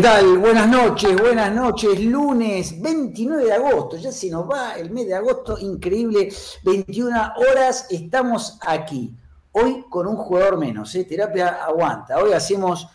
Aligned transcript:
tal? 0.00 0.38
Buenas 0.38 0.68
noches, 0.68 1.14
buenas 1.20 1.52
noches. 1.52 2.00
Lunes 2.00 2.80
29 2.80 3.44
de 3.44 3.52
agosto, 3.52 3.96
ya 3.98 4.10
se 4.10 4.30
nos 4.30 4.48
va 4.48 4.74
el 4.78 4.90
mes 4.90 5.06
de 5.06 5.14
agosto, 5.14 5.58
increíble. 5.58 6.32
21 6.62 7.32
horas, 7.36 7.86
estamos 7.90 8.58
aquí. 8.62 9.14
Hoy 9.52 9.84
con 9.90 10.06
un 10.06 10.16
jugador 10.16 10.58
menos, 10.58 10.94
¿eh? 10.94 11.04
terapia 11.04 11.64
aguanta. 11.64 12.18
Hoy 12.18 12.32
hacemos 12.32 12.86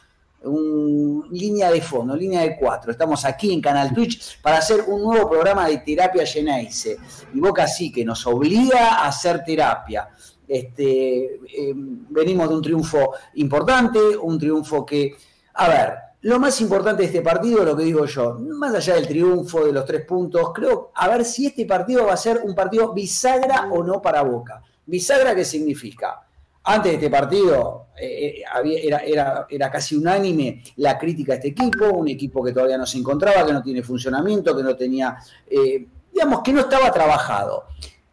un, 0.42 1.28
línea 1.32 1.70
de 1.70 1.82
fondo, 1.82 2.16
línea 2.16 2.42
de 2.42 2.58
cuatro. 2.58 2.92
Estamos 2.92 3.24
aquí 3.26 3.54
en 3.54 3.62
Canal 3.62 3.94
Twitch 3.94 4.42
para 4.42 4.58
hacer 4.58 4.86
un 4.88 5.04
nuevo 5.04 5.30
programa 5.30 5.68
de 5.68 5.78
terapia 5.80 6.26
Geneise. 6.26 6.98
Y 7.34 7.40
Boca 7.40 7.68
sí 7.68 7.92
que 7.92 8.04
nos 8.04 8.26
obliga 8.26 8.96
a 8.96 9.08
hacer 9.08 9.44
terapia. 9.44 10.10
Este, 10.48 11.36
eh, 11.36 11.74
venimos 11.76 12.50
de 12.50 12.56
un 12.56 12.62
triunfo 12.64 13.12
importante, 13.36 14.00
un 14.00 14.40
triunfo 14.40 14.84
que, 14.84 15.16
a 15.54 15.68
ver, 15.68 16.05
lo 16.26 16.40
más 16.40 16.60
importante 16.60 17.04
de 17.04 17.10
este 17.10 17.22
partido, 17.22 17.64
lo 17.64 17.78
que 17.78 17.84
digo 17.84 18.04
yo, 18.06 18.40
más 18.40 18.74
allá 18.74 18.96
del 18.96 19.08
triunfo, 19.08 19.64
de 19.64 19.72
los 19.72 19.86
tres 19.86 20.06
puntos, 20.06 20.52
creo, 20.56 20.92
a 20.96 21.08
ver 21.08 21.24
si 21.24 21.46
este 21.46 21.68
partido 21.68 22.08
va 22.08 22.14
a 22.14 22.18
ser 22.18 22.42
un 22.44 22.56
partido 22.56 22.94
bisagra 22.94 23.70
o 23.72 23.84
no 23.84 24.02
para 24.02 24.24
Boca. 24.24 24.60
¿Bisagra 24.88 25.36
qué 25.36 25.46
significa? 25.46 26.20
Antes 26.64 26.94
de 26.94 26.96
este 26.96 27.10
partido 27.12 27.90
eh, 28.02 28.42
era, 28.84 28.98
era, 29.02 29.46
era, 29.48 29.70
casi 29.70 29.96
unánime 29.96 30.64
la 30.78 30.98
crítica 30.98 31.34
a 31.34 31.36
este 31.36 31.50
equipo, 31.50 31.90
un 31.90 32.08
equipo 32.08 32.44
que 32.44 32.52
todavía 32.52 32.80
no 32.80 32.88
se 32.88 32.98
encontraba, 32.98 33.46
que 33.46 33.54
no 33.54 33.62
tiene 33.62 33.84
funcionamiento, 33.84 34.58
que 34.58 34.64
no 34.64 34.76
tenía, 34.76 35.18
eh, 35.46 35.86
digamos, 36.12 36.42
que 36.42 36.54
no 36.54 36.62
estaba 36.62 36.92
trabajado. 36.92 37.66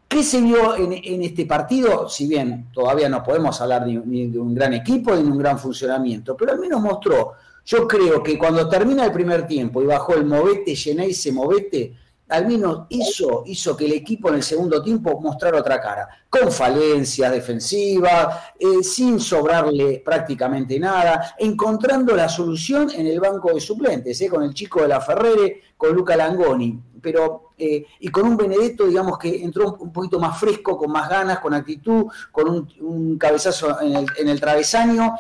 ¿Qué 0.07 0.23
se 0.23 0.43
vio 0.43 0.77
en, 0.77 1.23
este 1.23 1.47
partido? 1.47 2.11
Si 2.11 2.27
bien 2.27 2.69
todavía 2.75 3.09
no 3.09 3.23
podemos 3.23 3.59
hablar 3.63 3.87
ni, 3.87 4.27
de 4.27 4.39
un 4.39 4.55
gran 4.55 4.75
equipo 4.75 5.17
ni 5.17 5.23
de 5.23 5.31
un 5.31 5.39
gran 5.39 5.59
funcionamiento, 5.59 6.37
pero 6.37 6.53
al 6.53 6.59
menos 6.59 6.83
mostró. 6.83 7.33
Yo 7.65 7.87
creo 7.87 8.23
que 8.23 8.37
cuando 8.37 8.69
termina 8.69 9.05
el 9.05 9.13
primer 9.13 9.47
tiempo 9.47 9.83
y 9.83 9.87
bajó 9.87 10.15
el 10.15 10.27
movete, 10.27 10.75
llené 10.75 11.07
ese 11.07 11.33
movete, 11.33 11.95
al 12.33 12.47
menos 12.47 12.87
hizo, 12.89 13.43
hizo 13.47 13.77
que 13.77 13.85
el 13.85 13.93
equipo 13.93 14.31
en 14.31 14.37
el 14.37 14.43
segundo 14.43 14.83
tiempo 14.83 15.21
mostrara 15.21 15.59
otra 15.59 15.81
cara, 15.81 16.09
con 16.31 16.51
falencias 16.51 17.31
defensivas, 17.31 18.55
eh, 18.59 18.83
sin 18.83 19.21
sobrarle 19.21 20.03
prácticamente 20.05 20.79
nada, 20.81 21.35
encontrando 21.39 22.17
la 22.17 22.29
solución 22.29 22.91
en 22.95 23.07
el 23.07 23.21
banco 23.21 23.53
de 23.53 23.61
suplentes, 23.61 24.21
eh, 24.23 24.29
con 24.29 24.43
el 24.43 24.55
chico 24.55 24.81
de 24.81 24.89
la 24.89 25.01
Ferrere, 25.01 25.61
con 25.77 25.95
Luca 25.95 26.17
Langoni, 26.17 26.81
pero 27.03 27.51
eh, 27.59 27.85
y 28.01 28.09
con 28.09 28.27
un 28.27 28.37
Benedetto, 28.37 28.87
digamos 28.87 29.19
que 29.19 29.45
entró 29.45 29.77
un 29.79 29.93
poquito 29.93 30.19
más 30.19 30.39
fresco, 30.41 30.77
con 30.77 30.91
más 30.91 31.09
ganas, 31.11 31.39
con 31.41 31.53
actitud, 31.53 32.07
con 32.31 32.67
un, 32.81 33.19
cabezazo 33.19 33.81
en 33.83 33.95
el, 33.95 34.07
en 34.17 34.29
el 34.29 34.41
travesaño. 34.41 35.17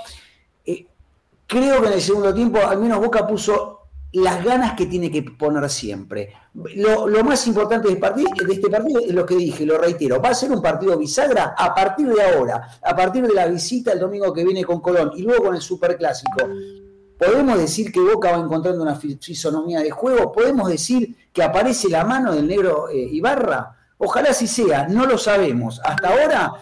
Creo 1.52 1.82
que 1.82 1.88
en 1.88 1.92
el 1.92 2.00
segundo 2.00 2.32
tiempo, 2.32 2.58
al 2.66 2.78
menos 2.78 2.98
Boca 2.98 3.26
puso 3.26 3.80
las 4.12 4.42
ganas 4.42 4.72
que 4.74 4.86
tiene 4.86 5.10
que 5.10 5.22
poner 5.22 5.68
siempre. 5.68 6.32
Lo, 6.54 7.24
más 7.24 7.46
importante 7.46 7.88
de, 7.88 7.94
este 7.94 8.68
partido 8.70 9.00
es 9.00 9.12
lo 9.12 9.26
que 9.26 9.36
dije, 9.36 9.66
lo 9.66 9.78
reitero, 9.78 10.20
va 10.20 10.30
a 10.30 10.34
ser 10.34 10.50
un 10.50 10.62
partido 10.62 10.96
bisagra 10.98 11.54
a 11.56 11.74
partir 11.74 12.08
de 12.08 12.22
ahora, 12.22 12.78
a 12.82 12.96
partir 12.96 13.26
de 13.26 13.34
la 13.34 13.46
visita 13.46 13.92
el 13.92 14.00
domingo 14.00 14.32
que 14.32 14.44
viene 14.44 14.64
con 14.64 14.80
Colón 14.80 15.12
y 15.14 15.22
luego 15.22 15.44
con 15.44 15.54
el 15.54 15.62
Superclásico. 15.62 16.48
¿Podemos 17.18 17.58
decir 17.58 17.92
que 17.92 18.00
Boca 18.00 18.32
va 18.32 18.38
encontrando 18.38 18.82
una 18.82 18.96
fisonomía 18.96 19.80
de 19.80 19.90
juego? 19.90 20.32
¿Podemos 20.32 20.68
decir 20.68 21.16
que 21.32 21.42
aparece 21.42 21.88
la 21.88 22.04
mano 22.04 22.34
del 22.34 22.48
negro 22.48 22.88
eh, 22.88 22.96
Ibarra? 22.96 23.76
Ojalá 23.98 24.30
así 24.30 24.46
sea, 24.46 24.88
no 24.88 25.06
lo 25.06 25.16
sabemos. 25.16 25.80
Hasta 25.84 26.08
ahora, 26.08 26.52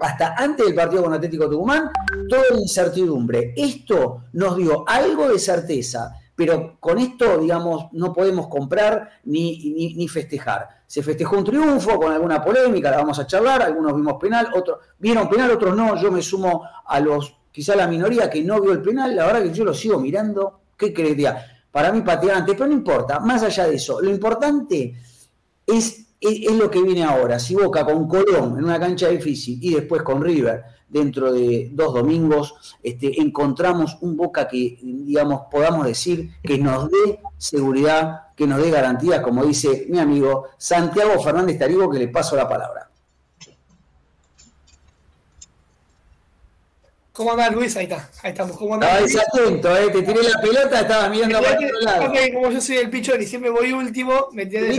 hasta 0.00 0.34
antes 0.34 0.66
del 0.66 0.74
partido 0.74 1.04
con 1.04 1.14
Atlético 1.14 1.48
Tucumán, 1.48 1.90
toda 2.28 2.58
incertidumbre. 2.58 3.54
Esto 3.56 4.24
nos 4.32 4.56
dio 4.56 4.84
algo 4.86 5.28
de 5.28 5.38
certeza 5.38 6.14
pero 6.36 6.76
con 6.78 6.98
esto, 6.98 7.38
digamos, 7.38 7.86
no 7.92 8.12
podemos 8.12 8.46
comprar 8.48 9.10
ni, 9.24 9.94
ni, 9.96 10.06
festejar. 10.06 10.68
Se 10.86 11.02
festejó 11.02 11.38
un 11.38 11.44
triunfo 11.44 11.98
con 11.98 12.12
alguna 12.12 12.44
polémica, 12.44 12.90
la 12.90 12.98
vamos 12.98 13.18
a 13.18 13.26
charlar, 13.26 13.62
algunos 13.62 13.96
vimos 13.96 14.18
penal, 14.20 14.50
otros 14.54 14.78
vieron 14.98 15.30
penal, 15.30 15.50
otros 15.50 15.74
no, 15.74 15.96
yo 16.00 16.12
me 16.12 16.20
sumo 16.20 16.62
a 16.84 17.00
los, 17.00 17.34
quizá 17.50 17.74
la 17.74 17.88
minoría 17.88 18.28
que 18.28 18.44
no 18.44 18.60
vio 18.60 18.72
el 18.72 18.82
penal, 18.82 19.16
la 19.16 19.24
verdad 19.24 19.42
que 19.44 19.52
yo 19.52 19.64
lo 19.64 19.72
sigo 19.72 19.98
mirando, 19.98 20.60
¿qué 20.76 20.92
creería? 20.92 21.42
Para 21.72 21.90
mí 21.90 22.02
patear 22.02 22.36
antes, 22.36 22.54
pero 22.54 22.66
no 22.66 22.74
importa, 22.74 23.18
más 23.18 23.42
allá 23.42 23.66
de 23.66 23.76
eso, 23.76 24.02
lo 24.02 24.10
importante 24.10 24.94
es, 25.66 26.05
es 26.28 26.52
lo 26.52 26.70
que 26.70 26.82
viene 26.82 27.04
ahora, 27.04 27.38
si 27.38 27.54
Boca 27.54 27.84
con 27.84 28.08
Colón 28.08 28.58
en 28.58 28.64
una 28.64 28.80
cancha 28.80 29.08
difícil 29.08 29.58
y 29.60 29.74
después 29.74 30.02
con 30.02 30.22
River, 30.22 30.64
dentro 30.88 31.32
de 31.32 31.70
dos 31.72 31.94
domingos, 31.94 32.76
este, 32.82 33.20
encontramos 33.20 33.98
un 34.00 34.16
Boca 34.16 34.46
que, 34.48 34.78
digamos, 34.82 35.42
podamos 35.50 35.86
decir 35.86 36.30
que 36.42 36.58
nos 36.58 36.90
dé 36.90 37.20
seguridad, 37.36 38.34
que 38.36 38.46
nos 38.46 38.62
dé 38.62 38.70
garantía, 38.70 39.22
como 39.22 39.44
dice 39.44 39.86
mi 39.88 39.98
amigo 39.98 40.46
Santiago 40.56 41.20
Fernández 41.22 41.58
Tarigo, 41.58 41.90
que 41.90 41.98
le 41.98 42.08
paso 42.08 42.36
la 42.36 42.48
palabra. 42.48 42.90
¿Cómo 47.12 47.30
andás, 47.30 47.54
Luis? 47.54 47.74
Ahí 47.78 47.84
está, 47.84 48.10
ahí 48.22 48.30
estamos. 48.32 48.58
¿Cómo 48.58 48.74
andás? 48.74 49.16
atento, 49.16 49.74
¿eh? 49.74 49.88
te 49.90 50.02
tiré 50.02 50.22
la 50.22 50.38
pelota, 50.38 50.80
estaba 50.80 51.08
mirando 51.08 51.40
para 51.40 51.54
otro 51.54 51.80
lado. 51.80 52.12
como 52.34 52.50
yo 52.50 52.60
soy 52.60 52.76
el 52.76 52.90
pichón 52.90 53.22
y 53.22 53.26
siempre 53.26 53.50
voy 53.50 53.72
último, 53.72 54.28
me 54.32 54.44
tienes 54.44 54.78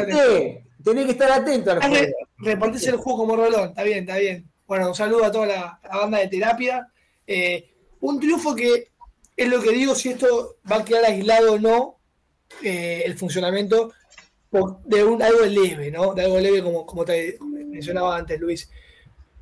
Tenés 0.87 1.05
que 1.05 1.11
estar 1.11 1.29
atento 1.29 1.71
al 1.71 1.83
juego. 1.83 2.13
Repartís 2.37 2.87
el 2.87 2.95
juego 2.95 3.19
como 3.19 3.35
rolón, 3.35 3.69
está 3.69 3.83
bien, 3.83 3.99
está 3.99 4.17
bien. 4.17 4.49
Bueno, 4.65 4.87
un 4.87 4.95
saludo 4.95 5.25
a 5.25 5.31
toda 5.33 5.45
la, 5.45 5.79
banda 5.83 6.19
de 6.19 6.29
terapia. 6.29 6.87
Eh, 7.25 7.69
un 7.99 8.21
triunfo 8.21 8.55
que 8.55 8.91
es 9.35 9.49
lo 9.49 9.61
que 9.61 9.71
digo, 9.71 9.95
si 9.95 10.09
esto 10.09 10.55
va 10.69 10.77
a 10.77 10.85
quedar 10.85 11.03
aislado 11.03 11.55
o 11.55 11.59
no, 11.59 11.97
eh, 12.63 13.03
el 13.05 13.17
funcionamiento 13.17 13.91
de 14.85 15.03
un, 15.03 15.21
algo 15.21 15.41
leve, 15.41 15.91
¿no? 15.91 16.13
De 16.13 16.23
algo 16.23 16.39
leve, 16.39 16.63
como, 16.63 16.85
como 16.85 17.03
te 17.03 17.37
mencionaba 17.41 18.15
antes, 18.15 18.39
Luis. 18.39 18.69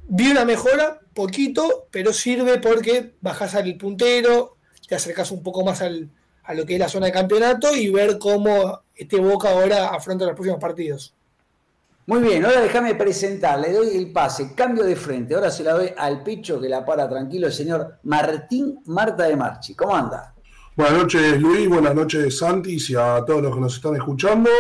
Vi 0.08 0.32
una 0.32 0.46
mejora, 0.46 1.00
poquito, 1.14 1.88
pero 1.92 2.12
sirve 2.12 2.58
porque 2.58 3.14
bajás 3.22 3.54
al 3.54 3.78
puntero, 3.78 4.58
te 4.88 4.96
acercas 4.96 5.30
un 5.30 5.44
poco 5.44 5.64
más 5.64 5.84
al, 5.84 6.10
a 6.42 6.56
lo 6.56 6.66
que 6.66 6.74
es 6.74 6.80
la 6.80 6.90
zona 6.90 7.06
de 7.06 7.12
campeonato 7.12 7.76
y 7.76 7.92
ver 7.92 8.18
cómo 8.18 8.82
este 8.96 9.18
Boca 9.18 9.52
ahora 9.52 9.90
afronta 9.90 10.26
los 10.26 10.34
próximos 10.34 10.60
partidos. 10.60 11.14
Muy 12.08 12.20
bien, 12.20 12.46
ahora 12.46 12.62
déjame 12.62 12.94
presentar, 12.94 13.60
le 13.60 13.74
doy 13.74 13.98
el 13.98 14.12
pase, 14.12 14.54
cambio 14.54 14.84
de 14.84 14.96
frente, 14.96 15.34
ahora 15.34 15.50
se 15.50 15.64
la 15.64 15.74
doy 15.74 15.90
al 15.98 16.22
pecho 16.22 16.62
que 16.62 16.70
la 16.70 16.86
para 16.86 17.10
tranquilo 17.10 17.48
el 17.48 17.54
señor 17.54 17.98
Martín 18.04 18.80
Marta 18.86 19.24
de 19.24 19.36
Marchi. 19.36 19.74
¿Cómo 19.74 19.96
anda? 19.96 20.36
Buenas 20.76 21.00
noches 21.00 21.42
Luis, 21.42 21.68
buenas 21.68 21.96
noches 21.96 22.38
Santi 22.38 22.78
y 22.78 22.96
a 22.96 23.24
todos 23.26 23.42
los 23.42 23.56
que 23.56 23.60
nos 23.60 23.76
están 23.78 23.96
escuchando. 23.96 24.52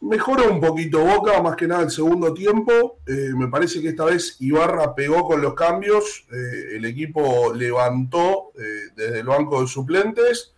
Mejoró 0.00 0.50
un 0.50 0.60
poquito 0.60 1.04
Boca, 1.04 1.40
más 1.40 1.54
que 1.54 1.68
nada 1.68 1.84
el 1.84 1.92
segundo 1.92 2.34
tiempo. 2.34 2.98
Eh, 3.06 3.30
me 3.36 3.46
parece 3.46 3.80
que 3.80 3.90
esta 3.90 4.06
vez 4.06 4.36
Ibarra 4.40 4.96
pegó 4.96 5.28
con 5.28 5.40
los 5.40 5.54
cambios, 5.54 6.26
eh, 6.32 6.76
el 6.76 6.84
equipo 6.86 7.54
levantó 7.54 8.50
eh, 8.58 8.90
desde 8.96 9.20
el 9.20 9.26
banco 9.26 9.60
de 9.60 9.68
suplentes. 9.68 10.54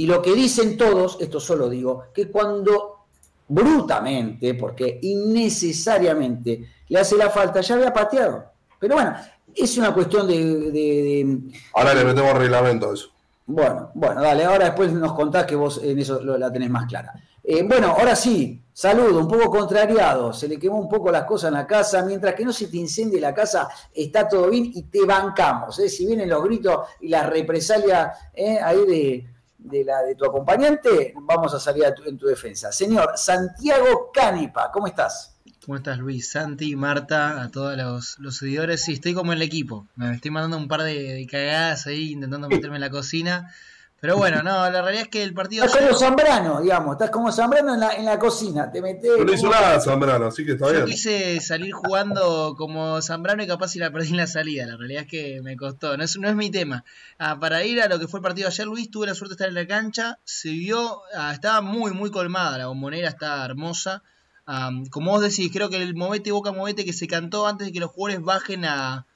Y 0.00 0.06
lo 0.06 0.22
que 0.22 0.32
dicen 0.32 0.78
todos, 0.78 1.18
esto 1.20 1.38
solo 1.38 1.68
digo, 1.68 2.04
que 2.14 2.30
cuando 2.30 3.00
brutamente, 3.46 4.54
porque 4.54 4.98
innecesariamente 5.02 6.70
le 6.88 6.98
hace 6.98 7.18
la 7.18 7.28
falta, 7.28 7.60
ya 7.60 7.74
había 7.74 7.92
pateado. 7.92 8.46
Pero 8.78 8.94
bueno, 8.94 9.14
es 9.54 9.76
una 9.76 9.92
cuestión 9.92 10.26
de... 10.26 11.38
ahora 11.74 11.92
le 11.92 12.06
metemos 12.06 12.32
reglamento 12.32 12.88
a 12.88 12.94
eso. 12.94 13.10
Bueno, 13.44 13.90
bueno, 13.92 14.22
dale, 14.22 14.46
ahora 14.46 14.64
después 14.66 14.90
nos 14.90 15.12
contás 15.12 15.44
que 15.44 15.54
vos 15.54 15.78
en 15.84 15.98
eso 15.98 16.18
la 16.22 16.50
tenés 16.50 16.70
más 16.70 16.86
clara. 16.86 17.12
Eh, 17.44 17.62
bueno, 17.62 17.88
ahora 17.88 18.16
sí, 18.16 18.58
saludo, 18.72 19.20
un 19.20 19.28
poco 19.28 19.50
contrariado, 19.50 20.32
se 20.32 20.48
le 20.48 20.58
quemó 20.58 20.78
un 20.78 20.88
poco 20.88 21.12
las 21.12 21.24
cosas 21.24 21.48
en 21.48 21.58
la 21.58 21.66
casa, 21.66 22.02
mientras 22.06 22.34
que 22.34 22.46
no 22.46 22.54
se 22.54 22.68
te 22.68 22.78
incendie 22.78 23.20
la 23.20 23.34
casa, 23.34 23.68
está 23.92 24.26
todo 24.26 24.48
bien 24.48 24.70
y 24.72 24.84
te 24.84 25.04
bancamos. 25.04 25.78
¿eh? 25.78 25.90
Si 25.90 26.06
vienen 26.06 26.30
los 26.30 26.42
gritos 26.42 26.86
y 27.02 27.08
las 27.08 27.28
represalias 27.28 28.16
¿eh? 28.32 28.58
ahí 28.62 28.86
de, 28.86 29.39
de 29.62 29.84
la 29.84 30.02
de 30.02 30.14
tu 30.14 30.24
acompañante, 30.24 31.12
vamos 31.16 31.54
a 31.54 31.60
salir 31.60 31.84
en 32.06 32.18
tu 32.18 32.26
defensa. 32.26 32.72
Señor 32.72 33.12
Santiago 33.16 34.10
Canipa, 34.12 34.70
¿cómo 34.72 34.86
estás? 34.86 35.36
¿Cómo 35.64 35.76
estás, 35.76 35.98
Luis? 35.98 36.30
Santi, 36.30 36.74
Marta, 36.74 37.42
a 37.42 37.50
todos 37.50 37.76
los, 38.18 38.36
seguidores. 38.36 38.82
Sí, 38.82 38.94
estoy 38.94 39.12
como 39.12 39.32
en 39.32 39.38
el 39.38 39.42
equipo. 39.42 39.86
Me 39.94 40.14
estoy 40.14 40.30
mandando 40.30 40.56
un 40.56 40.68
par 40.68 40.82
de, 40.82 41.26
cagadas 41.30 41.86
ahí, 41.86 42.12
intentando 42.12 42.48
meterme 42.48 42.76
en 42.76 42.80
la 42.80 42.90
cocina. 42.90 43.52
Pero 44.00 44.16
bueno, 44.16 44.42
no, 44.42 44.70
la 44.70 44.80
realidad 44.80 45.02
es 45.02 45.08
que 45.08 45.22
el 45.22 45.34
partido. 45.34 45.64
Estás 45.66 45.82
como 45.82 45.98
Zambrano, 45.98 46.62
digamos, 46.62 46.92
estás 46.92 47.10
como 47.10 47.30
Zambrano 47.30 47.74
en 47.74 47.80
la, 47.80 47.94
en 47.96 48.06
la 48.06 48.18
cocina, 48.18 48.72
te 48.72 48.80
metes. 48.80 49.10
No 49.24 49.30
hizo 49.30 49.50
nada 49.50 49.78
Zambrano, 49.78 50.26
así 50.26 50.44
que 50.46 50.52
está 50.52 50.66
Yo 50.68 50.72
bien. 50.72 50.86
quise 50.86 51.38
salir 51.40 51.72
jugando 51.72 52.54
como 52.56 53.02
Zambrano 53.02 53.42
y 53.42 53.46
capaz 53.46 53.68
si 53.68 53.78
la 53.78 53.92
perdí 53.92 54.08
en 54.10 54.16
la 54.16 54.26
salida. 54.26 54.64
La 54.66 54.78
realidad 54.78 55.02
es 55.02 55.08
que 55.08 55.42
me 55.42 55.54
costó. 55.54 55.98
No 55.98 56.04
es, 56.04 56.16
no 56.18 56.28
es 56.30 56.34
mi 56.34 56.50
tema. 56.50 56.84
Ah, 57.18 57.38
para 57.38 57.62
ir 57.64 57.82
a 57.82 57.88
lo 57.88 57.98
que 57.98 58.08
fue 58.08 58.20
el 58.20 58.22
partido 58.22 58.48
de 58.48 58.54
ayer, 58.54 58.66
Luis, 58.66 58.90
tuve 58.90 59.06
la 59.06 59.14
suerte 59.14 59.32
de 59.32 59.34
estar 59.34 59.48
en 59.48 59.54
la 59.54 59.66
cancha. 59.66 60.18
Se 60.24 60.48
vio, 60.48 61.02
ah, 61.14 61.32
estaba 61.34 61.60
muy, 61.60 61.92
muy 61.92 62.10
colmada. 62.10 62.56
La 62.56 62.68
bombonera 62.68 63.08
está 63.08 63.44
hermosa. 63.44 64.02
Ah, 64.46 64.70
como 64.90 65.10
vos 65.10 65.20
decís, 65.20 65.50
creo 65.52 65.68
que 65.68 65.76
el 65.76 65.94
movete 65.94 66.32
boca 66.32 66.52
movete 66.52 66.86
que 66.86 66.94
se 66.94 67.06
cantó 67.06 67.46
antes 67.46 67.66
de 67.66 67.72
que 67.74 67.80
los 67.80 67.90
jugadores 67.90 68.24
bajen 68.24 68.64
a, 68.64 69.06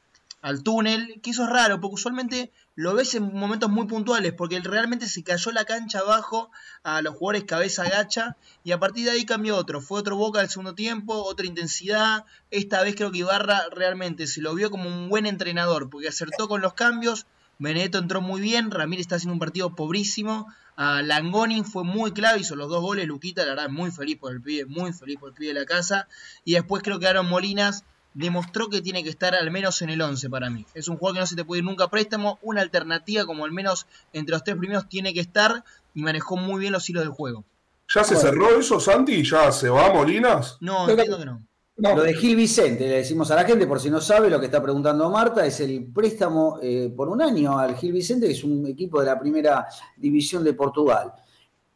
al 0.45 0.63
túnel, 0.63 1.23
que 1.23 1.31
eso 1.31 1.45
es 1.45 1.49
raro, 1.49 1.81
porque 1.81 1.95
usualmente 1.95 2.53
lo 2.75 2.93
ves 2.93 3.15
en 3.15 3.33
momentos 3.33 3.71
muy 3.71 3.87
puntuales, 3.87 4.35
porque 4.35 4.61
realmente 4.61 5.09
se 5.09 5.23
cayó 5.23 5.53
la 5.53 5.65
cancha 5.65 6.01
abajo 6.01 6.51
a 6.83 7.01
los 7.01 7.17
jugadores 7.17 7.45
cabeza 7.45 7.85
agacha, 7.85 8.37
y 8.63 8.73
a 8.73 8.79
partir 8.79 9.07
de 9.07 9.13
ahí 9.13 9.25
cambió 9.25 9.57
otro, 9.57 9.81
fue 9.81 10.01
otro 10.01 10.17
Boca 10.17 10.41
al 10.41 10.51
segundo 10.51 10.75
tiempo, 10.75 11.15
otra 11.15 11.47
intensidad, 11.47 12.27
esta 12.51 12.83
vez 12.83 12.95
creo 12.95 13.11
que 13.11 13.21
Ibarra 13.21 13.63
realmente 13.71 14.27
se 14.27 14.43
lo 14.43 14.55
vio 14.55 14.71
como 14.71 14.87
un 14.87 15.09
buen 15.09 15.25
entrenador, 15.25 15.89
porque 15.89 16.09
acertó 16.09 16.47
con 16.47 16.61
los 16.61 16.75
cambios, 16.75 17.25
Benedetto 17.59 17.97
entró 17.97 18.21
muy 18.21 18.43
bien, 18.43 18.71
Ramírez 18.71 19.05
está 19.05 19.17
haciendo 19.17 19.33
un 19.33 19.39
partido 19.39 19.75
pobrísimo, 19.75 20.53
a 20.77 21.01
Langoni 21.01 21.65
fue 21.65 21.85
muy 21.85 22.13
clave, 22.13 22.41
hizo 22.41 22.55
los 22.55 22.69
dos 22.69 22.83
goles, 22.83 23.07
Luquita 23.07 23.47
la 23.47 23.55
verdad 23.55 23.71
muy 23.71 23.91
feliz 23.91 24.19
por 24.19 24.33
el 24.33 24.43
pibe, 24.43 24.67
muy 24.67 24.93
feliz 24.93 25.19
por 25.19 25.31
el 25.31 25.35
pibe 25.37 25.55
de 25.55 25.61
la 25.61 25.65
casa, 25.65 26.07
y 26.45 26.53
después 26.53 26.83
creo 26.83 26.99
que 26.99 27.07
Aaron 27.07 27.31
Molinas 27.31 27.85
demostró 28.15 28.71
que 28.71 28.81
tiene 28.81 29.03
que 29.03 29.11
estar 29.11 29.35
al 29.35 29.51
menos 29.51 29.83
en 29.83 29.91
el 29.91 30.01
11 30.01 30.31
para 30.31 30.49
mí. 30.49 30.65
Es 30.73 30.89
un 30.89 30.97
jugador 30.97 31.17
que 31.17 31.21
no 31.21 31.27
se 31.27 31.37
te 31.37 31.45
puede 31.45 31.59
ir 31.59 31.65
nunca 31.65 31.85
a 31.85 31.91
préstamo, 31.91 32.39
una 32.43 32.63
alternativa 32.63 33.27
como 33.27 33.45
al 33.45 33.53
menos 33.53 33.87
entre 34.13 34.33
los 34.33 34.45
tres 34.45 34.57
primeros 34.57 34.89
tiene 34.89 35.13
que 35.13 35.21
estar 35.21 35.65
y 35.95 36.03
manejó 36.03 36.37
muy 36.37 36.61
bien 36.61 36.73
los 36.73 36.89
hilos 36.89 37.03
del 37.03 37.13
juego. 37.13 37.45
¿Ya 37.93 38.03
se 38.03 38.17
cerró 38.17 38.59
eso, 38.59 38.81
Santi? 38.81 39.23
¿Ya 39.23 39.53
se 39.53 39.69
va 39.69 39.93
Molinas? 39.93 40.57
No, 40.61 40.89
entiendo 40.89 41.19
que 41.19 41.27
no. 41.27 41.43
No, 41.77 41.97
Lo 41.97 42.03
de 42.05 42.15
Gil 42.15 42.37
Vicente, 42.37 42.87
le 42.87 42.99
decimos 42.99 43.33
a 43.33 43.35
la 43.35 43.45
gente, 43.45 43.67
por 43.67 43.81
si 43.81 43.91
no 43.91 44.01
sabe, 44.01 44.31
lo 44.31 44.39
que 44.39 44.47
está 44.47 44.63
preguntando 44.63 45.11
Marta, 45.11 45.45
es 45.45 45.59
el 45.59 45.85
préstamo 45.93 46.61
eh, 46.63 46.93
por 46.97 47.09
un 47.09 47.21
año 47.21 47.59
al 47.59 47.77
Gil 47.77 47.93
Vicente, 47.93 48.27
que 48.27 48.33
es 48.33 48.45
un 48.45 48.65
equipo 48.69 49.01
de 49.01 49.07
la 49.07 49.19
primera 49.19 49.67
división 49.97 50.45
de 50.45 50.55
Portugal. 50.55 51.13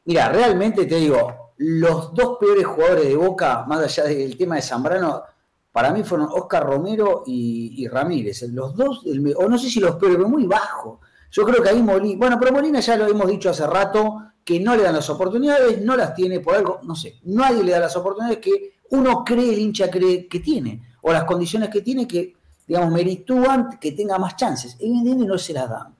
Mira, 0.04 0.28
realmente 0.28 0.86
te 0.86 0.94
digo, 0.94 1.52
los 1.56 2.14
dos 2.14 2.38
peores 2.38 2.64
jugadores 2.64 3.08
de 3.08 3.16
Boca, 3.16 3.64
más 3.66 3.80
allá 3.80 4.04
del 4.04 4.36
tema 4.36 4.54
de 4.54 4.62
Zambrano, 4.62 5.24
para 5.72 5.92
mí 5.92 6.02
fueron 6.02 6.28
Oscar 6.32 6.66
Romero 6.66 7.22
y, 7.26 7.86
Ramírez. 7.88 8.42
Los 8.50 8.74
dos, 8.74 9.04
o 9.36 9.48
no 9.48 9.58
sé 9.58 9.70
si 9.70 9.80
los 9.80 9.96
peores, 9.96 10.16
pero 10.16 10.28
muy 10.28 10.46
bajo. 10.46 11.00
Yo 11.30 11.44
creo 11.44 11.62
que 11.62 11.68
ahí 11.68 11.82
Molina, 11.82 12.18
bueno, 12.18 12.36
pero 12.40 12.52
Molina 12.52 12.80
ya 12.80 12.96
lo 12.96 13.06
hemos 13.06 13.28
dicho 13.28 13.50
hace 13.50 13.66
rato, 13.66 14.16
que 14.44 14.58
no 14.60 14.74
le 14.74 14.82
dan 14.82 14.94
las 14.94 15.10
oportunidades, 15.10 15.82
no 15.82 15.94
las 15.94 16.14
tiene 16.14 16.40
por 16.40 16.54
algo, 16.54 16.80
no 16.82 16.94
sé, 16.94 17.20
nadie 17.24 17.62
le 17.62 17.72
da 17.72 17.80
las 17.80 17.96
oportunidades 17.96 18.38
que 18.38 18.78
uno 18.90 19.22
cree, 19.22 19.52
el 19.52 19.58
hincha 19.58 19.90
cree 19.90 20.26
que 20.26 20.40
tiene, 20.40 20.96
o 21.02 21.12
las 21.12 21.24
condiciones 21.24 21.68
que 21.68 21.82
tiene 21.82 22.08
que, 22.08 22.34
digamos, 22.66 22.90
meritúan 22.90 23.78
que 23.78 23.92
tenga 23.92 24.18
más 24.18 24.36
chances. 24.36 24.76
Evidentemente 24.80 25.26
no 25.26 25.36
se 25.36 25.52
las 25.52 25.68
dan. 25.68 25.94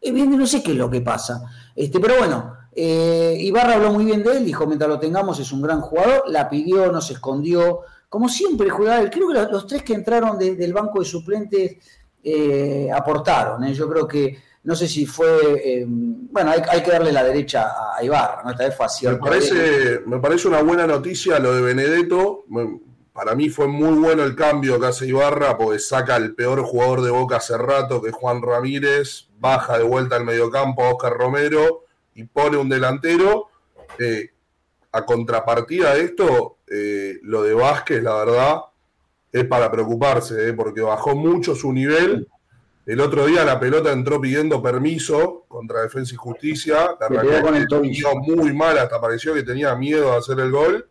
Evidentemente 0.00 0.36
no 0.38 0.46
sé 0.46 0.62
qué 0.62 0.72
es 0.72 0.76
lo 0.76 0.90
que 0.90 1.00
pasa. 1.02 1.42
Este, 1.76 2.00
pero 2.00 2.18
bueno, 2.18 2.56
eh, 2.72 3.36
Ibarra 3.38 3.74
habló 3.74 3.92
muy 3.92 4.04
bien 4.04 4.24
de 4.24 4.38
él, 4.38 4.44
dijo, 4.44 4.66
mientras 4.66 4.90
lo 4.90 4.98
tengamos 4.98 5.38
es 5.38 5.52
un 5.52 5.62
gran 5.62 5.80
jugador, 5.80 6.24
la 6.26 6.50
pidió, 6.50 6.90
no 6.90 7.00
se 7.00 7.12
escondió, 7.12 7.82
como 8.14 8.28
siempre 8.28 8.70
jugaba 8.70 9.00
él. 9.00 9.10
Creo 9.10 9.26
que 9.26 9.34
los, 9.34 9.50
los 9.50 9.66
tres 9.66 9.82
que 9.82 9.92
entraron 9.92 10.38
de- 10.38 10.54
del 10.54 10.72
banco 10.72 11.00
de 11.00 11.04
suplentes 11.04 11.78
eh, 12.22 12.88
aportaron. 12.94 13.64
¿eh? 13.64 13.74
Yo 13.74 13.88
creo 13.88 14.06
que, 14.06 14.38
no 14.62 14.76
sé 14.76 14.86
si 14.86 15.04
fue, 15.04 15.80
eh, 15.80 15.84
bueno, 15.88 16.52
hay, 16.52 16.62
hay 16.70 16.80
que 16.80 16.92
darle 16.92 17.10
la 17.10 17.24
derecha 17.24 17.72
a, 17.96 18.04
Ibarra, 18.04 18.44
¿no? 18.44 18.52
Esta 18.52 18.66
vez 18.66 18.76
fue 18.76 19.10
Me 19.10 19.16
parece, 19.16 20.00
me 20.06 20.20
parece 20.20 20.46
una 20.46 20.62
buena 20.62 20.86
noticia 20.86 21.40
lo 21.40 21.56
de 21.56 21.62
Benedetto. 21.62 22.44
Para 23.12 23.34
mí 23.34 23.50
fue 23.50 23.66
muy 23.66 23.98
bueno 23.98 24.22
el 24.22 24.36
cambio 24.36 24.78
que 24.78 24.86
hace 24.86 25.08
Ibarra, 25.08 25.58
porque 25.58 25.80
saca 25.80 26.14
al 26.14 26.34
peor 26.36 26.62
jugador 26.62 27.02
de 27.02 27.10
Boca 27.10 27.38
hace 27.38 27.58
rato, 27.58 28.00
que 28.00 28.10
es 28.10 28.14
Juan 28.14 28.42
Ramírez, 28.42 29.26
baja 29.40 29.76
de 29.76 29.82
vuelta 29.82 30.14
al 30.14 30.24
mediocampo 30.24 30.84
a 30.84 30.90
Oscar 30.94 31.14
Romero 31.14 31.82
y 32.14 32.22
pone 32.22 32.58
un 32.58 32.68
delantero. 32.68 33.48
A 34.92 35.04
contrapartida 35.04 35.94
de 35.94 36.04
esto, 36.04 36.53
eh, 36.74 37.18
lo 37.22 37.42
de 37.42 37.54
Vázquez, 37.54 38.02
la 38.02 38.16
verdad, 38.16 38.56
es 39.30 39.44
para 39.44 39.70
preocuparse, 39.70 40.48
eh, 40.48 40.52
porque 40.52 40.80
bajó 40.80 41.14
mucho 41.14 41.54
su 41.54 41.72
nivel. 41.72 42.28
El 42.86 43.00
otro 43.00 43.26
día 43.26 43.44
la 43.44 43.58
pelota 43.58 43.92
entró 43.92 44.20
pidiendo 44.20 44.62
permiso 44.62 45.44
contra 45.48 45.82
Defensa 45.82 46.14
y 46.14 46.16
Justicia. 46.16 46.96
La 47.00 47.08
realidad 47.08 47.42
muy 48.16 48.52
mal, 48.52 48.76
hasta 48.78 49.00
pareció 49.00 49.32
que 49.34 49.42
tenía 49.42 49.74
miedo 49.74 50.10
de 50.10 50.18
hacer 50.18 50.38
el 50.40 50.50
gol. 50.50 50.86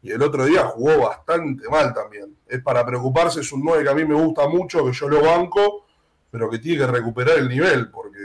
Y 0.00 0.12
el 0.12 0.22
otro 0.22 0.44
día 0.44 0.64
jugó 0.64 1.08
bastante 1.08 1.68
mal 1.68 1.92
también. 1.92 2.36
Es 2.46 2.62
para 2.62 2.86
preocuparse, 2.86 3.40
es 3.40 3.50
un 3.52 3.64
9 3.64 3.82
que 3.82 3.90
a 3.90 3.94
mí 3.94 4.04
me 4.04 4.14
gusta 4.14 4.46
mucho, 4.46 4.84
que 4.84 4.92
yo 4.92 5.08
lo 5.08 5.22
banco, 5.22 5.86
pero 6.30 6.48
que 6.48 6.58
tiene 6.58 6.78
que 6.78 6.86
recuperar 6.86 7.38
el 7.38 7.48
nivel, 7.48 7.90
porque 7.90 8.18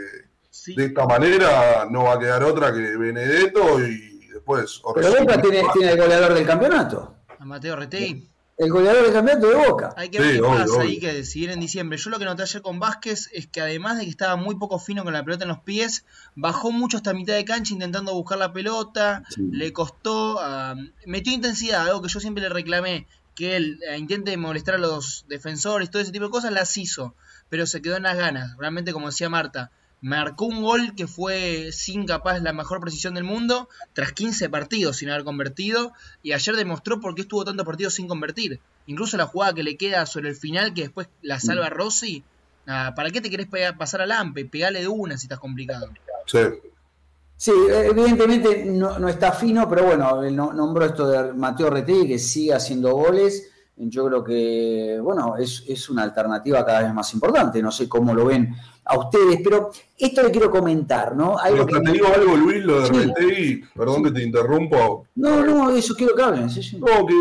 Sí. 0.52 0.76
de 0.76 0.86
esta 0.86 1.08
manera 1.08 1.88
no 1.90 2.04
va 2.04 2.14
a 2.14 2.20
quedar 2.20 2.44
otra 2.44 2.72
que 2.72 2.96
Benedetto 2.96 3.84
y 3.84 4.12
después 4.44 4.81
Pero 4.95 5.10
Boca 5.19 5.42
tiene, 5.42 5.62
tiene 5.74 5.92
el 5.94 5.98
goleador 6.00 6.34
del 6.34 6.45
campeonato. 6.45 7.16
A 7.40 7.45
Mateo 7.45 7.75
Retegui. 7.75 8.30
El 8.56 8.69
goleador 8.69 9.04
del 9.04 9.13
campeonato 9.13 9.48
de 9.50 9.56
Boca. 9.68 9.94
Hay 9.98 10.10
que 10.10 10.19
ver 10.19 10.28
Sí, 10.30 10.36
qué 10.36 10.42
obvio, 10.42 10.57
pasa 10.60 10.81
ahí 10.81 11.00
que 11.00 11.24
viene 11.34 11.54
en 11.54 11.60
diciembre. 11.60 11.98
Yo 11.98 12.10
lo 12.12 12.19
que 12.19 12.25
noté 12.25 12.44
ayer 12.44 12.62
con 12.62 12.80
Vázquez 12.80 13.30
es 13.34 13.48
que 13.48 13.62
además 13.62 13.98
de 13.98 14.04
que 14.04 14.10
estaba 14.12 14.36
muy 14.36 14.56
poco 14.56 14.78
fino 14.80 15.04
con 15.04 15.12
la 15.13 15.24
pelota 15.24 15.44
en 15.45 15.50
los 15.50 15.60
pies, 15.60 16.06
bajó 16.36 16.72
mucho 16.72 16.98
hasta 16.98 17.13
mitad 17.13 17.34
de 17.34 17.45
cancha 17.45 17.74
intentando 17.74 18.13
buscar 18.13 18.38
la 18.38 18.54
pelota, 18.54 19.24
Sí. 19.30 19.42
le 19.51 19.74
costó, 19.74 20.40
ah, 20.40 20.75
metió 21.07 21.34
intensidad, 21.34 21.88
algo 21.88 22.01
que 22.04 22.10
yo 22.10 22.19
siempre 22.19 22.44
le 22.44 22.50
reclamé, 22.50 23.08
que 23.34 23.56
él 23.56 23.79
eh, 23.89 23.98
intente 23.98 24.38
molestar 24.38 24.75
a 24.75 24.77
los 24.77 25.25
defensores, 25.27 25.89
todo 25.89 26.01
ese 26.03 26.12
tipo 26.12 26.25
de 26.25 26.32
cosas, 26.32 26.51
las 26.51 26.77
hizo, 26.77 27.15
pero 27.50 27.65
se 27.65 27.82
quedó 27.82 27.98
en 27.98 28.03
las 28.03 28.18
ganas. 28.18 28.56
Realmente, 28.60 28.94
como 28.94 29.08
decía 29.08 29.29
Marta, 29.29 29.72
marcó 30.03 30.45
un 30.45 30.62
gol 30.62 30.93
que 30.95 31.07
fue 31.07 31.69
sin 31.72 32.05
capaz 32.05 32.39
la 32.39 32.51
mejor 32.51 32.81
precisión 32.81 33.13
del 33.13 33.24
mundo, 33.24 33.69
tras 33.93 34.12
15 34.12 34.50
partidos 34.50 34.98
sin 34.98 35.10
haber 35.10 35.24
convertido, 35.24 35.93
y 36.22 36.33
ayer 36.33 36.55
demostró 36.57 37.00
por 37.00 37.15
qué 37.15 37.22
estuvo 37.22 37.45
tantos 37.45 37.65
partidos 37.65 37.93
sin 37.93 38.07
convertir. 38.10 38.60
Incluso 38.86 39.15
la 39.15 39.25
jugada 39.25 39.53
que 39.53 39.63
le 39.63 39.77
queda 39.77 40.05
sobre 40.05 40.27
el 40.29 40.36
final, 40.36 40.74
que 40.74 40.81
después 40.81 41.07
la 41.22 41.39
salva 41.39 41.69
Rossi, 41.69 42.22
ah, 42.67 42.91
¿para 42.98 43.12
qué 43.12 43.22
te 43.22 43.29
querés 43.29 43.48
pegar- 43.48 43.77
pasar 43.77 44.01
al 44.01 44.12
AMPE? 44.12 44.43
Pegale 44.45 44.81
de 44.81 44.89
una 44.89 45.17
si 45.17 45.25
estás 45.25 45.39
complicado. 45.39 45.88
Sí. 46.25 46.39
Sí, 47.38 47.51
evidentemente 47.69 48.63
no, 48.65 49.00
no 49.00 49.07
está 49.10 49.31
fino, 49.31 49.67
pero 49.69 49.86
bueno, 49.86 50.22
nombró 50.31 50.86
esto 50.86 51.07
de 51.07 51.33
Mateo 51.33 51.69
Retegui, 51.69 52.07
que 52.10 52.19
sigue 52.19 52.53
haciendo 52.53 52.91
goles. 52.91 53.50
Yo 53.75 54.06
creo 54.06 54.24
que, 54.24 55.00
bueno, 55.01 55.36
es, 55.38 55.63
es 55.68 55.89
una 55.89 56.03
alternativa 56.03 56.63
cada 56.65 56.84
vez 56.84 56.94
más 56.94 57.12
importante. 57.13 57.62
No 57.62 57.72
sé 57.72 57.89
cómo 57.89 58.13
lo 58.13 58.25
ven 58.25 58.53
a 58.86 58.98
ustedes, 59.00 59.39
pero 59.44 59.72
esto 59.98 60.22
le 60.22 60.30
quiero 60.32 60.51
comentar, 60.51 61.15
¿no? 61.15 61.38
Algo 61.39 61.65
Pero 61.65 61.80
que- 61.80 61.86
te 61.88 61.92
digo 61.94 62.08
algo, 62.13 62.36
Luis, 62.38 62.63
lo 62.63 62.82
de 62.82 62.88
Sí. 62.88 62.94
Retegui, 62.94 63.63
perdón 63.75 64.03
que 64.03 64.12
te 64.12 64.24
interrumpo, 64.24 65.08
No, 65.15 65.44
no, 65.44 65.70
eso 65.72 65.96
quiero 65.96 66.15
que 66.15 66.22
hablen. 66.22 66.50
sí, 66.50 66.62
sí. 66.62 66.77
No, 66.77 67.06
que 67.06 67.15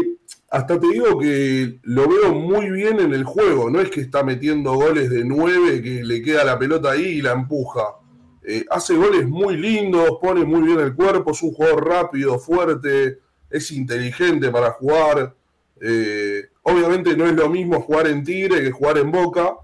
hasta 0.50 0.78
te 0.78 0.86
digo 0.88 1.18
que 1.18 1.78
lo 1.84 2.06
veo 2.06 2.34
muy 2.34 2.70
bien 2.70 3.00
en 3.00 3.14
el 3.14 3.24
juego. 3.24 3.70
No 3.70 3.80
es 3.80 3.90
que 3.90 4.02
está 4.02 4.22
metiendo 4.22 4.74
goles 4.74 5.08
de 5.08 5.24
nueve, 5.24 5.80
que 5.82 6.04
le 6.04 6.20
queda 6.20 6.44
la 6.44 6.58
pelota 6.58 6.90
ahí 6.90 7.04
y 7.04 7.22
la 7.22 7.32
empuja. 7.32 7.82
Eh, 8.44 8.66
hace 8.70 8.94
goles 8.94 9.26
muy 9.26 9.56
lindos, 9.56 10.18
pone 10.20 10.44
muy 10.44 10.60
bien 10.62 10.80
el 10.80 10.94
cuerpo, 10.94 11.30
es 11.30 11.42
un 11.42 11.52
jugador 11.52 11.88
rápido, 11.88 12.38
fuerte, 12.38 13.20
es 13.48 13.70
inteligente 13.70 14.50
para 14.50 14.72
jugar. 14.72 15.34
Eh, 15.84 16.48
obviamente 16.62 17.16
no 17.16 17.26
es 17.26 17.32
lo 17.32 17.48
mismo 17.48 17.80
jugar 17.80 18.06
en 18.06 18.22
Tigre 18.22 18.62
que 18.62 18.70
jugar 18.70 18.98
en 18.98 19.10
Boca, 19.10 19.56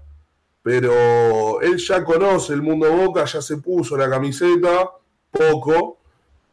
pero 0.61 1.61
él 1.61 1.77
ya 1.77 2.03
conoce 2.03 2.51
el 2.53 2.61
mundo 2.61 2.91
Boca, 2.91 3.23
ya 3.23 3.41
se 3.41 3.57
puso 3.57 3.95
la 3.95 4.09
camiseta, 4.09 4.91
poco. 5.31 5.99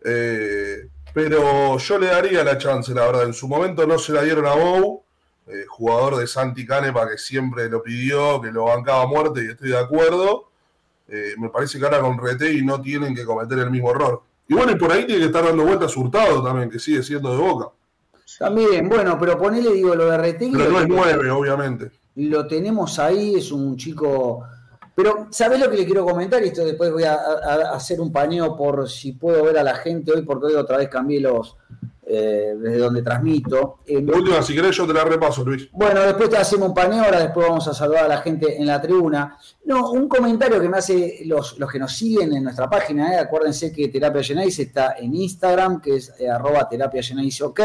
Eh, 0.04 0.88
pero 1.12 1.78
yo 1.78 1.99
le 1.99 2.06
daría 2.06 2.44
la 2.44 2.56
chance, 2.58 2.94
la 2.94 3.06
verdad. 3.06 3.25
En 3.25 3.35
su 3.35 3.49
momento 3.49 3.87
no 3.87 3.99
se 3.99 4.12
la 4.12 4.23
dieron 4.23 4.46
a 4.46 4.54
Bou, 4.54 5.02
eh, 5.49 5.64
jugador 5.66 6.16
de 6.16 6.28
Santi 6.28 6.64
Canepa 6.64 7.08
que 7.11 7.18
siempre 7.18 7.68
lo 7.68 7.82
pidió, 7.82 8.40
que 8.40 8.52
lo 8.52 8.66
bancaba 8.66 9.02
a 9.02 9.06
muerte 9.06 9.44
y 9.44 9.49
estoy 9.49 9.70
de 9.70 9.78
acuerdo. 9.78 10.50
Me 11.08 11.49
parece 11.50 11.78
que 11.78 11.85
ahora 11.85 12.00
con 12.00 12.18
Retegui 12.18 12.64
no 12.64 12.80
tienen 12.80 13.14
que 13.14 13.25
cometer 13.25 13.58
el 13.61 13.70
mismo 13.70 13.92
error. 13.92 14.23
Y 14.49 14.54
bueno, 14.54 14.73
y 14.73 14.75
por 14.76 14.90
ahí 14.90 15.06
tiene 15.06 15.20
que 15.20 15.26
estar 15.26 15.44
dando 15.44 15.64
vueltas 15.64 15.96
Hurtado 15.96 16.42
también, 16.42 16.68
que 16.68 16.80
sigue 16.80 17.02
siendo 17.02 17.30
de 17.30 17.37
boca. 17.38 17.75
También, 18.38 18.88
bueno, 18.88 19.16
pero 19.18 19.38
ponele, 19.38 19.73
digo, 19.73 19.95
lo 19.95 20.11
de 20.11 20.18
Retegui. 20.18 20.56
Pero 20.56 20.71
no 20.71 20.80
es 20.80 20.88
lo- 20.88 20.95
nueve, 20.97 21.30
obviamente. 21.30 21.90
lo 22.16 22.47
tenemos 22.47 22.99
ahí, 22.99 23.35
es 23.37 23.52
un 23.52 23.76
chico. 23.76 24.42
Pero, 24.95 25.26
¿sabés 25.30 25.61
lo 25.61 25.71
que 25.71 25.76
le 25.76 25.85
quiero 25.85 26.04
comentar? 26.04 26.42
Y 26.42 26.49
esto 26.49 26.64
después 26.64 26.90
voy 26.90 27.04
a, 27.04 27.14
a- 27.14 27.71
a 27.73 27.76
hacer 27.76 28.00
un 28.00 28.11
paneo 28.11 28.56
por 28.56 28.88
si 28.88 29.12
puedo 29.12 29.45
ver 29.45 29.59
a 29.59 29.62
la 29.62 29.75
gente 29.75 30.12
hoy, 30.12 30.23
porque 30.23 30.47
hoy 30.47 30.54
otra 30.54 30.78
vez 30.78 30.88
cambié 30.88 31.21
los, 31.21 31.54
eh, 32.06 32.54
desde 32.59 32.78
donde 32.78 33.02
transmito. 33.02 33.80
Eh, 33.87 33.99
última, 33.99 34.40
si 34.42 34.54
querés 34.54 34.75
yo 34.75 34.87
te 34.87 34.95
la 34.95 35.04
repaso, 35.04 35.45
Luis. 35.45 35.68
Bueno, 35.73 36.00
después 36.00 36.30
te 36.30 36.38
hacemos 36.38 36.68
un 36.68 36.75
paneo, 36.75 37.04
ahora 37.04 37.21
después 37.21 37.47
vamos 37.47 37.68
a 37.68 37.75
saludar 37.75 38.04
a 38.04 38.09
la 38.09 38.18
gente 38.23 38.56
en 38.59 38.66
la 38.66 38.80
tribuna. 38.80 39.37
No, 39.66 39.90
un 39.90 40.09
comentario 40.09 40.59
que 40.61 40.68
me 40.71 40.78
hace 40.78 41.18
los, 41.26 41.59
los 41.59 41.71
que 41.71 41.78
nos 41.78 41.92
siguen 41.95 42.33
en 42.33 42.45
nuestra 42.45 42.71
página, 42.71 43.12
eh, 43.14 43.18
acuérdense 43.18 43.71
que 43.73 43.88
Terapia 43.88 44.23
Genesis 44.23 44.61
está 44.68 44.95
en 44.99 45.14
Instagram, 45.14 45.80
que 45.83 45.97
es 45.97 46.14
eh, 46.18 46.30
arroba 46.30 46.66
terapia 46.68 47.02
Genesis 47.02 47.42
ok, 47.42 47.61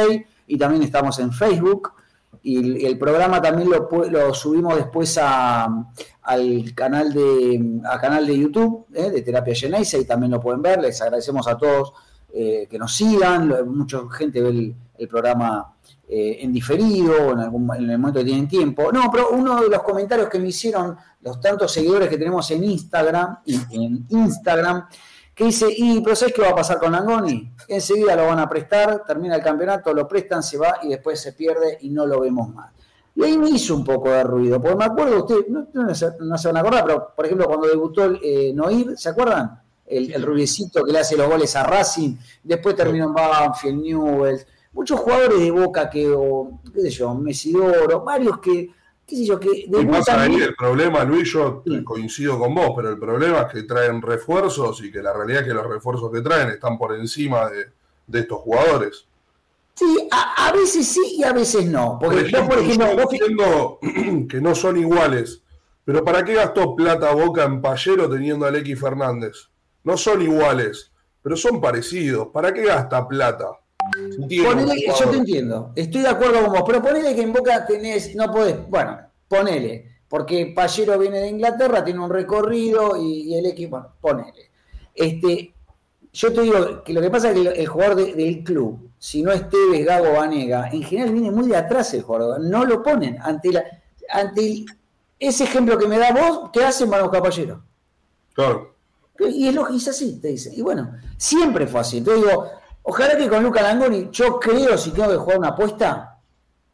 y 0.52 0.58
también 0.58 0.84
estamos 0.84 1.18
en 1.20 1.32
Facebook. 1.32 1.94
Y 2.44 2.86
el, 2.86 2.98
programa 2.98 3.42
también 3.42 3.70
lo, 3.70 4.34
subimos 4.34 4.76
después 4.76 5.18
al 5.18 6.74
canal 6.76 7.14
de, 7.14 7.82
a 7.86 7.98
canal 8.00 8.28
de 8.28 8.38
YouTube 8.38 8.86
de 8.90 9.22
Terapia 9.22 9.56
Genesis, 9.56 10.02
y 10.02 10.06
también 10.06 10.32
lo 10.32 10.42
pueden 10.42 10.62
ver. 10.62 10.82
Les 10.82 11.02
agradecemos 11.02 11.48
a 11.48 11.58
todos 11.58 11.94
eh, 12.34 12.68
que 12.70 12.78
nos 12.78 12.94
sigan, 12.94 13.54
mucha 13.74 14.02
gente 14.12 14.42
ve 14.42 14.76
el, 14.98 15.08
programa 15.08 15.74
eh, 16.08 16.40
en 16.42 16.52
diferido, 16.52 17.32
en, 17.32 17.40
algún, 17.40 17.70
en 17.76 17.90
el 17.90 17.98
momento 17.98 18.20
que 18.20 18.26
tienen 18.26 18.48
tiempo. 18.50 18.92
No, 18.92 19.10
pero 19.10 19.30
uno 19.32 19.62
de 19.62 19.70
los 19.70 19.82
comentarios 19.84 20.28
que 20.28 20.38
me 20.38 20.50
hicieron 20.50 20.98
los 21.22 21.40
tantos 21.40 21.72
seguidores 21.72 22.10
que 22.10 22.18
tenemos 22.18 22.52
en 22.52 22.66
Instagram, 22.66 23.38
en 23.72 24.06
Instagram, 24.10 24.86
que 25.34 25.46
dice, 25.46 25.68
y 25.76 26.02
pero 26.02 26.16
¿sabes 26.16 26.34
qué 26.34 26.42
va 26.42 26.50
a 26.50 26.56
pasar 26.56 26.80
con 26.80 26.92
Langoni? 26.92 27.54
Enseguida 27.68 28.16
lo 28.16 28.28
van 28.28 28.40
a 28.40 28.50
prestar, 28.50 29.04
termina 29.06 29.36
el 29.36 29.42
campeonato, 29.42 29.94
lo 29.94 30.08
prestan, 30.08 30.44
se 30.44 30.58
va 30.58 30.80
y 30.84 30.90
después 30.90 31.20
se 31.20 31.34
pierde 31.34 31.78
y 31.82 31.90
no 31.90 32.06
lo 32.06 32.20
vemos 32.20 32.54
más. 32.54 32.72
Y 33.16 33.24
ahí 33.24 33.38
me 33.38 33.50
hizo 33.50 33.76
un 33.76 33.84
poco 33.84 34.10
de 34.10 34.24
ruido, 34.24 34.62
porque 34.62 34.78
me 34.78 34.86
acuerdo, 34.86 35.26
ustedes 35.26 35.46
no, 35.50 35.94
se, 36.38 36.48
van 36.48 36.58
a 36.58 36.60
acordar, 36.62 36.86
pero 36.86 37.14
por 37.16 37.26
ejemplo 37.26 37.48
cuando 37.48 37.68
debutó 37.68 38.14
eh, 38.22 38.52
Noir, 38.54 38.98
¿se 38.98 39.10
acuerdan? 39.10 39.62
el, 39.92 40.14
el 40.14 40.24
rubiecito 40.24 40.84
que 40.84 40.92
le 40.92 41.00
hace 41.00 41.18
los 41.18 41.28
goles 41.28 41.56
a 41.56 41.64
Racing, 41.64 42.16
después 42.44 42.76
terminó 42.76 43.06
en 43.06 43.14
Banfield, 43.14 43.84
Newell's, 43.84 44.48
muchos 44.72 45.00
jugadores 45.00 45.40
de 45.40 45.52
Boca 45.52 45.90
que, 45.90 46.10
o, 46.10 46.60
qué 46.74 46.82
sé 46.82 46.90
yo, 46.90 47.14
Mesidoro, 47.14 48.02
varios 48.02 48.40
que, 48.40 48.70
qué 49.12 49.18
sé 49.18 49.26
yo, 49.26 49.38
que 49.38 49.68
el 49.68 50.56
problema, 50.56 51.04
Luis, 51.04 51.34
yo 51.34 51.64
coincido 51.84 52.40
con 52.40 52.56
vos, 52.56 52.72
pero 52.74 52.92
el 52.92 52.98
problema 52.98 53.42
es 53.42 53.52
que 53.52 53.64
traen 53.64 54.02
refuerzos 54.02 54.82
y 54.86 54.90
que 54.90 55.04
la 55.04 55.12
realidad 55.12 55.42
es 55.42 55.48
que 55.50 55.54
los 55.54 55.68
refuerzos 55.68 56.10
que 56.14 56.22
traen 56.22 56.48
están 56.48 56.78
por 56.78 56.96
encima 56.96 57.50
de, 57.50 58.20
estos 58.20 58.40
jugadores. 58.40 59.06
Sí, 59.74 60.08
a, 60.12 60.54
veces 60.54 60.88
sí 60.88 61.18
y 61.18 61.24
a 61.24 61.34
veces 61.34 61.66
no. 61.66 61.98
Porque 62.00 62.32
por 62.32 62.60
ejemplo, 62.60 63.80
que 64.30 64.40
no 64.40 64.56
son 64.56 64.78
iguales. 64.78 65.42
Pero 65.84 66.06
¿para 66.06 66.24
qué 66.24 66.36
gastó 66.36 66.74
plata 66.74 67.14
Boca 67.14 67.44
en 67.44 67.62
Pallero 67.62 68.10
teniendo 68.10 68.46
a 68.46 68.58
X 68.58 68.80
Fernández? 68.80 69.50
No 69.84 69.98
son 69.98 70.22
iguales, 70.22 70.92
pero 71.22 71.36
son 71.36 71.60
parecidos. 71.60 72.30
¿Para 72.30 72.54
qué 72.54 72.64
gasta 72.64 73.06
plata? 73.08 73.48
Yo 74.28 75.10
te 75.10 75.18
entiendo, 75.18 75.72
estoy 75.76 76.02
de 76.02 76.08
acuerdo 76.08 76.42
con 76.44 76.54
vos, 76.54 76.64
pero 76.66 76.82
ponele 76.82 77.16
que 77.16 77.22
en 77.22 77.34
Boca 77.34 77.66
tenés, 77.66 78.16
no 78.16 78.32
podés, 78.32 78.58
bueno, 78.70 79.00
ponele, 79.28 79.92
porque 80.08 80.52
Pallero 80.56 80.98
viene 81.00 81.20
de 81.20 81.30
Inglaterra, 81.30 81.84
tiene 81.84 82.00
un 82.00 82.10
recorrido 82.10 82.96
y, 82.98 83.34
el 83.36 83.46
equipo, 83.46 83.78
bueno, 83.78 83.94
ponele. 84.02 84.52
Este, 84.94 85.54
yo 86.14 86.34
te 86.34 86.42
digo 86.42 86.84
que 86.84 86.94
lo 86.94 87.02
que 87.02 87.10
pasa 87.10 87.32
es 87.32 87.40
que 87.40 87.62
el, 87.62 87.68
jugador 87.68 87.96
del 87.96 88.44
club, 88.44 88.92
si 89.00 89.24
no 89.24 89.32
es 89.32 89.50
Tevez, 89.50 89.86
Gago, 89.86 90.14
Vanega, 90.14 90.70
en 90.70 90.84
general 90.84 91.14
viene 91.14 91.32
muy 91.32 91.48
de 91.48 91.56
atrás 91.56 91.94
el 91.94 92.02
jugador, 92.02 92.42
no 92.42 92.66
lo 92.66 92.84
ponen 92.84 93.18
ante 93.22 93.54
la, 93.54 93.64
ante 94.10 94.66
ese 95.18 95.44
ejemplo 95.44 95.78
que 95.78 95.88
me 95.88 95.98
da 95.98 96.12
vos, 96.12 96.50
¿qué 96.52 96.64
hace 96.64 96.86
Manu 96.86 97.10
Caballero? 97.10 97.64
Claro. 98.34 98.76
Y 99.20 99.48
es, 99.48 99.54
lo, 99.54 99.68
es 99.68 99.88
así, 99.88 100.20
te 100.20 100.30
dice. 100.30 100.52
Y 100.54 100.62
bueno, 100.62 100.94
siempre 101.18 101.68
fue 101.68 101.82
así. 101.82 102.00
Entonces 102.00 102.24
digo, 102.24 102.50
ojalá 102.84 103.18
que 103.18 103.30
con 103.30 103.44
Luca 103.44 103.62
Langoni, 103.62 104.10
yo 104.12 104.40
creo, 104.40 104.78
si 104.78 104.92
tengo 104.92 105.10
que 105.10 105.18
jugar 105.18 105.40
una 105.40 105.50
apuesta, 105.50 106.12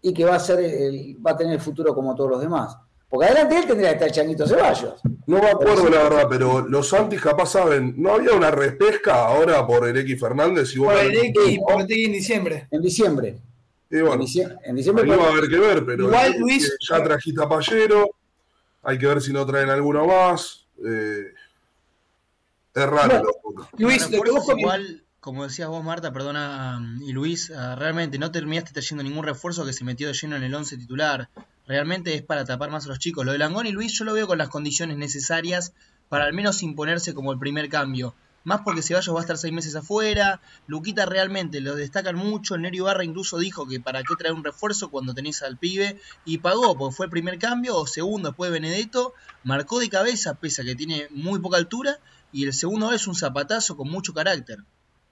y 0.02 0.14
que 0.14 0.26
va 0.26 0.36
a 0.36 0.40
ser 0.40 0.60
el, 0.60 1.18
va 1.26 1.32
a 1.32 1.38
tener 1.38 1.54
el 1.54 1.60
futuro 1.60 1.94
como 1.94 2.16
todos 2.16 2.32
los 2.32 2.42
demás. 2.42 2.78
Porque 3.10 3.26
adelante 3.26 3.56
de 3.56 3.62
él 3.62 3.68
tendría 3.68 3.90
que 3.90 3.96
estar 3.96 4.12
Changuito 4.12 4.46
Ceballos. 4.46 4.96
No 5.26 5.40
me 5.40 5.50
acuerdo 5.50 5.90
la 5.90 6.04
verdad, 6.04 6.28
pero 6.30 6.68
los 6.68 6.90
Santis 6.90 7.22
capaz 7.22 7.52
saben, 7.52 7.94
¿no 7.98 8.14
había 8.14 8.34
una 8.34 8.52
repesca 8.52 9.28
ahora 9.28 9.66
por 9.66 9.88
el 9.88 9.98
X 9.98 10.20
Fernández? 10.20 10.76
Y 10.76 10.80
por 10.80 10.98
el 10.98 11.16
X, 11.16 11.60
por 11.60 11.82
el 11.82 11.92
en 11.92 12.12
diciembre. 12.12 12.68
En 12.70 12.82
diciembre. 12.82 13.38
Y 13.90 14.02
bueno, 14.02 14.26
en 14.66 14.76
diciembre, 14.76 15.06
no 15.06 15.18
va 15.18 15.28
a 15.28 15.32
haber 15.32 15.50
que 15.50 15.58
ver, 15.58 15.86
pero 15.86 16.08
igual, 16.08 16.36
Luis, 16.40 16.78
ya 16.90 17.02
trajiste 17.02 17.42
a 17.42 17.48
Pallero, 17.48 18.10
hay 18.84 18.98
que 18.98 19.08
ver 19.08 19.22
si 19.22 19.32
no 19.32 19.46
traen 19.46 19.70
alguno 19.70 20.06
más. 20.06 20.68
Eh, 20.86 21.32
es 22.76 22.86
raro. 22.86 23.24
Luis, 23.78 24.10
igual, 24.58 25.04
como 25.20 25.44
decías 25.44 25.68
vos, 25.68 25.84
Marta, 25.84 26.14
perdona, 26.14 26.82
y 27.02 27.12
Luis, 27.12 27.52
ah, 27.52 27.76
realmente 27.76 28.18
no 28.18 28.32
terminaste 28.32 28.72
trayendo 28.72 29.04
ningún 29.04 29.26
refuerzo 29.26 29.66
que 29.66 29.74
se 29.74 29.84
metió 29.84 30.08
de 30.08 30.14
lleno 30.14 30.36
en 30.36 30.44
el 30.44 30.54
11 30.54 30.78
titular. 30.78 31.30
Realmente 31.68 32.14
es 32.16 32.22
para 32.22 32.46
tapar 32.46 32.70
más 32.70 32.86
a 32.86 32.90
los 32.90 33.00
chicos. 33.00 33.26
Lo 33.26 33.32
de 33.32 33.38
Langón 33.38 33.68
y 33.68 33.72
Luis 33.72 33.98
yo 33.98 34.06
lo 34.06 34.14
veo 34.14 34.28
con 34.28 34.38
las 34.38 34.50
condiciones 34.50 34.98
necesarias 34.98 35.74
para 36.08 36.26
al 36.26 36.34
menos 36.34 36.64
imponerse 36.64 37.14
como 37.14 37.34
el 37.34 37.40
primer 37.40 37.68
cambio. 37.68 38.16
Más 38.44 38.62
porque 38.62 38.82
Ceballos 38.82 39.14
va 39.14 39.20
a 39.20 39.22
estar 39.22 39.38
seis 39.38 39.54
meses 39.54 39.76
afuera. 39.76 40.40
Luquita 40.68 41.06
realmente 41.06 41.60
lo 41.60 41.76
destacan 41.76 42.16
mucho. 42.16 42.58
Nerio 42.58 42.86
Barra 42.86 43.04
incluso 43.04 43.38
dijo 43.38 43.68
que 43.68 43.82
para 43.82 44.04
qué 44.04 44.16
traer 44.16 44.34
un 44.34 44.44
refuerzo 44.44 44.90
cuando 44.90 45.14
tenés 45.14 45.42
al 45.42 45.58
pibe. 45.58 46.00
Y 46.24 46.38
pagó, 46.38 46.78
porque 46.78 46.96
fue 46.96 47.06
el 47.08 47.10
primer 47.10 47.40
cambio. 47.40 47.76
O 47.76 47.86
segundo, 47.88 48.30
después 48.30 48.50
Benedetto. 48.50 49.14
Marcó 49.44 49.80
de 49.80 49.90
cabeza, 49.90 50.36
pese 50.36 50.62
a 50.62 50.66
que 50.66 50.76
tiene 50.76 51.08
muy 51.12 51.40
poca 51.40 51.58
altura 51.58 52.00
y 52.32 52.46
el 52.46 52.54
segundo 52.54 52.92
es 52.92 53.08
un 53.08 53.16
zapatazo 53.16 53.76
con 53.76 53.90
mucho 53.90 54.14
carácter. 54.14 54.60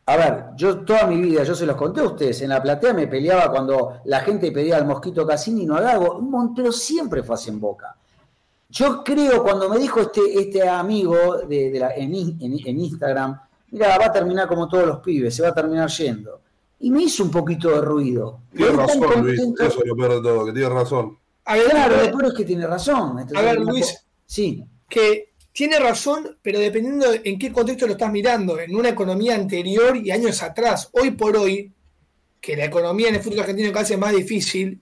A 0.08 0.18
ver, 0.18 0.46
yo 0.56 0.86
toda 0.86 1.08
mi 1.08 1.20
vida, 1.20 1.44
yo 1.44 1.56
se 1.56 1.66
los 1.66 1.76
conté 1.76 2.02
a 2.02 2.04
ustedes, 2.04 2.40
en 2.42 2.50
la 2.50 2.62
platea 2.62 2.94
me 2.94 3.08
peleaba 3.08 3.50
cuando 3.50 4.02
la 4.06 4.20
gente 4.20 4.52
pedía 4.52 4.78
al 4.78 4.86
Mosquito 4.86 5.26
Cassini 5.26 5.64
y 5.64 5.66
no 5.66 5.76
al 5.76 5.84
Gago, 5.84 6.22
Montero 6.22 6.72
siempre 6.72 7.24
fue 7.24 7.34
así 7.34 7.50
en 7.50 7.60
boca. 7.60 7.96
Yo 8.70 9.04
creo, 9.04 9.42
cuando 9.42 9.68
me 9.68 9.80
dijo 9.80 10.02
este, 10.02 10.22
este 10.40 10.68
amigo 10.68 11.38
de, 11.48 11.80
la, 11.80 11.96
en, 11.96 12.14
Instagram, 12.14 13.40
mira, 13.72 13.98
va 13.98 14.06
a 14.06 14.12
terminar 14.12 14.48
como 14.48 14.68
todos 14.68 14.86
los 14.86 15.00
pibes, 15.00 15.36
se 15.36 15.42
va 15.42 15.50
a 15.50 15.54
terminar 15.54 15.90
yendo. 15.90 16.42
Y 16.80 16.92
me 16.92 17.04
hizo 17.04 17.24
un 17.24 17.32
poquito 17.32 17.70
de 17.70 17.82
ruido. 17.82 18.42
Tiene 18.56 18.74
razón, 18.74 19.24
Luis, 19.24 19.40
eso 19.40 19.80
es 19.82 19.88
lo 19.88 19.96
peor 19.96 20.16
de 20.16 20.22
todo, 20.22 20.46
que 20.46 20.52
tiene 20.52 20.70
razón. 20.70 21.18
A 21.46 21.56
ver, 21.56 21.70
claro, 21.70 21.96
lo 21.96 22.12
peor 22.12 22.26
es 22.26 22.34
que 22.34 22.46
tiene 22.46 22.68
razón. 22.68 23.18
a 23.34 23.42
ver, 23.42 23.60
Luis, 23.60 24.06
sí. 24.26 24.64
que 24.88 25.35
tiene 25.56 25.80
razón, 25.80 26.38
pero 26.42 26.60
dependiendo 26.60 27.06
en 27.24 27.40
qué 27.40 27.50
contexto 27.50 27.88
lo 27.88 27.94
estás 27.94 28.12
mirando, 28.12 28.60
en 28.60 28.76
una 28.76 28.90
economía 28.90 29.36
anterior 29.36 29.96
y 29.96 30.12
años 30.12 30.44
atrás. 30.44 30.90
Hoy 30.92 31.12
por 31.12 31.38
hoy, 31.38 31.72
que 32.42 32.58
la 32.58 32.66
economía 32.66 33.08
en 33.08 33.16
el 33.16 33.22
fútbol 33.22 33.40
argentino 33.40 33.70
cada 33.70 33.84
vez 33.84 33.92
es 33.92 33.98
más 33.98 34.14
difícil, 34.14 34.82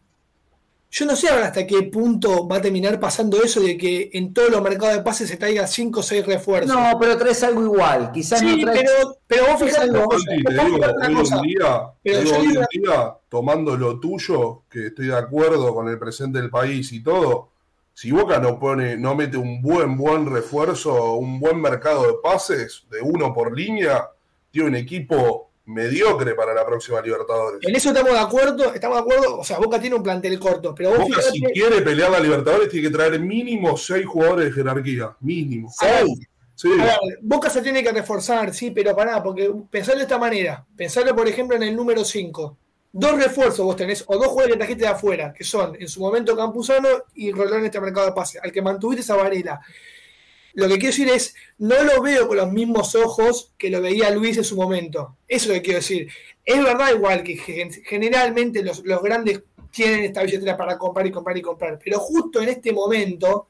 yo 0.89 1.06
no 1.06 1.15
sé 1.15 1.30
ahora 1.30 1.46
hasta 1.48 1.68
qué 1.68 1.84
punto 1.84 2.48
va 2.48 2.56
a 2.56 2.62
terminar 2.62 3.00
pasando 3.00 3.44
eso 3.44 3.62
de 3.62 3.77
que 3.77 4.10
en 4.13 4.34
todos 4.34 4.50
los 4.50 4.63
mercados 4.63 4.96
de 4.96 5.03
pases 5.03 5.30
se 5.30 5.38
traiga 5.38 5.68
5 5.68 6.00
o 6.00 6.03
6 6.03 6.25
refuerzos. 6.25 6.75
No, 6.75 6.98
pero 7.00 7.20
traes 7.20 7.44
algo 7.44 7.62
igual. 7.62 8.12
Quizás 8.12 8.39
sí, 8.39 8.58
no 8.58 8.72
traes... 8.72 8.82
pero, 8.82 9.18
pero 9.27 9.46
vos 9.51 9.62
fijate 9.62 9.84
algo. 9.84 10.10
hoy 10.10 10.24
en 12.48 12.82
día, 12.82 13.15
tomando 13.30 13.77
lo 13.77 14.00
tuyo, 14.00 14.63
que 14.68 14.88
estoy 14.88 15.06
de 15.08 15.18
acuerdo 15.18 15.75
con 15.75 15.88
el 15.88 16.00
presente 16.00 16.42
del 16.42 16.50
país 16.50 16.92
y 16.92 17.03
todo, 17.03 17.52
si 17.93 18.12
Boca 18.12 18.39
no 18.39 18.59
pone, 18.59 18.97
no 18.97 19.15
mete 19.15 19.38
un 19.38 19.62
buen, 19.62 19.95
buen 19.95 20.25
refuerzo, 20.25 21.13
un 21.13 21.39
buen 21.39 21.62
mercado 21.62 22.07
de 22.07 22.13
pases, 22.21 22.85
de 22.89 23.01
uno 23.01 23.33
por 23.33 23.55
línea, 23.55 24.09
tiene 24.50 24.69
un 24.69 24.75
equipo 24.75 25.51
mediocre 25.65 26.33
para 26.33 26.53
la 26.53 26.65
próxima 26.65 27.01
Libertadores. 27.01 27.59
En 27.62 27.75
eso 27.75 27.89
estamos 27.89 28.12
de 28.12 28.19
acuerdo, 28.19 28.73
estamos 28.73 28.97
de 28.97 29.01
acuerdo, 29.01 29.39
o 29.39 29.43
sea, 29.43 29.59
Boca 29.59 29.79
tiene 29.79 29.95
un 29.95 30.03
plantel 30.03 30.39
corto, 30.39 30.73
pero 30.75 30.91
Boca 30.91 31.21
si 31.21 31.41
quiere 31.41 31.81
pelear 31.81 32.12
la 32.12 32.19
Libertadores 32.19 32.67
tiene 32.69 32.88
que 32.88 32.93
traer 32.93 33.19
mínimo 33.19 33.77
seis 33.77 34.05
jugadores 34.05 34.45
de 34.45 34.51
jerarquía, 34.51 35.15
mínimo. 35.21 35.71
Seis. 35.71 36.27
Sí. 36.55 36.69
Boca 37.21 37.50
se 37.50 37.62
tiene 37.62 37.83
que 37.83 37.91
reforzar, 37.91 38.53
sí, 38.53 38.71
pero 38.71 38.95
para 38.95 39.12
nada, 39.12 39.23
porque 39.23 39.51
pensarlo 39.69 40.00
de 40.00 40.03
esta 40.03 40.17
manera, 40.17 40.65
pensarlo 40.75 41.15
por 41.15 41.27
ejemplo 41.27 41.55
en 41.55 41.63
el 41.63 41.75
número 41.75 42.03
5 42.03 42.57
dos 42.93 43.17
refuerzos 43.17 43.65
vos 43.65 43.75
tenés, 43.75 44.03
o 44.07 44.15
dos 44.17 44.27
jugadores 44.27 44.53
que 44.53 44.59
trajiste 44.59 44.83
de 44.85 44.91
afuera, 44.91 45.33
que 45.33 45.43
son 45.43 45.75
en 45.79 45.89
su 45.89 46.00
momento 46.00 46.38
Campuzano 46.38 46.88
y 47.15 47.31
Rolón 47.31 47.59
en 47.59 47.65
este 47.65 47.81
mercado 47.81 48.05
de 48.05 48.13
pase, 48.13 48.39
al 48.41 48.51
que 48.51 48.62
mantuviste 48.62 49.01
esa 49.01 49.15
Varela. 49.15 49.59
Lo 50.53 50.67
que 50.67 50.75
quiero 50.75 50.89
decir 50.89 51.09
es, 51.09 51.33
no 51.57 51.81
lo 51.83 52.01
veo 52.03 52.27
con 52.27 52.38
los 52.38 52.51
mismos 52.51 52.93
ojos 52.93 53.51
que 53.57 53.71
lo 53.71 53.81
veía 53.81 54.12
Luis 54.12 54.38
en 54.38 54.43
su 54.43 54.55
momento. 54.55 55.17
Eso 55.27 55.45
es 55.45 55.47
lo 55.47 55.53
que 55.55 55.62
quiero 55.63 55.79
decir. 55.79 56.07
Es 56.45 56.63
verdad 56.63 56.91
igual 56.93 57.23
que 57.23 57.35
generalmente 57.83 58.62
los, 58.62 58.85
los 58.85 59.01
grandes 59.01 59.41
tienen 59.71 60.03
esta 60.03 60.21
billetera 60.21 60.55
para 60.55 60.77
comprar 60.77 61.07
y 61.07 61.12
comprar 61.12 61.35
y 61.35 61.41
comprar, 61.41 61.79
pero 61.83 62.00
justo 62.00 62.39
en 62.41 62.50
este 62.50 62.71
momento, 62.71 63.47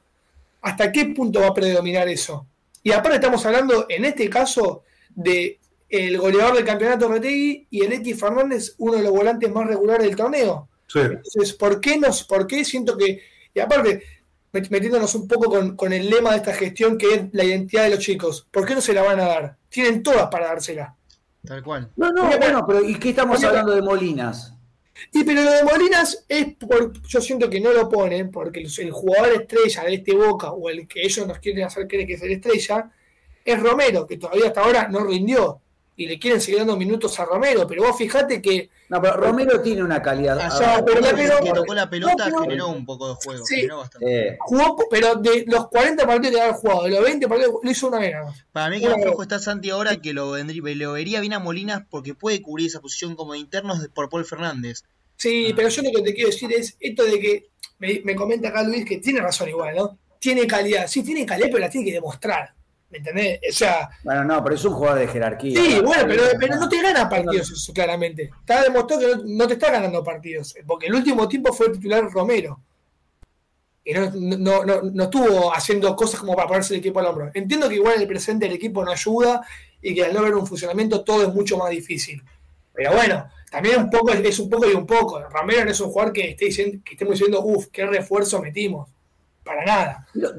¿hasta 0.61 0.89
qué 0.89 1.07
punto 1.07 1.41
va 1.41 1.47
a 1.47 1.53
predominar 1.53 2.07
eso? 2.07 2.47
Y 2.81 2.93
aparte 2.93 3.15
estamos 3.15 3.45
hablando, 3.45 3.87
en 3.89 4.05
este 4.05 4.29
caso, 4.29 4.83
de 5.09 5.59
el 5.93 6.17
goleador 6.17 6.55
del 6.55 6.65
campeonato 6.65 7.07
Retegui 7.07 7.67
y 7.69 7.85
el 7.85 7.93
X 7.93 8.19
Fernández, 8.19 8.73
uno 8.79 8.93
de 8.93 9.03
los 9.03 9.11
volantes 9.11 9.51
más 9.51 9.67
regulares 9.67 10.07
del 10.07 10.15
torneo. 10.15 10.67
Entonces, 10.95 11.53
¿por 11.53 11.79
qué, 11.79 11.99
nos, 11.99 12.23
¿por 12.23 12.47
qué 12.47 12.65
siento 12.65 12.97
que, 12.97 13.21
y 13.53 13.59
aparte, 13.59 14.03
metiéndonos 14.51 15.13
un 15.13 15.27
poco 15.27 15.75
con, 15.75 15.93
el 15.93 16.09
lema 16.09 16.31
de 16.31 16.37
esta 16.37 16.53
gestión 16.53 16.97
que 16.97 17.13
es 17.13 17.21
la 17.33 17.43
identidad 17.43 17.83
de 17.83 17.91
los 17.91 17.99
chicos, 17.99 18.47
¿por 18.49 18.65
qué 18.65 18.73
no 18.73 18.81
se 18.81 18.93
la 18.93 19.03
van 19.03 19.19
a 19.19 19.27
dar? 19.27 19.57
Tienen 19.69 20.01
todas 20.01 20.29
para 20.29 20.47
dársela. 20.47 20.95
Tal 21.45 21.61
cual. 21.61 21.91
No, 21.95 22.11
no, 22.11 22.25
bueno, 22.37 22.65
pero 22.65 22.83
¿y 22.83 22.95
qué 22.95 23.09
estamos 23.09 23.43
hablando 23.43 23.75
de 23.75 23.83
Molinas? 23.83 24.55
Y 25.11 25.23
pero 25.23 25.43
lo 25.43 25.51
de 25.51 25.63
Molinas 25.63 26.25
es 26.27 26.55
por, 26.55 26.91
yo 27.03 27.21
siento 27.21 27.51
que 27.51 27.59
no 27.59 27.71
lo 27.71 27.87
ponen 27.87 28.31
porque 28.31 28.61
el, 28.61 28.91
jugador 28.91 29.33
estrella 29.33 29.83
de 29.83 29.93
este 29.93 30.15
Boca 30.15 30.51
o 30.51 30.69
el 30.71 30.87
que 30.87 31.03
ellos 31.03 31.27
nos 31.27 31.37
quieren 31.37 31.65
hacer 31.65 31.87
creer 31.87 32.07
que 32.07 32.13
es 32.13 32.21
el 32.23 32.31
estrella 32.31 32.91
es 33.45 33.59
Romero, 33.61 34.07
que 34.07 34.17
todavía 34.17 34.47
hasta 34.47 34.61
ahora 34.61 34.87
no 34.87 35.03
rindió 35.03 35.62
y 35.95 36.07
le 36.07 36.17
quieren 36.17 36.41
seguir 36.41 36.59
dando 36.59 36.75
minutos 36.75 37.19
a 37.19 37.25
Romero, 37.25 37.67
pero 37.67 37.83
vos 37.83 37.97
fijate 37.97 38.41
que. 38.41 38.69
No, 38.89 39.01
pero 39.01 39.15
Romero 39.15 39.61
tiene 39.61 39.83
una 39.83 40.01
calidad. 40.01 40.39
Allá, 40.39 40.83
pero 40.83 41.01
que 41.43 41.51
tocó 41.51 41.73
la 41.73 41.89
pelota 41.89 42.29
generó 42.41 42.69
un 42.69 42.85
poco 42.85 43.09
de 43.09 43.15
juego. 43.23 43.45
Sí, 43.45 43.67
bastante. 43.67 44.37
Jugó, 44.39 44.77
pero 44.89 45.15
de 45.15 45.45
los 45.47 45.67
40 45.67 46.05
partidos 46.07 46.35
que 46.35 46.41
había 46.41 46.53
jugado, 46.53 46.83
de 46.83 46.89
los 46.89 47.03
20 47.03 47.27
partidos, 47.27 47.53
lo 47.61 47.71
hizo 47.71 47.87
una 47.87 47.99
vez 47.99 48.15
Para 48.51 48.69
mí 48.69 48.79
que 48.79 48.89
lo 48.89 48.97
flojo 48.97 49.21
está 49.21 49.39
Santi 49.39 49.69
ahora 49.69 49.97
que 49.97 50.13
lo, 50.13 50.31
vendría, 50.31 50.75
lo 50.75 50.93
vería 50.93 51.19
bien 51.21 51.33
a 51.33 51.39
Molinas 51.39 51.83
porque 51.89 52.15
puede 52.15 52.41
cubrir 52.41 52.67
esa 52.67 52.81
posición 52.81 53.15
como 53.15 53.33
de 53.33 53.39
internos 53.39 53.87
por 53.93 54.09
Paul 54.09 54.25
Fernández. 54.25 54.83
Sí, 55.15 55.49
ah. 55.51 55.53
pero 55.55 55.69
yo 55.69 55.83
lo 55.83 55.91
que 55.91 56.01
te 56.01 56.13
quiero 56.13 56.29
decir 56.31 56.51
es 56.51 56.75
esto 56.79 57.03
de 57.03 57.19
que 57.19 57.49
me, 57.77 58.01
me 58.03 58.15
comenta 58.15 58.49
acá 58.49 58.63
Luis 58.63 58.83
que 58.83 58.97
tiene 58.97 59.21
razón 59.21 59.49
igual, 59.49 59.75
¿no? 59.75 59.99
Tiene 60.19 60.47
calidad, 60.47 60.87
sí, 60.87 61.03
tiene 61.03 61.25
calidad, 61.25 61.49
pero 61.51 61.59
la 61.59 61.69
tiene 61.69 61.85
que 61.85 61.93
demostrar. 61.93 62.53
¿Me 62.93 62.99
entendés? 62.99 63.39
O 63.49 63.51
sea. 63.51 63.89
Bueno, 64.03 64.23
no, 64.23 64.43
pero 64.43 64.55
es 64.55 64.63
un 64.63 64.73
jugador 64.73 64.99
de 64.99 65.07
jerarquía. 65.07 65.59
Sí, 65.59 65.81
bueno, 65.83 66.03
pero, 66.07 66.23
pero 66.39 66.55
no 66.57 66.69
te 66.69 66.79
gana 66.79 67.09
partidos, 67.09 67.49
eso, 67.49 67.73
claramente. 67.73 68.29
Está 68.39 68.61
demostrado 68.61 69.01
que 69.01 69.23
no, 69.25 69.47
te 69.47 69.55
está 69.55 69.71
ganando 69.71 70.03
partidos. 70.03 70.53
Porque 70.67 70.85
el 70.85 70.93
último 70.93 71.27
tiempo 71.27 71.51
fue 71.51 71.67
el 71.67 71.71
titular 71.71 72.03
Romero. 72.11 72.59
Y 73.83 73.93
no, 73.93 74.11
no, 74.11 74.63
no, 74.63 74.81
no, 74.83 75.03
estuvo 75.05 75.51
haciendo 75.51 75.95
cosas 75.95 76.19
como 76.19 76.35
para 76.35 76.47
ponerse 76.47 76.75
el 76.75 76.81
equipo 76.81 76.99
al 76.99 77.07
hombro. 77.07 77.31
Entiendo 77.33 77.67
que 77.67 77.75
igual 77.75 77.95
en 77.95 78.01
el 78.01 78.07
presente 78.07 78.45
el 78.45 78.53
equipo 78.53 78.85
no 78.85 78.91
ayuda 78.91 79.41
y 79.81 79.95
que 79.95 80.05
al 80.05 80.13
no 80.13 80.21
ver 80.21 80.35
un 80.35 80.45
funcionamiento 80.45 81.03
todo 81.03 81.23
es 81.23 81.33
mucho 81.33 81.57
más 81.57 81.71
difícil. 81.71 82.21
Pero 82.73 82.93
bueno, 82.93 83.27
también 83.49 83.79
un 83.81 83.89
poco 83.89 84.11
es 84.11 84.39
un 84.39 84.49
poco 84.51 84.69
y 84.69 84.73
un 84.75 84.85
poco. 84.85 85.19
Romero 85.29 85.65
no 85.65 85.71
es 85.71 85.79
un 85.79 85.89
jugador 85.89 86.13
que 86.13 86.29
esté 86.29 86.45
diciendo, 86.45 86.77
que 86.85 86.93
estemos 86.93 87.13
diciendo, 87.15 87.41
uff, 87.41 87.67
qué 87.71 87.87
refuerzo 87.87 88.39
metimos 88.39 88.87
para 89.43 89.65
nada. 89.65 90.07
No, 90.13 90.29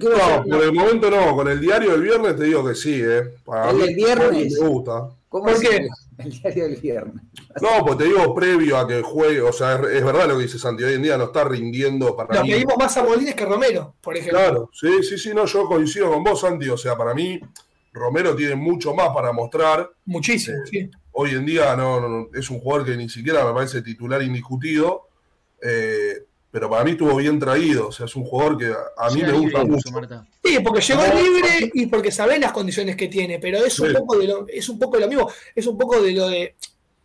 por 0.48 0.62
el 0.62 0.72
momento 0.72 1.10
no, 1.10 1.36
con 1.36 1.48
el 1.48 1.60
diario 1.60 1.92
del 1.92 2.02
viernes 2.02 2.36
te 2.36 2.44
digo 2.44 2.66
que 2.66 2.74
sí, 2.74 3.00
¿eh? 3.02 3.34
Para 3.44 3.70
el 3.70 3.78
del 3.78 3.94
viernes. 3.94 4.58
Me 4.60 4.68
gusta. 4.68 5.10
¿Cómo 5.28 5.48
es 5.48 5.60
que 5.60 5.88
el 6.18 6.30
diario 6.30 6.64
del 6.64 6.76
viernes? 6.76 7.22
No, 7.60 7.84
pues 7.84 7.98
te 7.98 8.04
digo 8.04 8.34
previo 8.34 8.78
a 8.78 8.86
que 8.86 9.02
juegue, 9.02 9.40
o 9.40 9.52
sea, 9.52 9.74
es, 9.74 10.04
verdad 10.04 10.28
lo 10.28 10.36
que 10.36 10.44
dice 10.44 10.58
Santi, 10.58 10.84
hoy 10.84 10.94
en 10.94 11.02
día 11.02 11.18
no 11.18 11.24
está 11.24 11.44
rindiendo 11.44 12.16
para 12.16 12.40
Lo 12.40 12.44
que 12.44 12.56
vimos 12.56 12.74
más 12.78 12.96
a 12.96 13.04
Molines 13.04 13.34
que 13.34 13.44
Romero, 13.44 13.94
por 14.00 14.16
ejemplo. 14.16 14.38
Claro, 14.38 14.70
sí, 14.72 15.02
sí, 15.02 15.18
sí, 15.18 15.34
no, 15.34 15.44
yo 15.46 15.66
coincido 15.66 16.10
con 16.10 16.24
vos, 16.24 16.40
Santi, 16.40 16.68
o 16.68 16.76
sea, 16.76 16.96
para 16.96 17.14
mí 17.14 17.40
Romero 17.92 18.34
tiene 18.34 18.56
mucho 18.56 18.94
más 18.94 19.10
para 19.10 19.32
mostrar. 19.32 19.90
Muchísimo, 20.04 20.56
eh, 20.58 20.68
sí. 20.70 20.90
Hoy 21.12 21.30
en 21.30 21.46
día 21.46 21.76
no, 21.76 22.28
es 22.34 22.50
un 22.50 22.58
jugador 22.58 22.86
que 22.86 22.96
ni 22.96 23.08
siquiera 23.08 23.44
me 23.44 23.52
parece 23.52 23.82
titular 23.82 24.20
indiscutido. 24.20 25.08
Eh, 25.62 26.24
pero 26.54 26.70
para 26.70 26.84
mí 26.84 26.92
estuvo 26.92 27.16
bien 27.16 27.40
traído. 27.40 27.88
O 27.88 27.90
sea, 27.90 28.06
es 28.06 28.14
un 28.14 28.22
jugador 28.22 28.56
que 28.56 28.72
a 28.96 29.10
mí 29.10 29.22
me 29.22 29.32
gusta 29.32 29.64
mucho. 29.64 29.90
Sí, 30.44 30.60
porque 30.60 30.80
llegó 30.80 31.02
libre 31.02 31.72
y 31.74 31.86
porque 31.86 32.12
sabe 32.12 32.38
las 32.38 32.52
condiciones 32.52 32.94
que 32.94 33.08
tiene, 33.08 33.40
pero 33.40 33.58
es 33.64 33.76
un, 33.80 33.92
poco 33.92 34.18
de 34.18 34.28
lo, 34.28 34.46
es 34.46 34.68
un 34.68 34.78
poco 34.78 34.96
de 34.96 35.00
lo 35.00 35.08
mismo. 35.08 35.28
Es 35.52 35.66
un 35.66 35.76
poco 35.76 36.00
de 36.00 36.12
lo 36.12 36.28
de. 36.28 36.54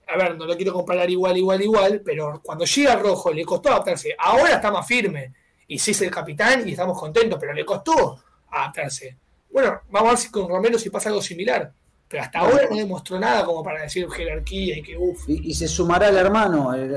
A 0.07 0.17
ver, 0.17 0.37
no 0.37 0.45
lo 0.45 0.55
quiero 0.55 0.71
comparar 0.71 1.09
igual, 1.09 1.35
igual, 1.35 1.63
igual, 1.63 2.01
pero 2.05 2.39
cuando 2.43 2.63
llega 2.63 2.95
Rojo 2.97 3.33
le 3.33 3.43
costó 3.43 3.69
adaptarse. 3.69 4.15
Ahora 4.19 4.53
está 4.53 4.69
más 4.69 4.85
firme. 4.85 5.33
Y 5.67 5.79
sí 5.79 5.91
es 5.91 6.01
el 6.03 6.11
capitán 6.11 6.69
y 6.69 6.73
estamos 6.73 6.99
contentos, 6.99 7.39
pero 7.39 7.51
le 7.51 7.65
costó 7.65 8.23
adaptarse. 8.51 9.17
Bueno, 9.49 9.81
vamos 9.89 10.09
a 10.09 10.11
ver 10.11 10.19
si 10.19 10.29
con 10.29 10.47
Romero 10.47 10.77
si 10.77 10.91
pasa 10.91 11.09
algo 11.09 11.23
similar. 11.23 11.73
Pero 12.09 12.23
hasta 12.23 12.39
ahora 12.39 12.63
no 12.67 12.75
demostró 12.75 13.19
nada 13.19 13.45
como 13.45 13.63
para 13.63 13.83
decir 13.83 14.09
jerarquía 14.09 14.79
y 14.79 14.81
que 14.81 14.97
uff. 14.97 15.29
Y, 15.29 15.53
se 15.53 15.67
sumará 15.67 16.09
el 16.09 16.17
hermano. 16.17 16.73
El, 16.73 16.95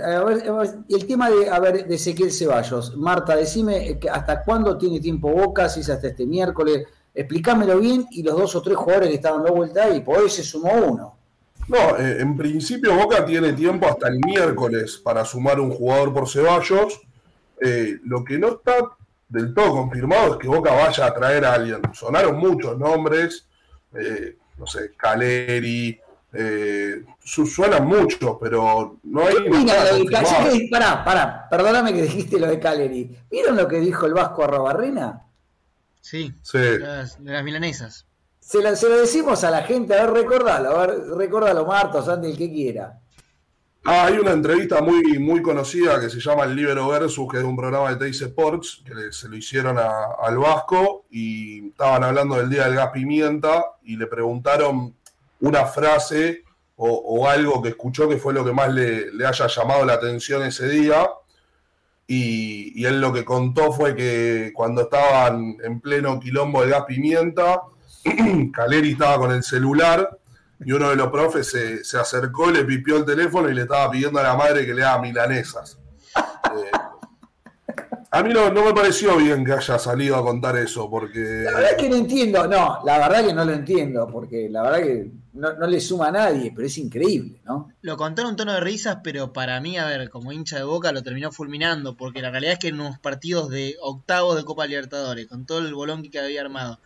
el 0.89 1.07
tema 1.07 1.29
de, 1.29 1.51
a 1.51 1.61
ver, 1.61 1.87
de 1.87 1.95
Ezequiel 1.97 2.33
Ceballos. 2.33 2.97
Marta, 2.97 3.37
decime 3.37 3.91
eh, 3.91 4.01
hasta 4.11 4.43
cuándo 4.43 4.79
tiene 4.79 5.01
tiempo 5.01 5.29
Boca, 5.31 5.69
si 5.69 5.81
es 5.81 5.91
hasta 5.91 6.09
este 6.09 6.25
miércoles. 6.25 6.87
Explícamelo 7.15 7.79
bien 7.79 8.07
y 8.11 8.23
los 8.23 8.35
dos 8.35 8.57
o 8.57 8.63
tres 8.63 8.75
jugadores 8.75 9.11
que 9.11 9.17
estaban 9.17 9.45
de 9.45 9.51
vuelta 9.51 9.95
y 9.95 10.01
por 10.01 10.19
hoy 10.19 10.31
se 10.31 10.43
sumó 10.43 10.73
uno. 10.73 11.15
No, 11.69 11.99
eh, 11.99 12.23
en 12.23 12.35
principio 12.35 12.97
Boca 12.97 13.27
tiene 13.27 13.53
tiempo 13.53 13.87
hasta 13.87 14.09
el 14.09 14.19
miércoles 14.19 14.97
para 14.97 15.27
sumar 15.27 15.61
un 15.61 15.73
jugador 15.73 16.15
por 16.15 16.27
Ceballos. 16.27 17.03
Eh, 17.61 17.99
lo 18.05 18.25
que 18.25 18.39
no 18.39 18.49
está 18.49 18.77
del 19.29 19.53
todo 19.53 19.73
confirmado 19.73 20.33
es 20.33 20.39
que 20.39 20.49
Boca 20.49 20.73
vaya 20.73 21.05
a 21.05 21.13
traer 21.13 21.45
a 21.45 21.53
alguien. 21.53 21.83
Sonaron 21.93 22.39
muchos 22.39 22.79
nombres 22.79 23.47
no 24.63 24.69
sé, 24.69 24.93
Caleri, 24.97 26.01
eh, 26.33 27.05
suenan 27.21 27.85
mucho, 27.85 28.39
pero 28.41 29.01
no 29.03 29.27
hay. 29.27 29.35
Mira, 29.51 29.91
lo 29.91 29.99
de 29.99 30.05
Caleri, 30.05 30.69
pará, 30.69 31.05
pará, 31.05 31.49
perdóname 31.51 31.93
que 31.93 32.03
dijiste 32.03 32.39
lo 32.39 32.47
de 32.47 32.61
Caleri. 32.61 33.11
¿Vieron 33.29 33.57
lo 33.57 33.67
que 33.67 33.81
dijo 33.81 34.07
el 34.07 34.15
Vasco 34.15 34.45
Arrobarrena? 34.45 35.27
Sí, 36.01 36.33
sí. 36.43 36.59
De, 36.59 36.79
las, 36.79 37.19
milanesas. 37.19 38.07
Se, 38.39 38.63
lo 38.63 38.99
decimos 38.99 39.43
a 39.43 39.51
la 39.51 39.65
gente, 39.65 39.95
a 39.95 40.07
ver, 40.07 40.15
recordalo, 40.15 40.79
a 40.79 40.87
ver, 40.87 41.01
recordalo, 41.17 41.67
Marta, 41.67 42.01
Santi, 42.01 42.31
el 42.31 42.39
que 42.39 42.53
quiera. 42.53 43.01
Ah, 43.85 44.07
hay 44.07 44.15
una 44.15 44.31
entrevista 44.31 44.81
muy, 44.81 45.19
muy 45.19 45.43
conocida 45.43 46.01
que 46.01 46.09
se 46.09 46.21
llama 46.21 46.45
El 46.45 46.55
Libero 46.55 46.87
Versus, 46.87 47.29
que 47.29 47.39
es 47.39 47.43
un 47.43 47.57
programa 47.57 47.91
de 47.91 47.97
Teis 47.97 48.21
Sports, 48.21 48.81
que 48.87 49.11
se 49.11 49.29
lo 49.29 49.37
hicieron 49.37 49.77
al 49.77 50.39
Vasco 50.39 51.07
y 51.11 51.71
estaban 51.71 52.05
hablando 52.05 52.37
del 52.37 52.49
Día 52.49 52.67
del 52.67 52.77
Gas 52.77 52.91
Pimienta 52.93 53.65
y 53.83 53.97
le 53.97 54.07
preguntaron 54.07 54.95
una 55.41 55.67
frase 55.67 56.45
o, 56.77 57.29
algo 57.29 57.61
que 57.61 57.71
escuchó 57.71 58.09
que 58.09 58.19
fue 58.19 58.33
lo 58.33 58.45
que 58.45 58.53
más 58.53 58.73
le, 58.73 59.11
haya 59.27 59.47
llamado 59.49 59.85
la 59.85 59.95
atención 59.95 60.43
ese 60.43 60.69
día. 60.69 61.09
Y, 62.07 62.81
y, 62.81 62.85
él 62.85 63.01
lo 63.01 63.13
que 63.13 63.25
contó 63.25 63.73
fue 63.73 63.97
que 63.97 64.53
cuando 64.55 64.83
estaban 64.83 65.57
en 65.63 65.81
pleno 65.81 66.21
quilombo 66.21 66.61
del 66.61 66.71
gas 66.71 66.85
pimienta, 66.87 67.63
Caleri 68.53 68.93
estaba 68.93 69.19
con 69.19 69.33
el 69.33 69.43
celular 69.43 70.19
y 70.65 70.73
uno 70.73 70.91
de 70.91 70.97
los 70.97 71.09
profes 71.11 71.49
se, 71.83 71.99
acercó, 71.99 72.51
le 72.51 72.65
pipió 72.65 72.97
el 72.97 73.05
teléfono 73.05 73.49
y 73.49 73.55
le 73.55 73.63
estaba 73.63 73.91
pidiendo 73.91 74.19
a 74.19 74.23
la 74.23 74.35
madre 74.35 74.67
que 74.67 74.75
le 74.75 74.85
haga 74.85 75.01
milanesas. 75.01 75.79
Eh, 76.17 76.71
a 78.15 78.23
mí 78.23 78.35
no, 78.35 78.51
me 78.53 78.75
pareció 78.75 79.17
bien 79.17 79.43
que 79.43 79.53
haya 79.53 79.79
salido 79.79 80.17
a 80.17 80.23
contar 80.23 80.55
eso, 80.59 80.91
porque... 80.91 81.19
La 81.19 81.53
verdad 81.53 81.71
es 81.71 81.77
que 81.79 81.89
no 81.89 81.97
entiendo, 81.97 82.47
no, 82.47 82.81
la 82.85 82.99
verdad 82.99 83.25
que 83.27 83.33
no 83.33 83.43
lo 83.43 83.53
entiendo, 83.53 84.07
porque 84.07 84.51
la 84.51 84.63
verdad 84.63 84.79
que 84.81 85.11
no, 85.33 85.67
le 85.67 85.81
suma 85.81 86.09
a 86.09 86.13
nadie, 86.13 86.53
pero 86.55 86.67
es 86.67 86.77
increíble, 86.77 87.41
¿no? 87.47 87.71
Lo 87.81 87.97
contó 87.97 88.21
en 88.21 88.29
un 88.29 88.37
tono 88.37 88.53
de 88.53 88.61
risas, 88.61 88.99
pero 89.03 89.33
para 89.33 89.59
mí, 89.63 89.79
a 89.79 89.87
ver, 89.87 90.11
como 90.11 90.31
hincha 90.31 90.59
de 90.59 90.65
boca 90.65 90.93
lo 90.93 91.03
terminó 91.03 91.33
fulminando, 91.33 91.97
porque 91.97 92.21
la 92.21 92.31
realidad 92.31 92.53
es 92.53 92.59
que 92.59 92.69
en 92.69 92.81
unos 92.81 92.99
partidos 92.99 93.49
de 93.49 93.77
octavos 93.81 94.37
de 94.37 94.45
Copa 94.45 94.67
Libertadores, 94.67 95.27
con 95.27 95.47
todo 95.47 95.61
el 95.61 95.73
bolón 95.73 96.03
que 96.03 96.19
había 96.19 96.43
armado, 96.43 96.81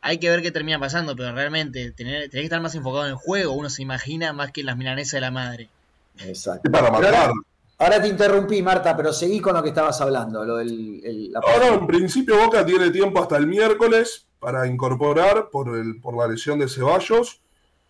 hay 0.00 0.18
que 0.18 0.30
ver 0.30 0.42
qué 0.42 0.50
termina 0.50 0.78
pasando, 0.78 1.14
pero 1.16 1.32
realmente 1.32 1.90
tener, 1.92 2.30
que 2.30 2.42
estar 2.42 2.60
más 2.60 2.74
enfocado 2.74 3.04
en 3.04 3.10
el 3.10 3.16
juego, 3.16 3.52
uno 3.52 3.70
se 3.70 3.82
imagina 3.82 4.32
más 4.32 4.52
que 4.52 4.60
en 4.60 4.66
las 4.66 4.76
milanesas 4.76 5.12
de 5.12 5.20
la 5.20 5.30
madre. 5.30 5.68
Exacto. 6.18 6.70
Para 6.70 6.90
matar. 6.90 7.32
Ahora, 7.78 8.02
te 8.02 8.08
interrumpí, 8.08 8.62
Marta, 8.62 8.94
pero 8.94 9.10
seguí 9.10 9.40
con 9.40 9.54
lo 9.54 9.62
que 9.62 9.70
estabas 9.70 10.00
hablando. 10.02 10.44
Lo 10.44 10.56
del, 10.56 11.32
ahora, 11.34 11.68
en 11.74 11.86
principio, 11.86 12.36
Boca 12.36 12.64
tiene 12.64 12.90
tiempo 12.90 13.22
hasta 13.22 13.38
el 13.38 13.46
miércoles 13.46 14.26
para 14.38 14.66
incorporar 14.66 15.48
por, 15.50 15.74
el, 15.74 15.98
por 15.98 16.14
la 16.14 16.28
lesión 16.28 16.58
de 16.58 16.68
Ceballos. 16.68 17.40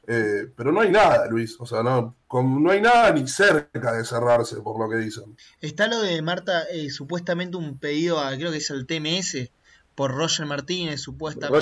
Eh, 0.07 0.49
pero 0.57 0.73
no 0.73 0.81
hay 0.81 0.91
nada, 0.91 1.27
Luis. 1.27 1.57
O 1.59 1.67
sea, 1.67 1.83
no, 1.83 2.17
no 2.33 2.71
hay 2.71 2.81
nada 2.81 3.13
ni 3.13 3.27
cerca 3.27 3.93
de 3.93 4.05
cerrarse, 4.05 4.57
por 4.61 4.79
lo 4.79 4.89
que 4.89 5.05
dicen. 5.05 5.37
Está 5.61 5.89
lo 5.89 6.01
de 6.01 6.23
Marta, 6.23 6.65
eh, 6.73 6.91
supuestamente 6.91 7.57
un 7.57 7.79
pedido 7.79 8.21
a, 8.21 8.37
creo 8.37 8.53
que 8.53 8.59
es 8.59 8.71
el 8.71 8.87
TMS, 8.87 9.51
por 10.01 10.15
Roger 10.15 10.47
Martínez, 10.47 11.03
supuestamente. 11.03 11.53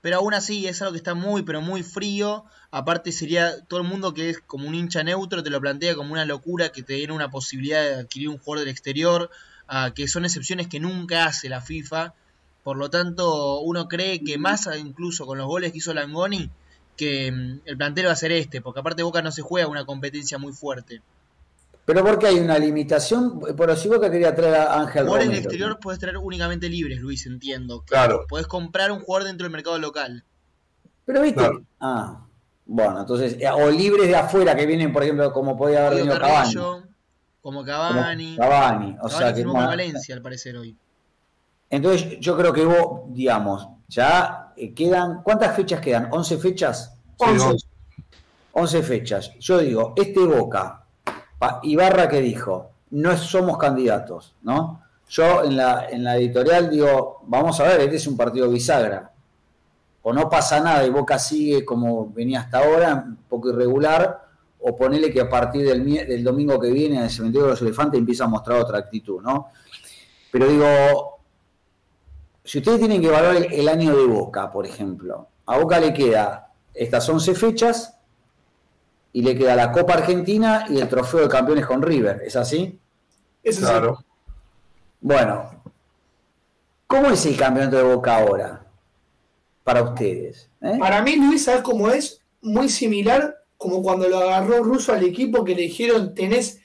Pero 0.00 0.16
aún 0.16 0.32
así 0.32 0.66
es 0.66 0.80
algo 0.80 0.92
que 0.92 0.96
está 0.96 1.12
muy, 1.12 1.42
pero 1.42 1.60
muy 1.60 1.82
frío. 1.82 2.46
Aparte 2.70 3.12
sería 3.12 3.62
todo 3.66 3.80
el 3.80 3.86
mundo 3.86 4.14
que 4.14 4.30
es 4.30 4.40
como 4.40 4.66
un 4.66 4.74
hincha 4.74 5.04
neutro, 5.04 5.42
te 5.42 5.50
lo 5.50 5.60
plantea 5.60 5.96
como 5.96 6.14
una 6.14 6.24
locura 6.24 6.70
que 6.70 6.82
te 6.82 6.94
den 6.94 7.10
una 7.10 7.30
posibilidad 7.30 7.82
de 7.82 7.94
adquirir 7.96 8.30
un 8.30 8.38
jugador 8.38 8.60
del 8.60 8.72
exterior, 8.72 9.28
que 9.94 10.08
son 10.08 10.24
excepciones 10.24 10.66
que 10.66 10.80
nunca 10.80 11.26
hace 11.26 11.50
la 11.50 11.60
FIFA. 11.60 12.14
Por 12.62 12.78
lo 12.78 12.88
tanto, 12.88 13.60
uno 13.60 13.86
cree 13.86 14.24
que 14.24 14.38
más 14.38 14.66
incluso 14.78 15.26
con 15.26 15.36
los 15.36 15.46
goles 15.46 15.72
que 15.72 15.78
hizo 15.78 15.92
Langoni, 15.92 16.48
que 16.96 17.30
mm, 17.30 17.60
el 17.66 17.76
plantel 17.76 18.06
va 18.06 18.12
a 18.12 18.16
ser 18.16 18.32
este, 18.32 18.62
porque 18.62 18.80
aparte 18.80 19.02
Boca 19.02 19.20
no 19.20 19.30
se 19.30 19.42
juega 19.42 19.68
una 19.68 19.84
competencia 19.84 20.38
muy 20.38 20.54
fuerte. 20.54 21.02
Pero 21.84 22.02
porque 22.02 22.26
hay 22.26 22.38
una 22.38 22.58
limitación, 22.58 23.40
por 23.40 23.76
si 23.76 23.88
Boca 23.88 24.10
quería 24.10 24.34
traer 24.34 24.54
a 24.54 24.80
Ángel 24.80 25.04
Jugador 25.04 25.26
en 25.26 25.32
el 25.32 25.38
exterior 25.38 25.78
puedes 25.80 26.00
traer 26.00 26.16
únicamente 26.16 26.68
libres, 26.68 26.98
Luis, 27.00 27.26
entiendo. 27.26 27.82
Claro. 27.82 28.24
Puedes 28.28 28.46
comprar 28.46 28.90
un 28.90 29.00
jugador 29.00 29.26
dentro 29.26 29.44
del 29.44 29.52
mercado 29.52 29.78
local. 29.78 30.24
Pero 31.04 31.20
viste. 31.20 31.46
Ah, 31.80 32.24
bueno, 32.64 33.00
entonces, 33.00 33.36
eh, 33.38 33.50
o 33.50 33.70
libres 33.70 34.08
de 34.08 34.16
afuera 34.16 34.56
que 34.56 34.64
vienen, 34.64 34.92
por 34.92 35.02
ejemplo, 35.02 35.30
como 35.32 35.56
podía 35.56 35.86
haber 35.86 35.98
venido 35.98 36.18
Cavani. 36.18 36.54
Como 37.42 37.62
Cavani. 37.62 38.36
Cavani, 38.36 38.96
o 39.02 39.08
sea 39.10 39.34
que. 39.34 39.44
Valencia, 39.44 40.14
al 40.14 40.22
parecer, 40.22 40.56
hoy. 40.56 40.76
Entonces, 41.68 42.18
yo 42.20 42.36
creo 42.36 42.52
que 42.52 42.64
vos, 42.64 43.02
digamos, 43.08 43.68
ya 43.88 44.52
eh, 44.56 44.72
quedan. 44.72 45.22
¿Cuántas 45.22 45.54
fechas 45.54 45.80
quedan? 45.80 46.10
¿11 46.10 46.38
fechas? 46.38 46.94
11. 47.18 47.56
11 48.52 48.82
fechas. 48.82 49.32
Yo 49.40 49.58
digo, 49.58 49.92
este 49.96 50.20
Boca, 50.20 50.83
Ibarra 51.62 52.08
que 52.08 52.20
dijo, 52.20 52.70
no 52.90 53.16
somos 53.16 53.58
candidatos, 53.58 54.34
¿no? 54.42 54.82
Yo 55.08 55.44
en 55.44 55.56
la, 55.56 55.88
en 55.88 56.04
la 56.04 56.16
editorial 56.16 56.70
digo, 56.70 57.22
vamos 57.26 57.60
a 57.60 57.64
ver, 57.64 57.80
este 57.82 57.96
es 57.96 58.06
un 58.06 58.16
partido 58.16 58.48
bisagra. 58.48 59.10
O 60.02 60.12
no 60.12 60.28
pasa 60.28 60.60
nada 60.60 60.84
y 60.84 60.90
Boca 60.90 61.18
sigue 61.18 61.64
como 61.64 62.10
venía 62.10 62.40
hasta 62.40 62.58
ahora, 62.58 63.04
un 63.06 63.16
poco 63.28 63.50
irregular, 63.50 64.24
o 64.66 64.76
ponele 64.76 65.12
que 65.12 65.20
a 65.20 65.28
partir 65.28 65.66
del, 65.66 66.24
domingo 66.24 66.58
que 66.58 66.70
viene 66.70 66.96
en 66.96 67.02
el 67.02 67.10
cementerio 67.10 67.44
de 67.44 67.50
los 67.50 67.62
elefantes 67.62 67.98
empieza 67.98 68.24
a 68.24 68.28
mostrar 68.28 68.60
otra 68.60 68.78
actitud, 68.78 69.20
¿no? 69.20 69.48
Pero 70.30 70.48
digo, 70.48 71.18
si 72.42 72.58
ustedes 72.58 72.78
tienen 72.78 73.00
que 73.00 73.08
evaluar 73.08 73.36
el, 73.36 73.68
año 73.68 73.94
de 73.94 74.06
Boca, 74.06 74.50
por 74.50 74.66
ejemplo, 74.66 75.28
a 75.46 75.58
Boca 75.58 75.78
le 75.78 75.92
queda 75.92 76.50
estas 76.72 77.08
11 77.08 77.34
fechas 77.34 77.96
y 79.14 79.22
le 79.22 79.38
queda 79.38 79.54
la 79.54 79.70
Copa 79.70 79.94
Argentina 79.94 80.66
y 80.68 80.80
el 80.80 80.88
Trofeo 80.88 81.20
de 81.20 81.28
Campeones 81.28 81.64
con 81.64 81.80
River, 81.80 82.22
¿es 82.26 82.34
así? 82.34 82.76
Es 83.44 83.60
claro. 83.60 84.04
Bueno, 85.00 85.62
¿cómo 86.88 87.10
es 87.10 87.24
el 87.24 87.36
campeonato 87.36 87.76
de 87.76 87.82
Boca 87.84 88.16
ahora 88.16 88.66
para 89.62 89.82
ustedes? 89.84 90.50
Eh? 90.60 90.76
Para 90.80 91.00
mí, 91.00 91.14
Luis, 91.14 91.44
¿sabes 91.44 91.62
cómo 91.62 91.90
es? 91.90 92.22
Muy 92.42 92.68
similar 92.68 93.36
como 93.56 93.82
cuando 93.82 94.08
lo 94.08 94.18
agarró 94.18 94.64
Russo 94.64 94.92
al 94.92 95.04
equipo 95.04 95.44
que 95.44 95.54
le 95.54 95.62
dijeron 95.62 96.12
tenés 96.12 96.60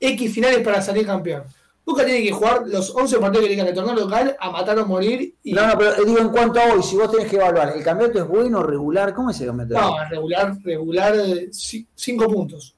X 0.00 0.32
finales 0.32 0.60
para 0.60 0.80
salir 0.80 1.06
campeón. 1.06 1.44
Boca 1.84 2.04
tiene 2.04 2.22
que 2.22 2.32
jugar 2.32 2.62
los 2.66 2.94
11 2.94 3.18
partidos 3.18 3.44
que 3.44 3.50
le 3.50 3.54
quedan 3.56 3.68
el 3.68 3.74
torneo 3.74 3.94
local 3.94 4.36
a 4.38 4.50
matar 4.50 4.78
o 4.78 4.86
morir. 4.86 5.34
Y... 5.42 5.52
No, 5.52 5.66
no, 5.66 5.76
pero 5.76 6.04
digo 6.04 6.18
en 6.18 6.28
cuanto 6.28 6.60
a 6.60 6.72
hoy, 6.72 6.82
si 6.82 6.96
vos 6.96 7.10
tenés 7.10 7.28
que 7.28 7.36
evaluar, 7.36 7.72
¿el 7.76 7.82
campeonato 7.82 8.20
es 8.20 8.28
bueno, 8.28 8.62
regular? 8.62 9.12
¿Cómo 9.12 9.30
es 9.30 9.40
el 9.40 9.48
campeonato? 9.48 9.80
No, 9.80 10.08
regular, 10.08 10.56
regular, 10.62 11.14
5 11.50 12.26
puntos. 12.28 12.76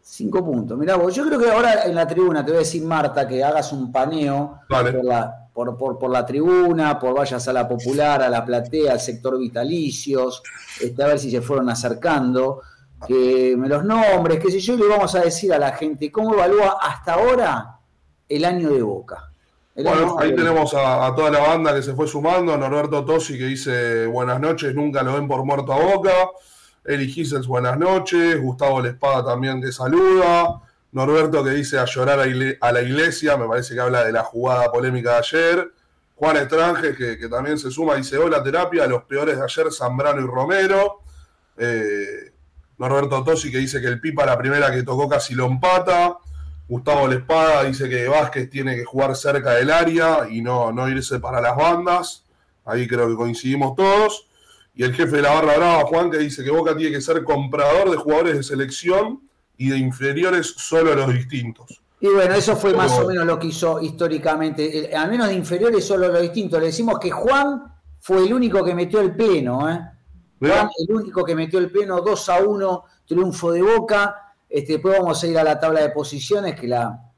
5 0.00 0.44
puntos. 0.44 0.78
Mirá 0.78 0.96
vos, 0.96 1.14
yo 1.14 1.26
creo 1.26 1.38
que 1.38 1.50
ahora 1.50 1.84
en 1.84 1.94
la 1.94 2.06
tribuna 2.06 2.42
te 2.42 2.52
voy 2.52 2.56
a 2.56 2.60
decir, 2.60 2.82
Marta, 2.82 3.28
que 3.28 3.44
hagas 3.44 3.70
un 3.72 3.92
paneo 3.92 4.60
por, 4.66 5.04
la, 5.04 5.48
por, 5.52 5.76
por, 5.76 5.98
por, 5.98 6.10
la 6.10 6.24
tribuna, 6.24 6.98
por 6.98 7.14
vayas 7.14 7.46
a 7.48 7.52
la 7.52 7.68
popular, 7.68 8.22
a 8.22 8.30
la 8.30 8.42
platea, 8.44 8.92
al 8.92 9.00
sector 9.00 9.38
vitalicios, 9.38 10.42
este, 10.80 11.02
a 11.02 11.06
ver 11.06 11.18
si 11.18 11.30
se 11.30 11.42
fueron 11.42 11.68
acercando, 11.68 12.62
que 13.06 13.54
me 13.58 13.68
los 13.68 13.84
nombres, 13.84 14.38
qué 14.40 14.50
sé 14.50 14.60
yo, 14.60 14.74
y 14.74 14.78
le 14.78 14.88
vamos 14.88 15.14
a 15.14 15.20
decir 15.20 15.52
a 15.52 15.58
la 15.58 15.72
gente 15.72 16.10
cómo 16.10 16.32
evalúa 16.32 16.78
hasta 16.80 17.14
ahora 17.14 17.71
el 18.36 18.44
año 18.44 18.70
de 18.70 18.82
Boca. 18.82 19.30
bueno, 19.74 20.16
ahí 20.18 20.34
tenemos 20.34 20.72
a, 20.74 21.12
toda 21.14 21.30
la 21.30 21.40
banda 21.40 21.74
que 21.74 21.82
se 21.82 21.94
fue 21.94 22.06
sumando, 22.08 22.56
Norberto 22.56 23.04
Tosi 23.04 23.38
que 23.38 23.44
dice 23.44 24.06
buenas 24.06 24.40
noches, 24.40 24.74
nunca 24.74 25.02
lo 25.02 25.14
ven 25.14 25.28
por 25.28 25.44
muerto 25.44 25.72
a 25.72 25.76
Boca, 25.76 26.30
Eli 26.84 27.08
Gisels 27.08 27.46
buenas 27.46 27.78
noches, 27.78 28.40
Gustavo 28.40 28.80
Lespada 28.80 29.24
también 29.24 29.60
te 29.60 29.70
saluda, 29.70 30.62
Norberto 30.92 31.44
que 31.44 31.50
dice 31.50 31.78
a 31.78 31.84
llorar 31.84 32.20
a, 32.20 32.72
la 32.72 32.82
iglesia, 32.82 33.36
me 33.36 33.46
parece 33.46 33.74
que 33.74 33.80
habla 33.80 34.04
de 34.04 34.12
la 34.12 34.22
jugada 34.22 34.72
polémica 34.72 35.12
de 35.12 35.18
ayer, 35.18 35.72
Juan 36.14 36.36
Estrange 36.36 36.94
que, 36.94 37.18
que 37.18 37.28
también 37.28 37.58
se 37.58 37.70
suma, 37.70 37.96
dice 37.96 38.16
hola 38.16 38.42
terapia, 38.42 38.86
los 38.86 39.04
peores 39.04 39.36
de 39.36 39.44
ayer, 39.44 39.70
Zambrano 39.70 40.22
y 40.22 40.26
Romero, 40.26 41.00
eh, 41.58 42.32
Norberto 42.78 43.22
Tosi 43.24 43.50
que 43.50 43.58
dice 43.58 43.80
que 43.80 43.88
el 43.88 44.00
Pipa 44.00 44.24
la 44.24 44.38
primera 44.38 44.70
que 44.70 44.82
tocó 44.82 45.06
casi 45.06 45.34
lo 45.34 45.46
empata, 45.46 46.16
Gustavo 46.72 47.06
Lespada 47.06 47.64
dice 47.64 47.86
que 47.86 48.08
Vázquez 48.08 48.48
tiene 48.48 48.74
que 48.74 48.86
jugar 48.86 49.14
cerca 49.14 49.50
del 49.50 49.70
área 49.70 50.26
y 50.30 50.40
no, 50.40 50.72
no 50.72 50.88
irse 50.88 51.20
para 51.20 51.38
las 51.38 51.54
bandas. 51.54 52.24
Ahí 52.64 52.88
creo 52.88 53.10
que 53.10 53.14
coincidimos 53.14 53.76
todos. 53.76 54.26
Y 54.74 54.82
el 54.82 54.94
jefe 54.94 55.16
de 55.16 55.20
la 55.20 55.34
barra 55.34 55.58
brava, 55.58 55.84
Juan, 55.84 56.10
que 56.10 56.16
dice 56.16 56.42
que 56.42 56.50
Boca 56.50 56.74
tiene 56.74 56.96
que 56.96 57.02
ser 57.02 57.24
comprador 57.24 57.90
de 57.90 57.98
jugadores 57.98 58.36
de 58.38 58.42
selección 58.42 59.20
y 59.58 59.68
de 59.68 59.76
inferiores 59.76 60.54
solo 60.56 60.92
a 60.92 60.96
los 60.96 61.12
distintos. 61.12 61.82
Y 62.00 62.08
bueno, 62.08 62.34
eso 62.36 62.56
fue 62.56 62.72
más 62.72 62.98
o 62.98 63.06
menos 63.06 63.26
lo 63.26 63.38
que 63.38 63.48
hizo 63.48 63.78
históricamente. 63.78 64.96
Al 64.96 65.10
menos 65.10 65.28
de 65.28 65.34
inferiores 65.34 65.84
solo 65.84 66.06
a 66.06 66.08
los 66.08 66.22
distintos. 66.22 66.58
Le 66.58 66.66
decimos 66.68 66.98
que 66.98 67.10
Juan 67.10 67.64
fue 68.00 68.24
el 68.24 68.32
único 68.32 68.64
que 68.64 68.74
metió 68.74 69.02
el 69.02 69.14
pleno. 69.14 69.68
¿eh? 69.68 69.78
Juan, 70.40 70.70
el 70.88 70.96
único 70.96 71.22
que 71.22 71.34
metió 71.34 71.58
el 71.58 71.70
pleno 71.70 72.00
2 72.00 72.28
a 72.30 72.38
1, 72.38 72.84
triunfo 73.06 73.52
de 73.52 73.60
Boca 73.60 74.31
este, 74.52 74.74
después 74.74 74.98
vamos 74.98 75.22
a 75.22 75.26
ir 75.26 75.38
a 75.38 75.44
la 75.44 75.58
tabla 75.58 75.80
de 75.80 75.88
posiciones, 75.88 76.60
que 76.60 76.68
la, 76.68 77.10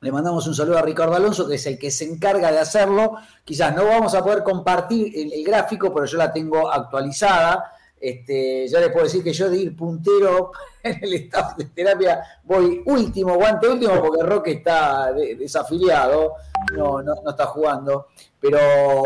le 0.00 0.12
mandamos 0.12 0.46
un 0.46 0.54
saludo 0.54 0.78
a 0.78 0.82
Ricardo 0.82 1.16
Alonso, 1.16 1.48
que 1.48 1.56
es 1.56 1.66
el 1.66 1.80
que 1.80 1.90
se 1.90 2.04
encarga 2.04 2.52
de 2.52 2.60
hacerlo. 2.60 3.16
Quizás 3.44 3.74
no 3.74 3.86
vamos 3.86 4.14
a 4.14 4.22
poder 4.22 4.44
compartir 4.44 5.12
el, 5.16 5.44
gráfico, 5.44 5.92
pero 5.92 6.06
yo 6.06 6.16
la 6.16 6.32
tengo 6.32 6.70
actualizada. 6.70 7.72
Este, 7.98 8.68
ya 8.68 8.78
les 8.78 8.90
puedo 8.90 9.04
decir 9.04 9.24
que 9.24 9.32
yo 9.32 9.50
de 9.50 9.56
ir 9.56 9.76
puntero 9.76 10.52
en 10.82 11.02
el 11.02 11.14
staff 11.14 11.56
de 11.56 11.64
terapia 11.64 12.20
voy 12.44 12.82
último, 12.86 13.34
guante 13.34 13.68
último, 13.68 14.00
porque 14.00 14.22
Roque 14.22 14.52
está 14.52 15.12
desafiliado, 15.12 16.34
no, 16.72 17.02
no, 17.02 17.14
está 17.28 17.46
jugando. 17.46 18.08
Pero 18.38 18.60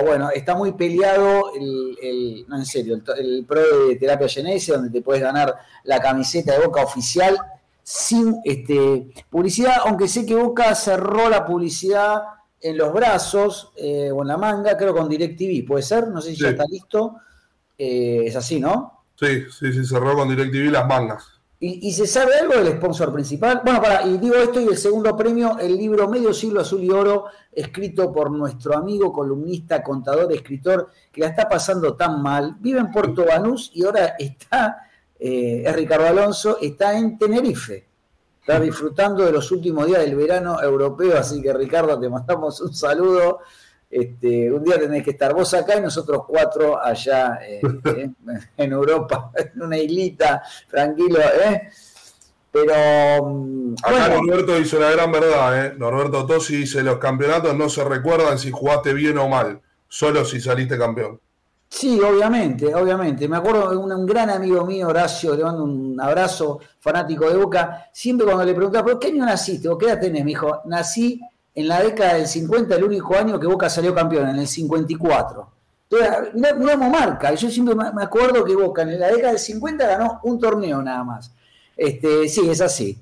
bueno, 0.04 0.28
está 0.34 0.54
muy 0.54 0.72
peleado 0.72 1.52
el, 1.54 2.44
no 2.46 2.56
en 2.56 2.66
serio, 2.66 2.96
el, 3.16 3.26
el 3.26 3.44
pro 3.46 3.86
de 3.88 3.96
terapia 3.96 4.28
Genese, 4.28 4.72
donde 4.72 4.90
te 4.90 5.00
puedes 5.00 5.22
ganar 5.22 5.56
la 5.84 5.98
camiseta 5.98 6.52
de 6.52 6.66
boca 6.66 6.82
oficial 6.82 7.38
sin 7.90 8.40
este, 8.44 9.10
publicidad, 9.28 9.78
aunque 9.84 10.06
sé 10.06 10.24
que 10.24 10.36
Boca 10.36 10.72
cerró 10.76 11.28
la 11.28 11.44
publicidad 11.44 12.22
en 12.60 12.78
los 12.78 12.92
brazos 12.92 13.72
eh, 13.76 14.12
o 14.12 14.22
en 14.22 14.28
la 14.28 14.36
manga, 14.36 14.76
creo 14.76 14.94
con 14.94 15.08
DirecTV, 15.08 15.66
¿puede 15.66 15.82
ser? 15.82 16.06
No 16.06 16.20
sé 16.20 16.30
si 16.30 16.40
ya 16.40 16.50
está 16.50 16.64
listo. 16.70 17.16
Eh, 17.76 18.22
es 18.26 18.36
así, 18.36 18.60
¿no? 18.60 19.06
Sí, 19.16 19.42
sí, 19.50 19.72
sí, 19.72 19.84
cerró 19.84 20.14
con 20.14 20.28
DirecTV 20.28 20.70
las 20.70 20.86
mangas. 20.86 21.40
¿Y, 21.58 21.92
se 21.92 22.06
sabe 22.06 22.36
algo 22.36 22.54
del 22.54 22.76
sponsor 22.76 23.12
principal? 23.12 23.60
Bueno, 23.62 23.82
para, 23.82 24.06
y 24.06 24.16
digo 24.18 24.36
esto 24.36 24.60
y 24.60 24.68
el 24.68 24.78
segundo 24.78 25.14
premio, 25.14 25.58
el 25.58 25.76
libro 25.76 26.08
Medio 26.08 26.32
Siglo 26.32 26.60
Azul 26.60 26.82
y 26.82 26.90
Oro, 26.90 27.26
escrito 27.52 28.10
por 28.12 28.30
nuestro 28.30 28.78
amigo, 28.78 29.12
columnista, 29.12 29.82
contador, 29.82 30.32
escritor, 30.32 30.90
que 31.12 31.20
la 31.20 31.26
está 31.26 31.48
pasando 31.48 31.96
tan 31.96 32.22
mal. 32.22 32.56
Vive 32.60 32.78
en 32.78 32.90
Puerto 32.90 33.26
Banús 33.26 33.70
y 33.74 33.84
ahora 33.84 34.14
está 34.18 34.89
eh, 35.20 35.62
es 35.66 35.76
Ricardo 35.76 36.06
Alonso, 36.06 36.58
está 36.60 36.96
en 36.96 37.18
Tenerife. 37.18 37.84
Está 38.40 38.58
disfrutando 38.58 39.26
de 39.26 39.32
los 39.32 39.52
últimos 39.52 39.86
días 39.86 40.00
del 40.00 40.16
verano 40.16 40.60
europeo, 40.62 41.18
así 41.18 41.42
que 41.42 41.52
Ricardo, 41.52 42.00
te 42.00 42.08
mandamos 42.08 42.58
un 42.62 42.74
saludo. 42.74 43.40
Este, 43.90 44.50
un 44.50 44.64
día 44.64 44.78
tenés 44.78 45.04
que 45.04 45.10
estar 45.10 45.34
vos 45.34 45.52
acá 45.52 45.76
y 45.76 45.82
nosotros 45.82 46.22
cuatro 46.26 46.82
allá 46.82 47.40
eh, 47.42 47.60
eh, 47.96 48.10
en 48.56 48.72
Europa, 48.72 49.30
en 49.34 49.62
una 49.62 49.76
islita, 49.76 50.42
tranquilo, 50.70 51.18
Pero. 52.50 53.24
Mm, 53.26 53.74
acá 53.82 54.08
Norberto 54.08 54.58
hizo 54.58 54.80
la 54.80 54.90
gran 54.90 55.12
verdad, 55.12 55.66
¿eh? 55.66 55.74
Norberto 55.76 56.24
Tosi 56.24 56.56
dice: 56.56 56.82
los 56.82 56.96
campeonatos 56.98 57.54
no 57.54 57.68
se 57.68 57.84
recuerdan 57.84 58.38
si 58.38 58.50
jugaste 58.50 58.94
bien 58.94 59.18
o 59.18 59.28
mal, 59.28 59.60
solo 59.86 60.24
si 60.24 60.40
saliste 60.40 60.78
campeón. 60.78 61.20
Sí, 61.70 62.00
obviamente, 62.00 62.74
obviamente. 62.74 63.28
Me 63.28 63.36
acuerdo 63.36 63.70
de 63.70 63.76
un, 63.76 64.04
gran 64.04 64.28
amigo 64.28 64.66
mío, 64.66 64.88
Horacio, 64.88 65.36
le 65.36 65.44
mando 65.44 65.62
un 65.62 66.00
abrazo, 66.00 66.58
fanático 66.80 67.30
de 67.30 67.36
Boca, 67.36 67.88
siempre 67.92 68.26
cuando 68.26 68.44
le 68.44 68.54
preguntaba, 68.54 68.84
¿por 68.86 68.98
qué 68.98 69.08
año 69.08 69.24
naciste 69.24 69.68
o 69.68 69.78
qué 69.78 69.86
edad 69.86 70.00
tenés? 70.00 70.24
Me 70.24 70.30
dijo, 70.30 70.62
nací 70.66 71.20
en 71.54 71.68
la 71.68 71.80
década 71.80 72.14
del 72.14 72.26
50, 72.26 72.74
el 72.74 72.84
único 72.84 73.16
año 73.16 73.38
que 73.38 73.46
Boca 73.46 73.70
salió 73.70 73.94
campeón, 73.94 74.28
en 74.30 74.36
el 74.40 74.48
54. 74.48 75.48
Entonces, 75.88 76.34
no 76.34 76.90
marca, 76.90 77.32
yo 77.34 77.48
siempre 77.48 77.74
me 77.74 78.02
acuerdo 78.02 78.44
que 78.44 78.54
Boca 78.56 78.82
en 78.82 78.98
la 78.98 79.08
década 79.08 79.28
del 79.28 79.38
50 79.38 79.86
ganó 79.86 80.20
un 80.24 80.40
torneo 80.40 80.82
nada 80.82 81.04
más. 81.04 81.32
Este, 81.76 82.28
sí, 82.28 82.50
es 82.50 82.60
así. 82.60 82.98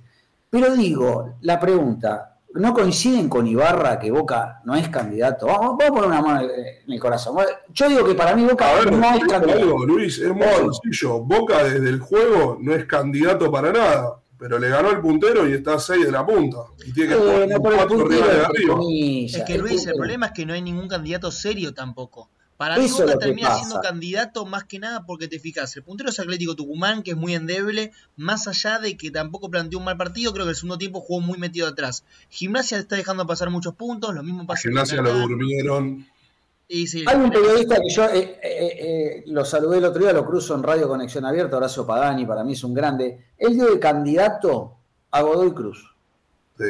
Pero 0.50 0.76
digo, 0.76 1.36
la 1.40 1.58
pregunta, 1.58 2.37
no 2.54 2.74
coinciden 2.74 3.28
con 3.28 3.46
Ibarra 3.46 3.98
que 3.98 4.10
Boca 4.10 4.60
no 4.64 4.74
es 4.74 4.88
candidato. 4.88 5.46
Vamos, 5.46 5.74
a 5.74 5.88
poner 5.88 6.08
una 6.08 6.22
mano 6.22 6.48
en 6.48 6.92
el 6.92 7.00
corazón. 7.00 7.36
Yo 7.72 7.88
digo 7.88 8.04
que 8.04 8.14
para 8.14 8.34
mí 8.34 8.44
Boca 8.44 8.66
no 8.90 9.14
es 9.14 9.24
candidato. 9.24 9.86
Luis, 9.86 10.18
es 10.18 10.32
muy 10.32 10.46
sencillo. 10.82 11.20
Boca 11.20 11.64
desde 11.64 11.88
el 11.88 12.00
juego 12.00 12.58
no 12.60 12.74
es 12.74 12.84
candidato 12.86 13.50
para 13.50 13.72
nada. 13.72 14.20
Pero 14.38 14.58
le 14.60 14.68
ganó 14.68 14.90
el 14.90 15.00
puntero 15.00 15.48
y 15.48 15.52
está 15.52 15.74
a 15.74 15.78
6 15.80 16.06
de 16.06 16.12
la 16.12 16.24
punta. 16.24 16.58
Y 16.86 16.92
tiene 16.92 17.16
que 17.16 17.42
eh, 17.42 17.46
no, 17.48 17.58
de 17.58 18.20
arriba. 18.44 18.78
Es 19.26 19.42
que 19.44 19.58
Luis, 19.58 19.84
el 19.86 19.94
problema 19.94 20.26
es 20.26 20.32
que 20.32 20.46
no 20.46 20.54
hay 20.54 20.62
ningún 20.62 20.86
candidato 20.86 21.32
serio 21.32 21.74
tampoco. 21.74 22.30
Para 22.58 22.76
mí 22.76 22.88
Boca 22.90 23.16
termina 23.18 23.54
siendo 23.54 23.80
candidato 23.80 24.44
más 24.44 24.64
que 24.64 24.80
nada 24.80 25.06
porque 25.06 25.28
te 25.28 25.38
fijas, 25.38 25.76
el 25.76 25.84
puntero 25.84 26.10
es 26.10 26.18
Atlético 26.18 26.56
Tucumán, 26.56 27.04
que 27.04 27.12
es 27.12 27.16
muy 27.16 27.36
endeble, 27.36 27.92
más 28.16 28.48
allá 28.48 28.80
de 28.80 28.96
que 28.96 29.12
tampoco 29.12 29.48
planteó 29.48 29.78
un 29.78 29.84
mal 29.84 29.96
partido, 29.96 30.32
creo 30.32 30.44
que 30.44 30.50
el 30.50 30.56
segundo 30.56 30.76
tiempo 30.76 31.00
jugó 31.00 31.20
muy 31.20 31.38
metido 31.38 31.68
atrás. 31.68 32.02
Gimnasia 32.30 32.78
está 32.78 32.96
dejando 32.96 33.24
pasar 33.28 33.48
muchos 33.50 33.76
puntos, 33.76 34.12
lo 34.12 34.24
mismo 34.24 34.44
pasa 34.44 34.62
Gimnasia 34.62 35.00
lo 35.00 35.14
durmieron. 35.20 36.04
Hay 36.68 37.16
un 37.16 37.30
periodista 37.30 37.76
que 37.76 37.94
yo 37.94 38.04
eh, 38.06 38.40
eh, 38.42 38.42
eh, 38.42 39.24
lo 39.28 39.44
saludé 39.44 39.78
el 39.78 39.84
otro 39.84 40.02
día, 40.02 40.12
lo 40.12 40.26
cruzo 40.26 40.56
en 40.56 40.64
Radio 40.64 40.88
Conexión 40.88 41.24
Abierta, 41.24 41.58
Horacio 41.58 41.86
Pagani, 41.86 42.26
para 42.26 42.42
mí 42.42 42.54
es 42.54 42.64
un 42.64 42.74
grande. 42.74 43.24
Él 43.38 43.54
dio 43.54 43.72
de 43.72 43.78
candidato 43.78 44.78
a 45.12 45.22
Godoy 45.22 45.52
Cruz. 45.52 45.94
Sí, 46.58 46.64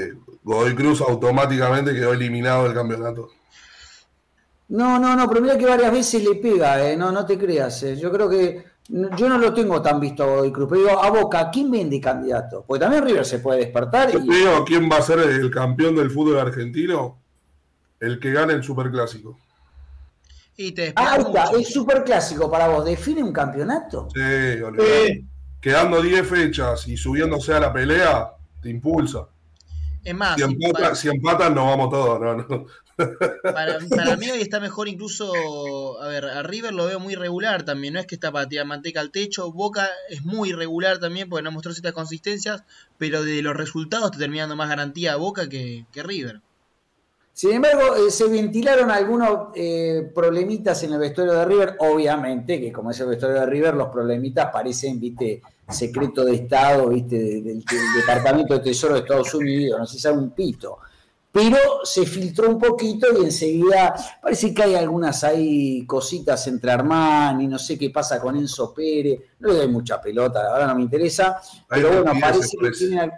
Godoy 0.44 0.74
Cruz 0.74 1.00
automáticamente 1.00 1.94
quedó 1.94 2.12
eliminado 2.12 2.64
del 2.64 2.74
campeonato. 2.74 3.30
No, 4.68 4.98
no, 4.98 5.16
no, 5.16 5.28
pero 5.28 5.40
mira 5.40 5.56
que 5.56 5.66
varias 5.66 5.92
veces 5.92 6.22
le 6.22 6.34
pega, 6.34 6.82
eh, 6.86 6.96
no, 6.96 7.10
no 7.10 7.24
te 7.24 7.38
creas. 7.38 7.82
Eh. 7.84 7.96
Yo 7.96 8.12
creo 8.12 8.28
que 8.28 8.64
yo 8.88 9.28
no 9.28 9.38
lo 9.38 9.52
tengo 9.52 9.82
tan 9.82 10.00
visto 10.00 10.22
a 10.22 10.26
Godoy 10.26 10.52
Cruz, 10.52 10.68
pero 10.70 10.80
digo, 10.82 11.02
a 11.02 11.10
Boca, 11.10 11.50
¿quién 11.50 11.70
vende 11.70 12.00
candidato? 12.00 12.64
Porque 12.66 12.80
también 12.80 13.04
River 13.04 13.24
se 13.24 13.38
puede 13.38 13.60
despertar. 13.60 14.10
Yo 14.10 14.20
digo, 14.20 14.64
¿quién 14.66 14.90
va 14.90 14.96
a 14.96 15.02
ser 15.02 15.20
el 15.20 15.50
campeón 15.50 15.96
del 15.96 16.10
fútbol 16.10 16.38
argentino? 16.38 17.18
El 18.00 18.18
que 18.18 18.32
gane 18.32 18.54
el 18.54 18.62
superclásico. 18.62 19.38
Y 20.56 20.72
te 20.72 20.92
ah, 20.96 21.16
está, 21.18 21.50
el 21.50 21.64
superclásico 21.64 22.50
para 22.50 22.68
vos, 22.68 22.84
¿define 22.84 23.22
un 23.22 23.32
campeonato? 23.32 24.08
Sí, 24.12 24.20
eh. 24.20 25.24
Quedando 25.60 26.00
10 26.02 26.26
fechas 26.26 26.88
y 26.88 26.96
subiéndose 26.96 27.54
a 27.54 27.60
la 27.60 27.72
pelea, 27.72 28.32
te 28.60 28.70
impulsa. 28.70 29.28
Es 30.02 30.14
más, 30.14 30.36
si, 30.36 31.08
empatan, 31.08 31.54
nos 31.54 31.66
vamos 31.66 31.90
todos. 31.90 32.20
No, 32.20 32.66
Para, 33.42 33.78
para, 33.88 34.16
mí 34.16 34.28
hoy 34.28 34.40
está 34.40 34.58
mejor 34.58 34.88
incluso, 34.88 36.02
a 36.02 36.08
ver, 36.08 36.24
a 36.24 36.42
River 36.42 36.74
lo 36.74 36.86
veo 36.86 36.98
muy 36.98 37.14
regular 37.14 37.64
también, 37.64 37.94
no 37.94 38.00
es 38.00 38.06
que 38.06 38.16
está 38.16 38.32
para 38.32 38.64
manteca 38.64 39.00
al 39.00 39.12
techo, 39.12 39.52
Boca 39.52 39.88
es 40.08 40.24
muy 40.24 40.52
regular 40.52 40.98
también 40.98 41.28
porque 41.28 41.44
no 41.44 41.52
mostró 41.52 41.72
ciertas 41.72 41.92
consistencias, 41.92 42.64
pero 42.98 43.22
de 43.22 43.40
los 43.40 43.56
resultados 43.56 44.06
está 44.06 44.18
terminando 44.18 44.56
más 44.56 44.68
garantía 44.68 45.12
a 45.12 45.16
Boca 45.16 45.48
que, 45.48 45.86
River. 45.94 46.40
Sin 47.32 47.52
embargo, 47.52 47.94
eh, 47.94 48.10
se 48.10 48.28
ventilaron 48.28 48.90
algunos 48.90 49.50
eh, 49.54 50.10
problemitas 50.12 50.82
en 50.82 50.94
el 50.94 50.98
vestuario 50.98 51.34
de 51.34 51.44
River, 51.44 51.76
obviamente 51.78 52.60
que 52.60 52.72
como 52.72 52.90
es 52.90 52.98
el 52.98 53.06
vestuario 53.06 53.38
de 53.38 53.46
River, 53.46 53.74
los 53.74 53.90
problemitas 53.90 54.50
parecen, 54.52 54.98
viste, 54.98 55.40
secreto 55.68 56.24
de 56.24 56.34
Estado, 56.34 56.88
viste, 56.88 57.16
del, 57.16 57.64
Departamento 57.96 58.54
de 58.54 58.60
Tesoro 58.60 58.94
de 58.94 59.00
Estados 59.00 59.32
Unidos, 59.34 59.78
no 59.78 59.86
sé 59.86 59.92
si 59.92 59.98
sabe 60.00 60.18
un 60.18 60.30
pito 60.30 60.78
pero 61.30 61.58
se 61.84 62.06
filtró 62.06 62.48
un 62.48 62.58
poquito 62.58 63.06
y 63.20 63.24
enseguida 63.24 63.94
parece 64.22 64.54
que 64.54 64.62
hay 64.62 64.74
algunas 64.74 65.22
ahí 65.24 65.84
cositas 65.86 66.46
entre 66.46 66.70
Armani, 66.70 67.46
no 67.46 67.58
sé 67.58 67.78
qué 67.78 67.90
pasa 67.90 68.20
con 68.20 68.36
Enzo 68.36 68.72
Pérez, 68.72 69.20
no 69.38 69.48
le 69.48 69.58
doy 69.58 69.68
mucha 69.68 70.00
pelota, 70.00 70.42
la 70.42 70.52
verdad 70.52 70.68
no 70.68 70.76
me 70.76 70.82
interesa, 70.82 71.40
pero 71.68 72.02
bueno, 72.02 72.18
parece 72.20 72.56
que 72.56 72.70
tiene 72.70 73.10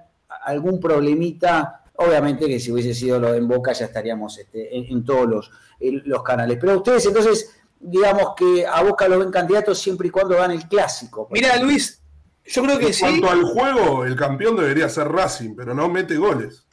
algún 0.44 0.80
problemita, 0.80 1.84
obviamente 1.96 2.46
que 2.46 2.58
si 2.58 2.72
hubiese 2.72 2.94
sido 2.94 3.20
lo 3.20 3.32
de 3.32 3.38
en 3.38 3.48
Boca 3.48 3.72
ya 3.72 3.86
estaríamos 3.86 4.38
este, 4.38 4.76
en, 4.76 5.04
todos 5.04 5.28
los, 5.28 5.50
los 5.80 6.22
canales, 6.22 6.58
pero 6.60 6.78
ustedes 6.78 7.06
entonces, 7.06 7.54
digamos 7.78 8.34
que 8.36 8.66
a 8.66 8.82
Boca 8.82 9.06
lo 9.08 9.20
ven 9.20 9.30
candidatos 9.30 9.78
siempre 9.78 10.08
y 10.08 10.10
cuando 10.10 10.36
van 10.36 10.50
el 10.50 10.66
clásico. 10.66 11.28
Mira 11.30 11.56
Luis, 11.62 12.02
yo 12.44 12.62
creo 12.62 12.78
que 12.78 12.92
sí. 12.92 13.04
En 13.04 13.20
cuanto 13.20 13.30
al 13.30 13.44
juego, 13.44 14.04
el 14.04 14.16
campeón 14.16 14.56
debería 14.56 14.88
ser 14.88 15.08
Racing, 15.08 15.54
pero 15.54 15.74
no 15.74 15.88
mete 15.88 16.16
goles. 16.16 16.66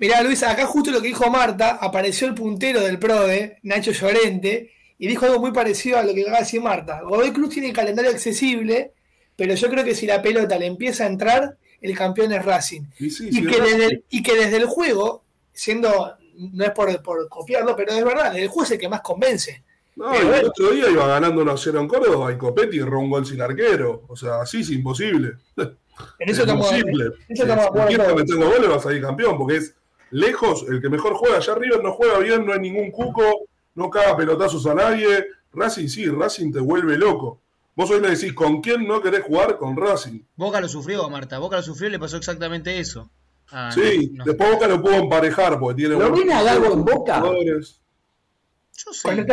Mirá, 0.00 0.22
Luis, 0.22 0.42
acá 0.42 0.64
justo 0.64 0.90
lo 0.90 1.02
que 1.02 1.08
dijo 1.08 1.28
Marta, 1.30 1.78
apareció 1.78 2.26
el 2.26 2.34
puntero 2.34 2.80
del 2.80 2.98
PRODE, 2.98 3.58
Nacho 3.64 3.92
Llorente, 3.92 4.72
y 4.98 5.06
dijo 5.06 5.26
algo 5.26 5.40
muy 5.40 5.52
parecido 5.52 5.98
a 5.98 6.02
lo 6.02 6.14
que 6.14 6.22
acaba 6.22 6.38
de 6.38 6.44
decir 6.44 6.62
Marta. 6.62 7.02
Godoy 7.02 7.32
Cruz 7.32 7.50
tiene 7.50 7.68
el 7.68 7.74
calendario 7.74 8.10
accesible, 8.10 8.92
pero 9.36 9.54
yo 9.54 9.68
creo 9.68 9.84
que 9.84 9.94
si 9.94 10.06
la 10.06 10.22
pelota 10.22 10.58
le 10.58 10.64
empieza 10.64 11.04
a 11.04 11.08
entrar, 11.08 11.58
el 11.82 11.94
campeón 11.94 12.32
es 12.32 12.42
Racing. 12.42 12.84
y, 12.98 13.46
que 13.46 13.60
desde 13.60 13.84
el, 13.84 14.04
y, 14.08 14.22
que 14.22 14.36
desde 14.36 14.56
el, 14.56 14.64
juego, 14.64 15.22
siendo, 15.52 16.14
no 16.34 16.64
es 16.64 16.70
por, 16.70 17.28
copiarlo, 17.28 17.76
pero 17.76 17.92
es 17.92 18.02
verdad, 18.02 18.34
el 18.38 18.48
juego 18.48 18.64
es 18.64 18.70
el 18.70 18.78
que 18.78 18.88
más 18.88 19.02
convence. 19.02 19.62
No, 19.96 20.14
el 20.14 20.46
otro 20.46 20.70
día 20.70 20.88
iba 20.88 21.06
ganando 21.06 21.44
1-0 21.44 21.78
en 21.78 21.88
Córdoba 21.88 22.32
y 22.32 22.38
Copetti 22.38 22.78
erró 22.78 23.00
un 23.00 23.10
gol 23.10 23.26
sin 23.26 23.42
arquero. 23.42 24.04
O 24.08 24.16
sea, 24.16 24.40
así 24.40 24.60
es 24.60 24.70
imposible. 24.70 25.34
En 25.58 26.30
eso 26.30 26.40
es 26.42 26.48
estamos, 26.48 26.72
imposible. 26.72 27.04
Eso 27.28 27.42
estamos 27.42 27.90
si 27.90 28.14
metiendo 28.14 28.50
goles 28.50 28.70
vas 28.70 28.86
a 28.86 28.92
ir 28.94 29.02
campeón, 29.02 29.36
porque 29.36 29.56
es 29.58 29.74
lejos, 30.10 30.64
el 30.68 30.80
que 30.80 30.88
mejor 30.88 31.14
juega 31.14 31.36
allá 31.36 31.52
arriba 31.52 31.78
no 31.82 31.92
juega 31.92 32.18
bien, 32.18 32.44
no 32.44 32.52
hay 32.52 32.60
ningún 32.60 32.90
cuco, 32.90 33.48
no 33.74 33.90
caga 33.90 34.16
pelotazos 34.16 34.66
a 34.66 34.74
nadie. 34.74 35.26
Racing 35.52 35.88
sí, 35.88 36.06
Racing 36.06 36.52
te 36.52 36.60
vuelve 36.60 36.96
loco. 36.96 37.40
Vos 37.74 37.90
hoy 37.90 38.00
me 38.00 38.08
decís, 38.08 38.32
¿con 38.34 38.60
quién 38.60 38.86
no 38.86 39.00
querés 39.00 39.24
jugar? 39.24 39.56
Con 39.56 39.76
Racing. 39.76 40.20
Boca 40.36 40.60
lo 40.60 40.68
sufrió, 40.68 41.08
Marta. 41.08 41.38
Boca 41.38 41.56
lo 41.56 41.62
sufrió 41.62 41.88
y 41.88 41.92
le 41.92 41.98
pasó 41.98 42.16
exactamente 42.16 42.78
eso. 42.78 43.10
Ah, 43.50 43.70
sí, 43.72 44.12
después 44.24 44.52
Boca 44.52 44.68
lo 44.68 44.80
pudo 44.80 44.94
emparejar 44.94 45.58
porque 45.58 45.82
tiene... 45.82 45.98
¿Lo 45.98 46.12
viene 46.12 46.32
a 46.34 46.42
Gago 46.42 46.72
en 46.72 46.84
Boca? 46.84 47.22
Yo 47.22 48.92
sé. 48.92 49.26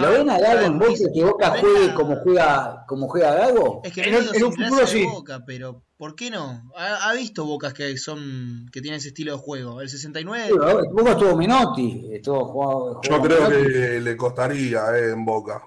¿Lo 0.00 0.10
ven 0.12 0.30
a 0.30 0.38
Gago 0.38 0.60
en 0.66 0.78
Boca 0.78 0.94
que 1.12 1.24
Boca 1.24 1.58
juegue 1.58 1.94
como 1.94 2.16
juega, 2.16 2.84
como 2.86 3.08
juega 3.08 3.34
Gago? 3.34 3.82
Es 3.84 3.92
que 3.92 4.02
en, 4.02 4.14
en 4.14 4.44
un 4.44 4.52
futuro 4.52 4.86
sí. 4.86 5.04
Boca, 5.04 5.44
pero 5.46 5.82
¿Por 6.00 6.14
qué 6.14 6.30
no? 6.30 6.72
Ha, 6.78 7.12
visto 7.12 7.44
Bocas 7.44 7.74
que 7.74 7.98
son 7.98 8.70
que 8.72 8.80
tienen 8.80 9.00
ese 9.00 9.08
estilo 9.08 9.32
de 9.32 9.38
juego. 9.38 9.82
El 9.82 9.90
69. 9.90 10.46
Sí, 10.46 10.54
Boca 10.92 11.10
estuvo 11.10 11.36
Menotti. 11.36 12.08
Estuvo 12.10 12.42
jugado, 12.46 13.00
Yo 13.02 13.20
creo 13.20 13.50
que 13.50 14.00
le 14.00 14.16
costaría 14.16 14.80
eh, 14.96 15.10
en 15.10 15.26
Boca. 15.26 15.60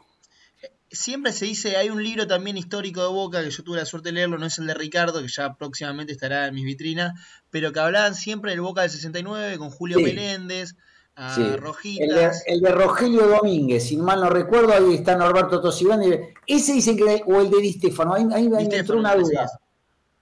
Siempre 0.90 1.34
se 1.34 1.46
dice, 1.46 1.78
hay 1.78 1.92
un 1.92 2.04
libro 2.04 2.26
también 2.26 2.58
histórico 2.58 3.02
de 3.02 3.10
Boca 3.10 3.44
que 3.44 3.52
yo 3.52 3.64
tuve 3.64 3.78
la 3.78 3.86
suerte 3.86 4.10
de 4.10 4.14
leerlo, 4.14 4.40
no 4.40 4.48
es 4.48 4.58
el 4.58 4.66
de 4.66 4.74
Ricardo, 4.74 5.22
que 5.22 5.28
ya 5.28 5.54
próximamente 5.54 6.14
estará 6.14 6.48
en 6.48 6.56
mis 6.56 6.66
vitrinas, 6.66 7.14
pero 7.52 7.72
que 7.72 7.82
hablaban 7.82 8.16
siempre 8.16 8.50
del 8.50 8.62
Boca 8.62 8.82
del 8.82 8.90
69 8.90 9.60
con 9.60 9.70
Julio 9.70 10.00
Meléndez, 10.00 10.74
a 11.16 11.58
Rojitas. 11.58 12.44
El 12.46 12.62
de, 12.62 12.72
Rogelio 12.72 13.28
Domínguez, 13.28 13.88
si 13.88 13.98
mal 13.98 14.22
no 14.22 14.30
recuerdo, 14.30 14.74
ahí 14.74 14.96
está 14.96 15.16
Norberto 15.16 15.62
Tosibani. 15.62 16.10
Ese 16.48 16.74
dicen 16.74 16.98
que, 16.98 17.24
o 17.26 17.40
el 17.40 17.50
de 17.50 17.58
Di 17.58 17.74
Stefano, 17.74 18.14
ahí, 18.14 18.28
ahí 18.34 18.50
me 18.50 18.64
entró 18.64 18.98
una 18.98 19.16
duda. 19.16 19.50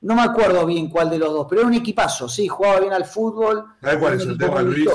No 0.01 0.15
me 0.15 0.23
acuerdo 0.23 0.65
bien 0.65 0.89
cuál 0.89 1.09
de 1.09 1.19
los 1.19 1.31
dos, 1.31 1.47
pero 1.47 1.61
era 1.61 1.67
un 1.67 1.75
equipazo, 1.75 2.27
sí, 2.27 2.47
jugaba 2.47 2.79
bien 2.79 2.93
al 2.93 3.05
fútbol. 3.05 3.65
¿Sabes 3.81 3.97
cuál 3.97 4.13
es 4.15 4.25
el 4.25 4.37
tema, 4.37 4.61
Luis? 4.61 4.89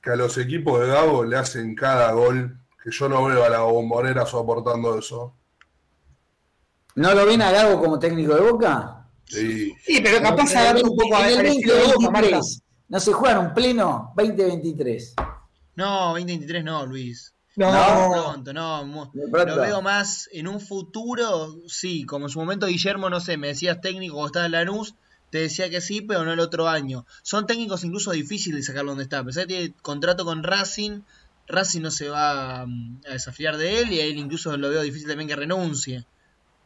Que 0.00 0.10
a 0.10 0.16
los 0.16 0.38
equipos 0.38 0.80
de 0.80 0.86
Gago 0.86 1.24
le 1.24 1.36
hacen 1.36 1.74
cada 1.74 2.12
gol, 2.12 2.56
que 2.82 2.90
yo 2.92 3.08
no 3.08 3.24
veo 3.24 3.44
a 3.44 3.48
la 3.48 3.60
bombonera 3.60 4.24
soportando 4.24 4.96
eso. 4.98 5.34
¿No 6.94 7.12
lo 7.12 7.26
ven 7.26 7.42
a 7.42 7.50
Gago 7.50 7.80
como 7.80 7.98
técnico 7.98 8.36
de 8.36 8.40
Boca? 8.40 9.08
Sí. 9.24 9.74
Sí, 9.84 10.00
pero 10.00 10.22
capaz 10.22 10.54
a 10.54 10.62
darle 10.62 10.84
un 10.84 10.96
poco 10.96 11.16
a 11.16 11.28
el 11.28 11.36
2023. 11.36 12.62
¿No 12.88 13.00
se 13.00 13.12
jugaron 13.12 13.52
pleno 13.52 14.12
2023? 14.16 15.14
No, 15.76 16.08
2023 16.10 16.64
no, 16.64 16.86
Luis. 16.86 17.34
No, 17.56 17.70
pronto, 18.12 18.52
no. 18.52 19.10
Lo 19.14 19.56
veo 19.56 19.82
más 19.82 20.28
en 20.32 20.46
un 20.46 20.60
futuro, 20.60 21.56
sí, 21.66 22.04
como 22.04 22.26
en 22.26 22.30
su 22.30 22.38
momento 22.38 22.66
Guillermo, 22.66 23.08
no 23.08 23.18
sé, 23.18 23.38
me 23.38 23.48
decías 23.48 23.80
técnico 23.80 24.18
o 24.18 24.26
estaba 24.26 24.46
en 24.46 24.52
Lanús, 24.52 24.94
te 25.30 25.38
decía 25.38 25.70
que 25.70 25.80
sí, 25.80 26.02
pero 26.02 26.24
no 26.24 26.32
el 26.32 26.40
otro 26.40 26.68
año. 26.68 27.06
Son 27.22 27.46
técnicos 27.46 27.82
incluso 27.82 28.12
difíciles 28.12 28.60
de 28.60 28.66
sacarlo 28.66 28.90
donde 28.90 29.04
está. 29.04 29.20
A 29.20 29.24
pesar 29.24 29.46
de 29.46 29.54
que 29.54 29.58
tiene 29.60 29.74
contrato 29.82 30.24
con 30.24 30.42
Racing, 30.42 31.00
Racing 31.48 31.80
no 31.80 31.90
se 31.90 32.08
va 32.08 32.60
a 32.60 32.66
desafiar 33.10 33.56
de 33.56 33.80
él 33.80 33.92
y 33.92 34.00
a 34.00 34.04
él 34.04 34.18
incluso 34.18 34.56
lo 34.56 34.68
veo 34.68 34.82
difícil 34.82 35.08
también 35.08 35.28
que 35.28 35.36
renuncie. 35.36 36.04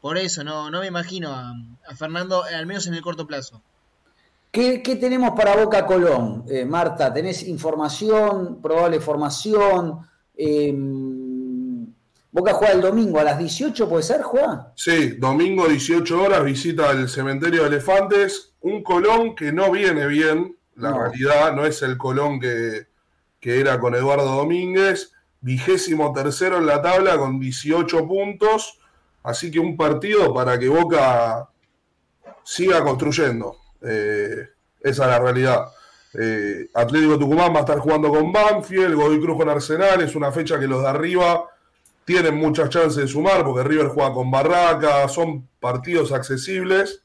Por 0.01 0.19
eso 0.19 0.45
no, 0.45 0.71
no 0.71 0.81
me 0.81 0.87
imagino 0.87 1.33
a, 1.35 1.55
Fernando, 1.95 2.43
al 2.45 2.67
menos 2.67 2.87
en 2.87 2.95
el 2.95 3.03
corto 3.03 3.27
plazo. 3.27 3.63
¿Qué, 4.51 4.81
tenemos 5.01 5.31
para 5.37 5.55
Boca 5.55 5.87
Colón, 5.87 6.45
eh, 6.49 6.65
Marta? 6.65 7.13
¿Tenés 7.13 7.47
información, 7.47 8.61
probable 8.61 8.99
formación? 8.99 10.01
Em, 10.37 11.87
Boca 12.33 12.55
juega 12.55 12.75
el 12.75 12.81
domingo 12.81 13.21
a 13.21 13.25
las 13.25 13.39
18, 13.39 13.89
¿puede 13.89 14.03
ser, 14.03 14.23
Juan? 14.23 14.69
Sí, 14.75 15.11
domingo 15.19 15.69
18 15.69 16.23
horas, 16.23 16.45
visita 16.45 16.91
el 16.91 17.09
cementerio 17.09 17.63
de 17.63 17.69
elefantes. 17.69 18.55
Un 18.63 18.83
Colón 18.83 19.37
que 19.37 19.53
no 19.53 19.71
viene 19.71 20.07
bien, 20.07 20.57
la 20.75 20.93
realidad 20.93 21.55
no 21.55 21.65
es 21.65 21.83
el 21.83 21.97
Colón 21.97 22.41
que, 22.41 22.89
que 23.39 23.61
era 23.61 23.79
con 23.79 23.95
Eduardo 23.95 24.35
Domínguez. 24.35 25.13
Vigésimo 25.41 26.13
tercero 26.13 26.59
en 26.59 26.67
la 26.67 26.83
tabla 26.83 27.17
con 27.19 27.39
18 27.39 28.07
puntos. 28.07 28.81
Así 29.23 29.51
que 29.51 29.61
un 29.61 29.77
partido 29.77 30.35
para 30.35 30.59
que 30.59 30.69
Boca 30.69 31.49
siga 32.43 32.83
construyendo. 32.83 33.60
Eh, 33.83 34.49
esa 34.81 35.05
es 35.05 35.11
la 35.11 35.19
realidad. 35.19 35.67
Eh, 36.15 36.69
Atlético 36.75 37.19
Tucumán 37.19 37.53
va 37.53 37.59
a 37.59 37.61
estar 37.61 37.79
jugando 37.79 38.11
con 38.11 38.33
Banfield, 38.33 38.95
Godoy 38.95 39.21
Cruz 39.21 39.37
con 39.37 39.49
Arsenal, 39.49 40.01
es 40.01 40.17
una 40.17 40.33
fecha 40.33 40.59
que 40.59 40.67
los 40.67 40.83
de 40.83 40.89
arriba 40.89 41.45
tienen 42.05 42.35
muchas 42.35 42.69
chances 42.69 42.97
de 42.97 43.07
sumar 43.07 43.45
porque 43.45 43.63
River 43.63 43.89
juega 43.89 44.13
con 44.13 44.31
Barraca, 44.31 45.07
son 45.09 45.47
partidos 45.61 46.11
accesibles. 46.11 47.03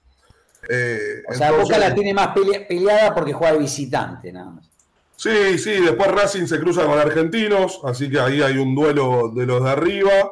Eh, 0.67 1.21
o 1.29 1.33
sea, 1.35 1.51
Boca 1.51 1.77
la 1.77 1.93
tiene 1.93 2.13
más 2.13 2.29
peleada 2.67 3.13
porque 3.13 3.33
juega 3.33 3.53
de 3.53 3.59
visitante, 3.59 4.31
nada 4.31 4.49
más. 4.51 4.69
Sí, 5.15 5.57
sí, 5.59 5.79
después 5.79 6.11
Racing 6.11 6.45
se 6.45 6.59
cruza 6.59 6.85
con 6.85 6.97
Argentinos, 6.97 7.79
así 7.83 8.09
que 8.09 8.19
ahí 8.19 8.41
hay 8.41 8.57
un 8.57 8.75
duelo 8.75 9.31
de 9.33 9.45
los 9.45 9.63
de 9.63 9.69
arriba. 9.69 10.31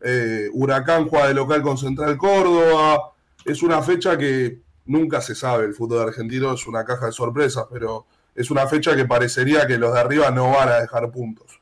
Eh, 0.00 0.48
Huracán 0.52 1.08
juega 1.08 1.28
de 1.28 1.34
local 1.34 1.62
con 1.62 1.78
Central 1.78 2.16
Córdoba. 2.16 3.12
Es 3.44 3.62
una 3.62 3.82
fecha 3.82 4.16
que 4.16 4.60
nunca 4.86 5.20
se 5.20 5.34
sabe, 5.34 5.64
el 5.64 5.74
fútbol 5.74 6.08
argentino 6.08 6.52
es 6.52 6.66
una 6.66 6.84
caja 6.84 7.06
de 7.06 7.12
sorpresas, 7.12 7.66
pero 7.70 8.06
es 8.34 8.50
una 8.50 8.66
fecha 8.66 8.94
que 8.94 9.04
parecería 9.04 9.66
que 9.66 9.78
los 9.78 9.92
de 9.94 10.00
arriba 10.00 10.30
no 10.30 10.50
van 10.50 10.68
a 10.68 10.80
dejar 10.80 11.10
puntos. 11.10 11.60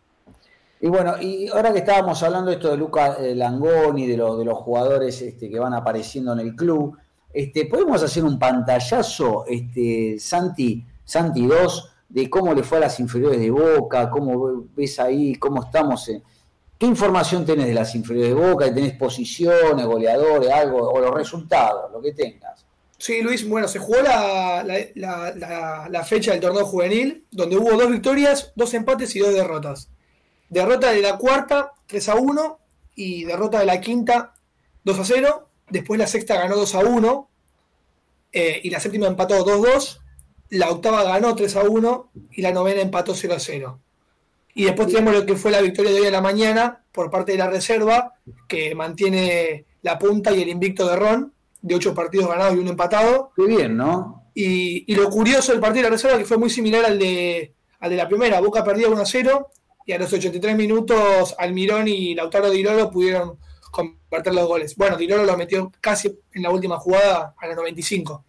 Y 0.81 0.89
bueno, 0.89 1.15
y 1.21 1.49
ahora 1.49 1.73
que 1.73 1.79
estábamos 1.79 2.23
hablando 2.23 2.51
esto 2.51 2.71
de 2.71 2.77
Luca 2.77 3.15
eh, 3.15 3.35
Langoni, 3.35 4.07
de, 4.07 4.17
de 4.17 4.45
los 4.45 4.59
jugadores 4.59 5.23
este, 5.23 5.49
que 5.49 5.59
van 5.59 5.73
apareciendo 5.73 6.33
en 6.33 6.41
el 6.41 6.55
club, 6.55 6.99
este, 7.33 7.67
¿podemos 7.67 8.03
hacer 8.03 8.23
un 8.25 8.39
pantallazo, 8.39 9.45
este, 9.47 10.17
Santi, 10.19 10.85
Santi 11.05 11.47
2, 11.47 11.91
de 12.11 12.29
cómo 12.29 12.53
le 12.55 12.63
fue 12.63 12.79
a 12.79 12.83
las 12.83 13.01
inferiores 13.01 13.41
de 13.41 13.51
Boca, 13.51 14.11
cómo 14.11 14.67
ves 14.77 15.01
ahí, 15.01 15.35
cómo 15.37 15.65
estamos 15.65 16.11
¿Qué 16.79 16.87
información 16.87 17.47
tenés 17.47 17.67
de 17.67 17.75
las 17.75 17.95
inferiores 17.95 18.35
de 18.35 18.49
Boca? 18.49 18.75
¿Tenés 18.75 18.95
posiciones, 18.95 19.87
goleadores, 19.87 20.51
algo, 20.51 20.91
o 20.91 21.01
los 21.01 21.15
resultados, 21.15 21.91
lo 21.93 22.01
que 22.03 22.13
tengas? 22.13 22.64
Sí, 22.99 23.23
Luis, 23.23 23.47
bueno, 23.49 23.69
se 23.69 23.79
jugó 23.79 24.01
la, 24.03 24.65
la, 24.65 26.05
fecha 26.05 26.33
del 26.33 26.41
torneo 26.41 26.65
juvenil, 26.65 27.27
donde 27.31 27.57
hubo 27.57 27.73
dos 27.73 27.91
victorias, 27.91 28.53
dos 28.55 28.73
empates 28.75 29.15
y 29.17 29.19
dos 29.19 29.35
derrotas. 29.35 29.91
Derrota 30.49 30.93
de 30.93 31.03
la 31.03 31.19
cuarta, 31.19 31.73
3 31.87 32.09
a 32.09 32.15
1, 32.15 32.59
y 32.95 33.25
derrota 33.25 33.59
de 33.59 33.67
la 33.67 33.81
quinta, 33.81 34.35
2 34.85 34.99
a 34.99 35.05
0. 35.05 35.49
Después 35.69 35.99
la 35.99 36.07
sexta 36.07 36.37
ganó 36.37 36.57
2 36.57 36.75
a 36.75 36.79
1, 36.81 37.31
eh, 38.33 38.61
y 38.63 38.71
la 38.71 38.81
séptima 38.81 39.07
empató 39.07 39.43
2 39.43 39.69
a 39.69 39.73
2. 39.73 40.01
La 40.51 40.71
octava 40.71 41.03
ganó 41.03 41.35
3 41.35 41.57
a 41.57 41.63
1, 41.65 42.11
y 42.33 42.43
la 42.43 42.53
novena 42.53 42.81
empató 42.81 43.15
0 43.15 43.35
a 43.35 43.41
0. 43.41 43.81
Y 44.55 44.65
después 44.65 44.89
tenemos 44.89 45.13
lo 45.15 45.27
que 45.27 45.35
fue 45.35 45.51
la 45.51 45.61
victoria 45.61 45.91
de 45.91 46.01
hoy 46.01 46.07
a 46.07 46.13
la 46.13 46.21
mañana 46.21 46.85
por 46.93 47.11
parte 47.11 47.33
de 47.33 47.39
la 47.39 47.51
reserva, 47.51 48.15
que 48.47 48.75
mantiene 48.75 49.65
la 49.83 49.99
punta 49.99 50.33
y 50.33 50.43
el 50.43 50.49
invicto 50.49 50.89
de 50.89 50.97
Ron, 50.97 51.35
de 51.65 51.75
ocho 51.75 51.95
partidos 51.95 52.29
ganados 52.29 52.55
y 52.55 52.59
uno 52.59 52.71
empatado. 52.71 53.33
Qué 53.35 53.47
bien, 53.47 53.75
¿no? 53.75 54.29
Y, 54.35 54.95
lo 54.95 55.09
curioso 55.09 55.53
del 55.53 55.63
partido 55.63 55.85
de 55.85 55.91
la 55.91 55.97
reserva 55.97 56.19
que 56.19 56.27
fue 56.27 56.37
muy 56.37 56.51
similar 56.51 56.85
al 56.85 56.99
de, 56.99 57.55
al 57.81 57.91
de 57.91 57.97
la 57.97 58.07
primera. 58.07 58.41
Boca 58.41 58.63
perdía 58.63 58.89
1 58.89 59.03
0 59.03 59.49
y 59.87 59.93
a 59.93 59.99
los 59.99 60.13
83 60.13 60.57
minutos 60.57 61.35
Almirón 61.39 61.89
y 61.89 62.15
Lautaro 62.15 62.51
Dirolo 62.51 62.91
pudieron 62.91 63.39
convertir 63.71 64.35
los 64.35 64.47
goles. 64.47 64.77
Bueno, 64.77 64.99
Dirolo 64.99 65.25
lo 65.25 65.39
metió 65.39 65.73
casi 65.81 66.15
en 66.35 66.43
la 66.43 66.51
última 66.51 66.77
jugada 66.77 67.35
a 67.39 67.47
los 67.47 67.57
95. 67.57 68.25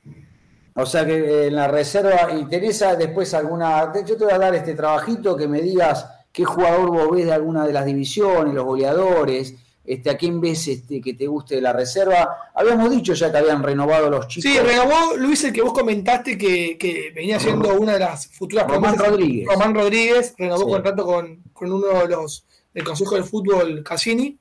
O 0.76 0.86
sea 0.86 1.06
que 1.06 1.16
eh, 1.16 1.48
en 1.48 1.56
la 1.56 1.68
reserva, 1.68 2.34
¿y 2.40 2.46
Teresa 2.46 2.96
después 2.96 3.34
alguna? 3.34 3.92
Yo 4.06 4.16
te 4.16 4.24
voy 4.24 4.34
a 4.34 4.40
dar 4.40 4.56
este 4.56 4.76
trabajito 4.76 5.36
que 5.36 5.50
me 5.50 5.62
digas 5.62 6.08
qué 6.32 6.46
jugador 6.46 6.90
vos 6.90 7.12
ves 7.12 7.26
de 7.26 7.34
alguna 7.34 7.68
de 7.68 7.74
las 7.74 7.86
divisiones, 7.86 8.54
los 8.54 8.64
goleadores, 8.64 9.56
este, 9.86 10.10
a 10.10 10.18
quién 10.18 10.42
ves 10.42 10.68
este, 10.68 11.00
que 11.00 11.14
te 11.14 11.28
guste 11.28 11.56
de 11.56 11.62
la 11.62 11.74
reserva. 11.74 12.52
Habíamos 12.54 12.90
dicho 12.92 13.14
ya 13.14 13.32
que 13.32 13.38
habían 13.38 13.62
renovado 13.62 14.10
los 14.10 14.28
chicos. 14.28 14.52
Sí, 14.52 14.60
renovó 14.60 15.16
Luis, 15.18 15.44
el 15.44 15.54
que 15.54 15.62
vos 15.62 15.74
comentaste 15.74 16.38
que, 16.38 17.12
venía 17.16 17.40
siendo 17.40 17.74
una 17.76 17.94
de 17.94 18.00
las 18.00 18.28
futuras 18.28 18.68
Román 18.68 18.98
Rodríguez. 18.98 19.48
Román 19.48 19.76
Rodríguez 19.76 20.34
renovó 20.38 20.68
contrato 20.68 21.06
con, 21.06 21.44
uno 21.62 21.88
de 22.02 22.08
los 22.08 22.46
del 22.74 22.84
Consejo 22.84 23.16
del 23.16 23.24
Fútbol 23.24 23.84
Cassini 23.84 24.38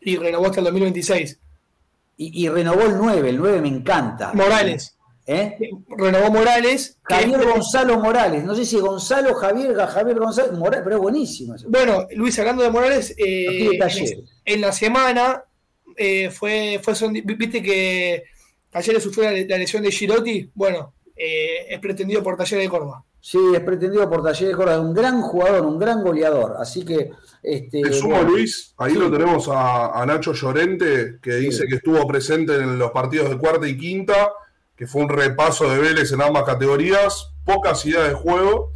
y 0.00 0.16
renovó 0.16 0.46
hasta 0.46 0.60
el 0.60 0.64
2026. 0.64 1.38
Y, 2.18 2.44
y 2.44 2.48
renovó 2.48 2.82
el 2.82 2.96
9, 2.96 3.30
el 3.30 3.38
9 3.38 3.60
me 3.60 3.68
encanta. 3.68 4.32
Morales. 4.34 4.96
¿Eh? 5.26 5.56
Renovó 5.88 6.30
Morales. 6.30 6.98
Javier 7.02 7.44
Gonzalo 7.44 7.98
Morales. 7.98 8.44
No 8.44 8.54
sé 8.54 8.64
si 8.64 8.78
Gonzalo, 8.78 9.34
Javier, 9.34 9.74
Javier 9.74 10.18
Gonzalo 10.18 10.52
Morales, 10.58 10.82
pero 10.84 10.96
es 10.96 11.02
buenísimo. 11.02 11.54
Bueno, 11.68 12.06
Luis, 12.14 12.38
hablando 12.38 12.62
de 12.62 12.70
Morales, 12.70 13.14
eh, 13.16 13.70
en, 13.72 13.78
la 14.44 14.72
semana 14.72 15.44
eh, 15.96 16.30
fue, 16.30 16.80
fue 16.82 16.94
viste 17.24 17.62
que 17.62 18.24
ayer 18.72 19.00
sufrió 19.00 19.30
la, 19.30 19.58
lesión 19.58 19.82
de 19.82 19.90
Girotti. 19.90 20.50
Bueno, 20.54 20.94
es 21.16 21.78
pretendido 21.78 22.22
por 22.22 22.36
Talleres 22.36 22.64
de 22.64 22.70
Córdoba. 22.70 23.04
Sí, 23.20 23.38
es 23.54 23.60
pretendido 23.60 24.08
por 24.10 24.22
Talleres 24.22 24.48
de 24.48 24.56
Córdoba, 24.56 24.80
un 24.80 24.94
gran 24.94 25.22
jugador, 25.22 25.64
un 25.64 25.78
gran 25.78 26.02
goleador. 26.02 26.56
Así 26.58 26.84
que. 26.84 27.10
Este, 27.42 27.92
sumo, 27.92 28.22
Luis, 28.22 28.74
ahí 28.78 28.94
lo 28.94 29.10
tenemos 29.10 29.48
a, 29.50 30.04
Nacho 30.06 30.32
Llorente, 30.32 31.18
que 31.20 31.34
dice 31.34 31.66
que 31.66 31.76
estuvo 31.76 32.06
presente 32.06 32.54
en 32.54 32.78
los 32.78 32.90
partidos 32.90 33.30
de 33.30 33.38
cuarta 33.38 33.66
y 33.68 33.76
quinta 33.76 34.32
que 34.82 34.88
fue 34.88 35.02
un 35.02 35.10
repaso 35.10 35.70
de 35.70 35.78
Vélez 35.78 36.10
en 36.10 36.22
ambas 36.22 36.42
categorías, 36.42 37.30
pocas 37.44 37.86
ideas 37.86 38.08
de 38.08 38.14
juego 38.14 38.72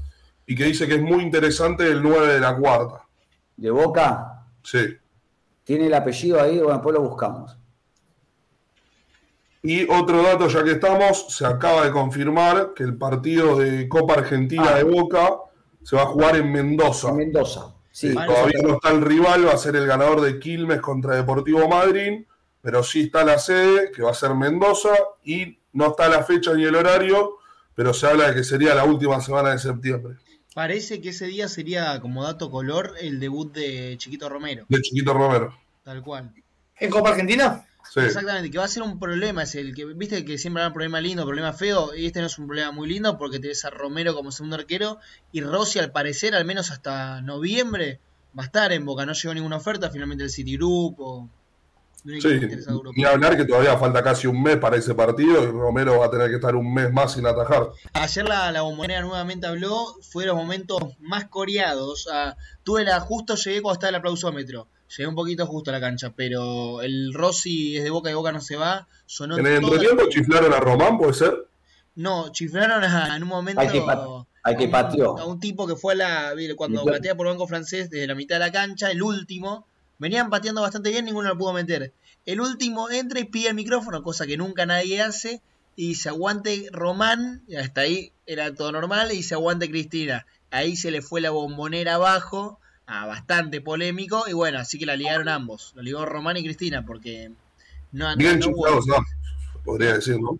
y 0.46 0.54
que 0.54 0.62
dice 0.62 0.86
que 0.86 0.94
es 0.94 1.02
muy 1.02 1.20
interesante 1.20 1.84
el 1.88 2.00
9 2.00 2.34
de 2.34 2.38
la 2.38 2.56
cuarta. 2.56 3.02
¿De 3.56 3.70
Boca? 3.72 4.44
Sí. 4.62 4.96
¿Tiene 5.66 5.88
el 5.88 5.94
apellido 5.94 6.40
ahí 6.40 6.60
o 6.60 6.70
después 6.70 6.94
lo 6.94 7.02
buscamos? 7.02 7.58
Y 9.62 9.82
otro 9.90 10.22
dato, 10.22 10.46
ya 10.46 10.62
que 10.62 10.70
estamos, 10.70 11.26
se 11.28 11.44
acaba 11.44 11.84
de 11.84 11.90
confirmar 11.90 12.72
que 12.72 12.84
el 12.84 12.96
partido 12.96 13.58
de 13.58 13.88
Copa 13.88 14.14
Argentina 14.14 14.68
ah. 14.68 14.76
de 14.76 14.84
Boca 14.84 15.38
se 15.82 15.96
va 15.96 16.02
a 16.02 16.06
jugar 16.06 16.36
en 16.36 16.52
Mendoza. 16.52 17.08
En 17.08 17.16
Mendoza, 17.16 17.74
sí. 17.90 18.14
todavía 18.14 18.60
no 18.62 18.74
está 18.74 18.90
el 18.90 19.02
rival, 19.02 19.48
va 19.48 19.54
a 19.54 19.58
ser 19.58 19.74
el 19.74 19.88
ganador 19.88 20.20
de 20.20 20.38
Quilmes 20.38 20.80
contra 20.80 21.16
Deportivo 21.16 21.68
Madrid, 21.68 22.24
pero 22.62 22.84
sí 22.84 23.06
está 23.06 23.24
la 23.24 23.40
sede, 23.40 23.90
que 23.90 24.02
va 24.02 24.12
a 24.12 24.14
ser 24.14 24.36
Mendoza, 24.36 24.94
y 25.24 25.58
no 25.72 25.88
está 25.88 26.08
la 26.08 26.22
fecha 26.22 26.54
ni 26.54 26.62
el 26.62 26.76
horario, 26.76 27.38
pero 27.74 27.92
se 27.92 28.06
habla 28.06 28.28
de 28.28 28.36
que 28.36 28.44
sería 28.44 28.72
la 28.72 28.84
última 28.84 29.20
semana 29.20 29.50
de 29.50 29.58
septiembre. 29.58 30.14
Parece 30.56 31.02
que 31.02 31.10
ese 31.10 31.26
día 31.26 31.48
sería, 31.48 32.00
como 32.00 32.24
dato 32.24 32.50
color, 32.50 32.94
el 32.98 33.20
debut 33.20 33.52
de 33.52 33.94
Chiquito 33.98 34.30
Romero. 34.30 34.64
De 34.70 34.80
Chiquito 34.80 35.12
Romero. 35.12 35.54
Tal 35.84 36.02
cual. 36.02 36.32
¿En 36.80 36.88
Copa 36.88 37.10
Argentina? 37.10 37.66
Sí. 37.92 38.00
Exactamente, 38.00 38.50
que 38.50 38.56
va 38.56 38.64
a 38.64 38.68
ser 38.68 38.82
un 38.82 38.98
problema, 38.98 39.42
es 39.42 39.54
el 39.54 39.74
que, 39.74 39.84
viste 39.84 40.24
que 40.24 40.38
siempre 40.38 40.62
hay 40.62 40.68
un 40.68 40.72
problema 40.72 40.98
lindo, 40.98 41.26
problema 41.26 41.52
feo, 41.52 41.94
y 41.94 42.06
este 42.06 42.20
no 42.20 42.26
es 42.28 42.38
un 42.38 42.46
problema 42.46 42.72
muy 42.72 42.88
lindo 42.88 43.18
porque 43.18 43.38
tenés 43.38 43.66
a 43.66 43.70
Romero 43.70 44.14
como 44.14 44.32
segundo 44.32 44.56
arquero 44.56 44.98
y 45.30 45.42
Rossi 45.42 45.78
al 45.78 45.92
parecer, 45.92 46.34
al 46.34 46.46
menos 46.46 46.70
hasta 46.70 47.20
noviembre, 47.20 48.00
va 48.36 48.44
a 48.44 48.46
estar 48.46 48.72
en 48.72 48.86
Boca, 48.86 49.04
no 49.04 49.12
llegó 49.12 49.34
ninguna 49.34 49.58
oferta, 49.58 49.90
finalmente 49.90 50.24
el 50.24 50.30
Citigroup 50.30 50.98
o 50.98 51.28
Sí, 52.20 52.40
y 52.94 53.04
hablar 53.04 53.36
que 53.36 53.44
todavía 53.44 53.76
falta 53.76 54.02
casi 54.02 54.28
un 54.28 54.40
mes 54.40 54.58
para 54.58 54.76
ese 54.76 54.94
partido 54.94 55.42
y 55.42 55.46
Romero 55.46 55.98
va 55.98 56.06
a 56.06 56.10
tener 56.10 56.28
que 56.28 56.36
estar 56.36 56.54
un 56.54 56.72
mes 56.72 56.92
más 56.92 57.14
sin 57.14 57.26
atajar. 57.26 57.70
Ayer 57.94 58.28
la, 58.28 58.52
la 58.52 58.62
bombonera 58.62 59.00
nuevamente 59.00 59.48
habló, 59.48 59.96
fue 60.02 60.24
los 60.24 60.36
momentos 60.36 60.80
más 61.00 61.26
coreados. 61.26 62.08
tuve 62.62 62.84
la, 62.84 63.00
justo 63.00 63.34
llegué 63.34 63.60
cuando 63.60 63.74
estaba 63.74 63.88
el 63.90 63.94
aplausómetro. 63.96 64.68
Llegué 64.88 65.08
un 65.08 65.16
poquito 65.16 65.46
justo 65.46 65.70
a 65.70 65.72
la 65.72 65.80
cancha, 65.80 66.12
pero 66.14 66.80
el 66.80 67.12
Rossi 67.12 67.76
es 67.76 67.82
de 67.82 67.90
boca 67.90 68.08
de 68.08 68.14
boca 68.14 68.30
no 68.30 68.40
se 68.40 68.54
va. 68.54 68.86
Sonó 69.04 69.36
¿En 69.36 69.46
el 69.46 69.64
entretiempo 69.64 70.04
chiflaron 70.08 70.52
a 70.52 70.60
Román, 70.60 70.98
puede 70.98 71.14
ser? 71.14 71.48
No, 71.96 72.30
chiflaron 72.30 72.84
en 72.84 73.22
un 73.22 73.28
momento. 73.28 73.60
Hay 73.60 73.68
que, 73.68 73.82
hay 74.44 74.56
que 74.56 74.70
a 74.72 75.24
un 75.24 75.40
tipo 75.40 75.66
que 75.66 75.74
fue 75.74 75.94
a 75.94 75.96
la. 75.96 76.34
Cuando 76.54 76.84
patea 76.84 77.16
por 77.16 77.26
banco 77.26 77.48
francés 77.48 77.90
desde 77.90 78.06
la 78.06 78.14
mitad 78.14 78.36
de 78.36 78.40
la 78.40 78.52
cancha, 78.52 78.92
el 78.92 79.02
último 79.02 79.66
Venían 79.98 80.30
pateando 80.30 80.62
bastante 80.62 80.90
bien, 80.90 81.04
ninguno 81.04 81.28
lo 81.28 81.38
pudo 81.38 81.52
meter. 81.52 81.92
El 82.26 82.40
último 82.40 82.90
entra 82.90 83.20
y 83.20 83.24
pide 83.24 83.48
el 83.48 83.54
micrófono, 83.54 84.02
cosa 84.02 84.26
que 84.26 84.36
nunca 84.36 84.66
nadie 84.66 85.00
hace. 85.02 85.40
Y 85.74 85.96
se 85.96 86.08
aguante 86.08 86.68
Román, 86.72 87.42
y 87.46 87.56
hasta 87.56 87.82
ahí 87.82 88.12
era 88.26 88.54
todo 88.54 88.72
normal, 88.72 89.12
y 89.12 89.22
se 89.22 89.34
aguante 89.34 89.70
Cristina. 89.70 90.26
Ahí 90.50 90.76
se 90.76 90.90
le 90.90 91.02
fue 91.02 91.20
la 91.20 91.30
bombonera 91.30 91.94
abajo, 91.94 92.58
a 92.86 93.06
bastante 93.06 93.60
polémico, 93.60 94.24
y 94.28 94.32
bueno, 94.32 94.58
así 94.58 94.78
que 94.78 94.86
la 94.86 94.96
ligaron 94.96 95.28
ambos. 95.28 95.72
Lo 95.74 95.82
ligó 95.82 96.06
Román 96.06 96.36
y 96.36 96.44
Cristina, 96.44 96.84
porque 96.84 97.30
no 97.92 98.16
Bien 98.16 98.40
chiflados, 98.40 98.86
no, 98.86 98.96
podría 99.64 99.94
decir, 99.94 100.18
¿no? 100.18 100.38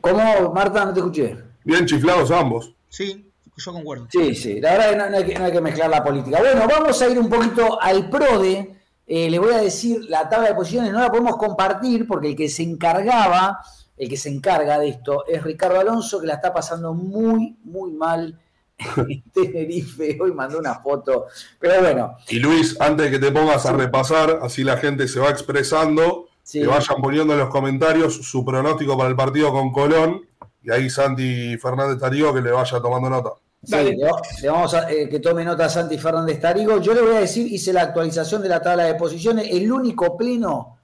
¿Cómo, 0.00 0.52
Marta? 0.52 0.84
No 0.84 0.92
te 0.92 1.00
escuché. 1.00 1.36
Bien 1.64 1.86
chiflados 1.86 2.30
ambos. 2.30 2.72
Sí, 2.88 3.29
yo 3.64 3.72
concuerdo. 3.72 4.06
Sí, 4.10 4.34
sí, 4.34 4.60
la 4.60 4.72
verdad 4.72 4.96
no, 4.96 5.10
no, 5.10 5.16
hay 5.18 5.24
que, 5.24 5.38
no, 5.38 5.44
hay 5.44 5.52
que, 5.52 5.60
mezclar 5.60 5.90
la 5.90 6.02
política. 6.02 6.38
Bueno, 6.40 6.66
vamos 6.68 7.00
a 7.00 7.08
ir 7.08 7.18
un 7.18 7.28
poquito 7.28 7.80
al 7.80 8.08
PRODE. 8.08 8.76
Eh, 9.06 9.28
le 9.28 9.38
voy 9.38 9.52
a 9.52 9.58
decir, 9.58 10.04
la 10.08 10.28
tabla 10.28 10.48
de 10.48 10.54
posiciones 10.54 10.92
no 10.92 11.00
la 11.00 11.10
podemos 11.10 11.36
compartir 11.36 12.06
porque 12.06 12.28
el 12.28 12.36
que 12.36 12.48
se 12.48 12.62
encargaba, 12.62 13.60
el 13.96 14.08
que 14.08 14.16
se 14.16 14.28
encarga 14.28 14.78
de 14.78 14.88
esto 14.88 15.26
es 15.26 15.42
Ricardo 15.42 15.80
Alonso, 15.80 16.20
que 16.20 16.26
la 16.26 16.34
está 16.34 16.52
pasando 16.52 16.94
muy, 16.94 17.56
muy 17.64 17.92
mal 17.92 18.38
en 18.96 19.22
Tenerife. 19.34 20.18
Hoy 20.20 20.32
mandó 20.32 20.58
una 20.58 20.76
foto, 20.76 21.26
pero 21.58 21.80
bueno. 21.80 22.16
Y 22.28 22.38
Luis, 22.38 22.80
antes 22.80 23.06
de 23.06 23.18
que 23.18 23.26
te 23.26 23.32
pongas 23.32 23.66
a 23.66 23.72
repasar, 23.72 24.40
así 24.42 24.64
la 24.64 24.76
gente 24.76 25.08
se 25.08 25.20
va 25.20 25.30
expresando, 25.30 26.28
que 26.50 26.66
vayan 26.66 27.00
poniendo 27.00 27.32
en 27.34 27.40
los 27.40 27.48
comentarios 27.48 28.14
su 28.14 28.44
pronóstico 28.44 28.96
para 28.96 29.10
el 29.10 29.16
partido 29.16 29.52
con 29.52 29.72
Colón, 29.72 30.22
y 30.62 30.70
ahí 30.70 30.90
Santi 30.90 31.56
Fernández 31.58 31.98
Tarío 31.98 32.34
que 32.34 32.42
le 32.42 32.50
vaya 32.50 32.80
tomando 32.80 33.08
nota. 33.08 33.30
Sí, 33.62 33.76
le, 33.76 34.48
vamos 34.48 34.72
a 34.72 34.90
eh, 34.90 35.06
que 35.08 35.20
tome 35.20 35.44
nota 35.44 35.66
a 35.66 35.68
Santi 35.68 35.98
Fernández 35.98 36.40
Tarigo. 36.40 36.80
Yo 36.80 36.94
le 36.94 37.02
voy 37.02 37.16
a 37.16 37.20
decir, 37.20 37.46
hice 37.46 37.72
la 37.72 37.82
actualización 37.82 38.40
de 38.42 38.48
la 38.48 38.62
tabla 38.62 38.84
de 38.84 38.94
posiciones. 38.94 39.48
El 39.50 39.70
único 39.70 40.16
pleno 40.16 40.78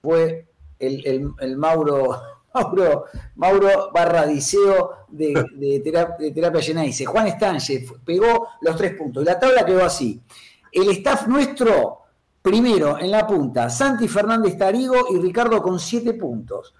fue 0.00 0.48
el, 0.78 1.32
Mauro, 1.56 2.18
Mauro, 2.54 3.04
Mauro 3.36 3.90
Barradiceo 3.92 5.06
de, 5.08 5.34
de, 5.54 5.80
terapia, 5.80 6.16
de 6.18 6.30
terapia 6.30 6.62
Juan 7.06 7.28
Stanche 7.28 7.84
pegó 8.04 8.48
los 8.62 8.76
tres 8.76 8.94
puntos. 8.94 9.22
Y 9.22 9.26
la 9.26 9.38
tabla 9.38 9.66
quedó 9.66 9.84
así. 9.84 10.20
El 10.72 10.90
staff 10.90 11.26
nuestro, 11.26 12.00
primero 12.40 12.98
en 12.98 13.10
la 13.10 13.26
punta, 13.26 13.68
Santi 13.68 14.08
Fernández 14.08 14.56
Tarigo 14.56 15.08
y 15.10 15.18
Ricardo 15.18 15.60
con 15.60 15.78
siete 15.78 16.14
puntos. 16.14 16.74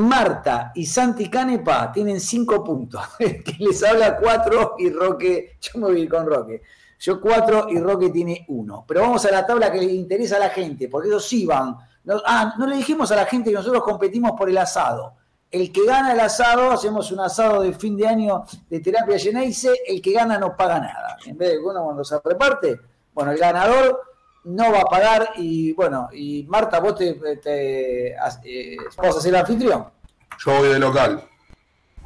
Marta 0.00 0.72
y 0.74 0.86
Santi 0.86 1.28
Canepa 1.28 1.92
tienen 1.92 2.20
cinco 2.20 2.64
puntos. 2.64 3.02
que 3.18 3.56
les 3.58 3.82
habla 3.82 4.16
cuatro 4.16 4.74
y 4.78 4.90
Roque, 4.90 5.58
yo 5.60 5.80
me 5.80 5.86
voy 5.86 6.08
con 6.08 6.26
Roque. 6.26 6.62
Yo 6.98 7.20
cuatro 7.20 7.66
y 7.68 7.78
Roque 7.78 8.10
tiene 8.10 8.44
uno. 8.48 8.84
Pero 8.86 9.02
vamos 9.02 9.24
a 9.24 9.30
la 9.30 9.46
tabla 9.46 9.70
que 9.70 9.78
le 9.78 9.92
interesa 9.92 10.36
a 10.36 10.40
la 10.40 10.50
gente, 10.50 10.88
porque 10.88 11.08
ellos 11.08 11.26
sí 11.26 11.46
van. 11.46 11.76
No, 12.04 12.20
ah, 12.26 12.54
no 12.58 12.66
le 12.66 12.76
dijimos 12.76 13.10
a 13.12 13.16
la 13.16 13.26
gente 13.26 13.50
que 13.50 13.56
nosotros 13.56 13.82
competimos 13.82 14.32
por 14.32 14.48
el 14.48 14.58
asado. 14.58 15.14
El 15.50 15.72
que 15.72 15.84
gana 15.84 16.12
el 16.12 16.20
asado, 16.20 16.70
hacemos 16.70 17.10
un 17.10 17.20
asado 17.20 17.62
de 17.62 17.72
fin 17.72 17.96
de 17.96 18.06
año 18.06 18.44
de 18.68 18.80
terapia 18.80 19.18
Geneise, 19.18 19.74
el 19.86 20.00
que 20.00 20.12
gana 20.12 20.38
no 20.38 20.56
paga 20.56 20.78
nada. 20.78 21.16
En 21.26 21.36
vez 21.36 21.50
de 21.50 21.58
uno 21.58 21.82
cuando 21.82 22.04
se 22.04 22.18
reparte, 22.24 22.80
Bueno, 23.12 23.32
el 23.32 23.38
ganador 23.38 24.09
no 24.44 24.72
va 24.72 24.80
a 24.80 24.84
pagar 24.84 25.30
y 25.36 25.72
bueno, 25.72 26.08
y 26.12 26.44
Marta, 26.48 26.80
vos 26.80 26.96
te, 26.96 27.14
te 27.14 28.16
vos 28.96 29.16
a 29.16 29.20
ser 29.20 29.34
el 29.34 29.40
anfitrión. 29.40 29.86
Yo 30.44 30.58
voy 30.58 30.68
de 30.68 30.78
local. 30.78 31.22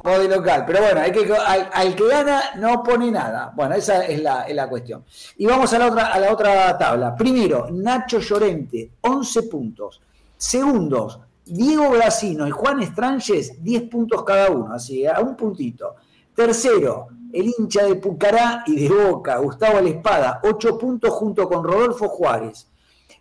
Vos 0.03 0.19
de 0.19 0.27
local, 0.27 0.65
pero 0.67 0.81
bueno, 0.81 1.01
hay 1.01 1.11
que, 1.11 1.33
al, 1.33 1.95
que 1.95 2.07
gana 2.07 2.41
no 2.57 2.83
pone 2.83 3.09
nada. 3.09 3.51
Bueno, 3.55 3.75
esa 3.75 4.05
es 4.05 4.21
la, 4.21 4.43
es 4.43 4.55
la 4.55 4.67
cuestión. 4.67 5.03
Y 5.37 5.45
vamos 5.45 5.73
a 5.73 5.79
la 5.79 5.87
otra, 5.87 6.07
a 6.07 6.19
la 6.19 6.31
otra 6.31 6.77
tabla. 6.77 7.15
Primero, 7.15 7.67
Nacho 7.71 8.19
Llorente, 8.19 8.91
11 9.01 9.43
puntos. 9.43 10.01
Segundos, 10.37 11.19
Diego 11.45 11.89
Brasino 11.91 12.47
y 12.47 12.51
Juan 12.51 12.81
Estranges, 12.81 13.63
10 13.63 13.83
puntos 13.83 14.23
cada 14.23 14.51
uno, 14.51 14.73
así, 14.73 15.07
a 15.07 15.19
un 15.21 15.35
puntito. 15.35 15.95
Tercero, 16.35 17.07
el 17.35 17.53
hincha 17.57 17.83
de 17.83 17.95
Pucará 17.95 18.63
y 18.65 18.87
de 18.87 18.89
Boca, 18.89 19.37
Gustavo 19.39 19.81
La 19.81 19.89
Espada, 19.89 20.39
8 20.41 20.77
puntos 20.77 21.11
junto 21.11 21.49
con 21.49 21.65
Rodolfo 21.65 22.07
Juárez. 22.07 22.65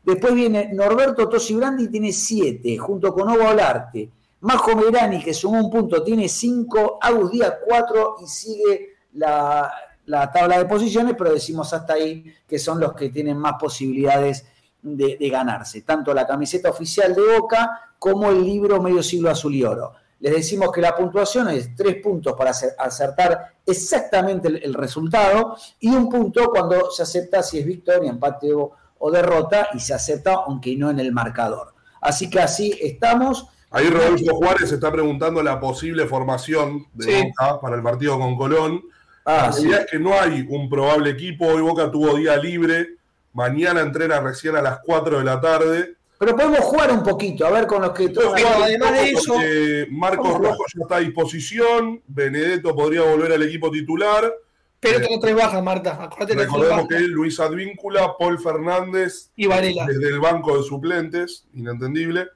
Después 0.04 0.34
viene 0.34 0.70
Norberto 0.72 1.28
Tosi 1.28 1.56
Brandi, 1.56 1.88
tiene 1.88 2.12
7, 2.12 2.78
junto 2.78 3.12
con 3.12 3.28
Ovo 3.28 3.48
Olarte. 3.48 4.08
Majo 4.42 4.76
Merani, 4.76 5.20
que 5.20 5.34
sumó 5.34 5.58
un 5.58 5.68
punto, 5.68 6.04
tiene 6.04 6.28
5. 6.28 6.98
Agus 7.02 7.32
Díaz, 7.32 7.54
4 7.66 8.16
y 8.22 8.26
sigue 8.28 8.88
la, 9.14 9.72
la, 10.06 10.30
tabla 10.30 10.58
de 10.58 10.66
posiciones, 10.66 11.16
pero 11.18 11.32
decimos 11.32 11.72
hasta 11.72 11.94
ahí 11.94 12.24
que 12.46 12.58
son 12.60 12.78
los 12.78 12.92
que 12.92 13.08
tienen 13.08 13.36
más 13.36 13.54
posibilidades 13.58 14.46
de, 14.80 15.16
de 15.16 15.28
ganarse. 15.28 15.82
Tanto 15.82 16.14
la 16.14 16.24
camiseta 16.24 16.70
oficial 16.70 17.16
de 17.16 17.36
Boca 17.36 17.94
como 17.98 18.30
el 18.30 18.44
libro 18.44 18.80
Medio 18.80 19.02
Siglo 19.02 19.30
Azul 19.30 19.56
y 19.56 19.64
Oro. 19.64 19.92
Les 20.20 20.32
decimos 20.32 20.70
que 20.72 20.80
la 20.80 20.94
puntuación 20.94 21.48
es 21.50 21.74
tres 21.74 21.96
puntos 21.96 22.34
para 22.34 22.50
acertar 22.50 23.54
exactamente 23.66 24.48
el, 24.48 24.74
resultado 24.74 25.56
y 25.80 25.88
un 25.88 26.08
punto 26.08 26.48
cuando 26.50 26.90
se 26.90 27.02
acepta 27.02 27.42
si 27.42 27.58
es 27.58 27.66
victoria, 27.66 28.10
empate 28.10 28.52
o, 28.52 28.72
derrota 29.12 29.68
y 29.74 29.80
se 29.80 29.92
acepta 29.92 30.32
aunque 30.46 30.74
no 30.76 30.88
en 30.88 30.98
el 30.98 31.12
marcador. 31.12 31.74
Así 32.00 32.30
que 32.30 32.40
así 32.40 32.74
estamos. 32.80 33.46
Ahí 33.70 33.90
Rodolfo 33.90 34.36
Juárez 34.36 34.72
está 34.72 34.90
preguntando 34.90 35.42
la 35.42 35.60
posible 35.60 36.06
formación 36.06 36.86
de 36.94 37.24
Boca 37.24 37.60
para 37.60 37.76
el 37.76 37.82
partido 37.82 38.18
con 38.18 38.34
Colón. 38.34 38.82
Ah, 39.26 39.48
la 39.48 39.50
realidad 39.50 39.80
es 39.80 39.90
que 39.90 39.98
no 39.98 40.18
hay 40.18 40.46
un 40.48 40.70
probable 40.70 41.10
equipo. 41.10 41.46
Hoy 41.46 41.60
Boca 41.60 41.90
tuvo 41.90 42.14
día 42.16 42.36
libre. 42.38 42.96
Mañana 43.34 43.80
entrena 43.82 44.20
recién 44.20 44.56
a 44.56 44.62
las 44.62 44.78
4 44.86 45.18
de 45.18 45.24
la 45.24 45.38
tarde. 45.38 45.96
Pero 46.25 46.37
podemos 46.39 46.61
jugar 46.61 46.91
un 46.91 47.03
poquito, 47.03 47.47
a 47.47 47.51
ver 47.51 47.66
con 47.66 47.83
los 47.83 47.93
que 47.93 48.09
todos. 48.09 48.35
además 48.35 48.93
de 48.93 49.11
eso. 49.11 49.37
Marcos 49.91 50.39
Rojo 50.39 50.64
ya 50.75 50.83
está 50.83 50.97
a 50.97 51.01
disposición. 51.01 52.03
Benedetto 52.07 52.75
podría 52.75 53.03
volver 53.03 53.33
al 53.33 53.43
equipo 53.43 53.70
titular. 53.70 54.33
Pero 54.81 55.01
tengo 55.01 55.20
tres 55.20 55.35
bajas, 55.35 55.62
Marta. 55.62 56.09
Recordemos 56.18 56.89
que, 56.89 56.99
Luis 57.01 57.39
Advíncula, 57.41 58.16
Paul 58.18 58.39
Fernández. 58.39 59.31
Y 59.37 59.47
Varela. 59.47 59.87
Desde 59.87 60.09
el 60.09 60.20
banco 60.20 60.57
de 60.57 60.62
suplentes, 60.62 61.47
inentendible. 61.53 62.29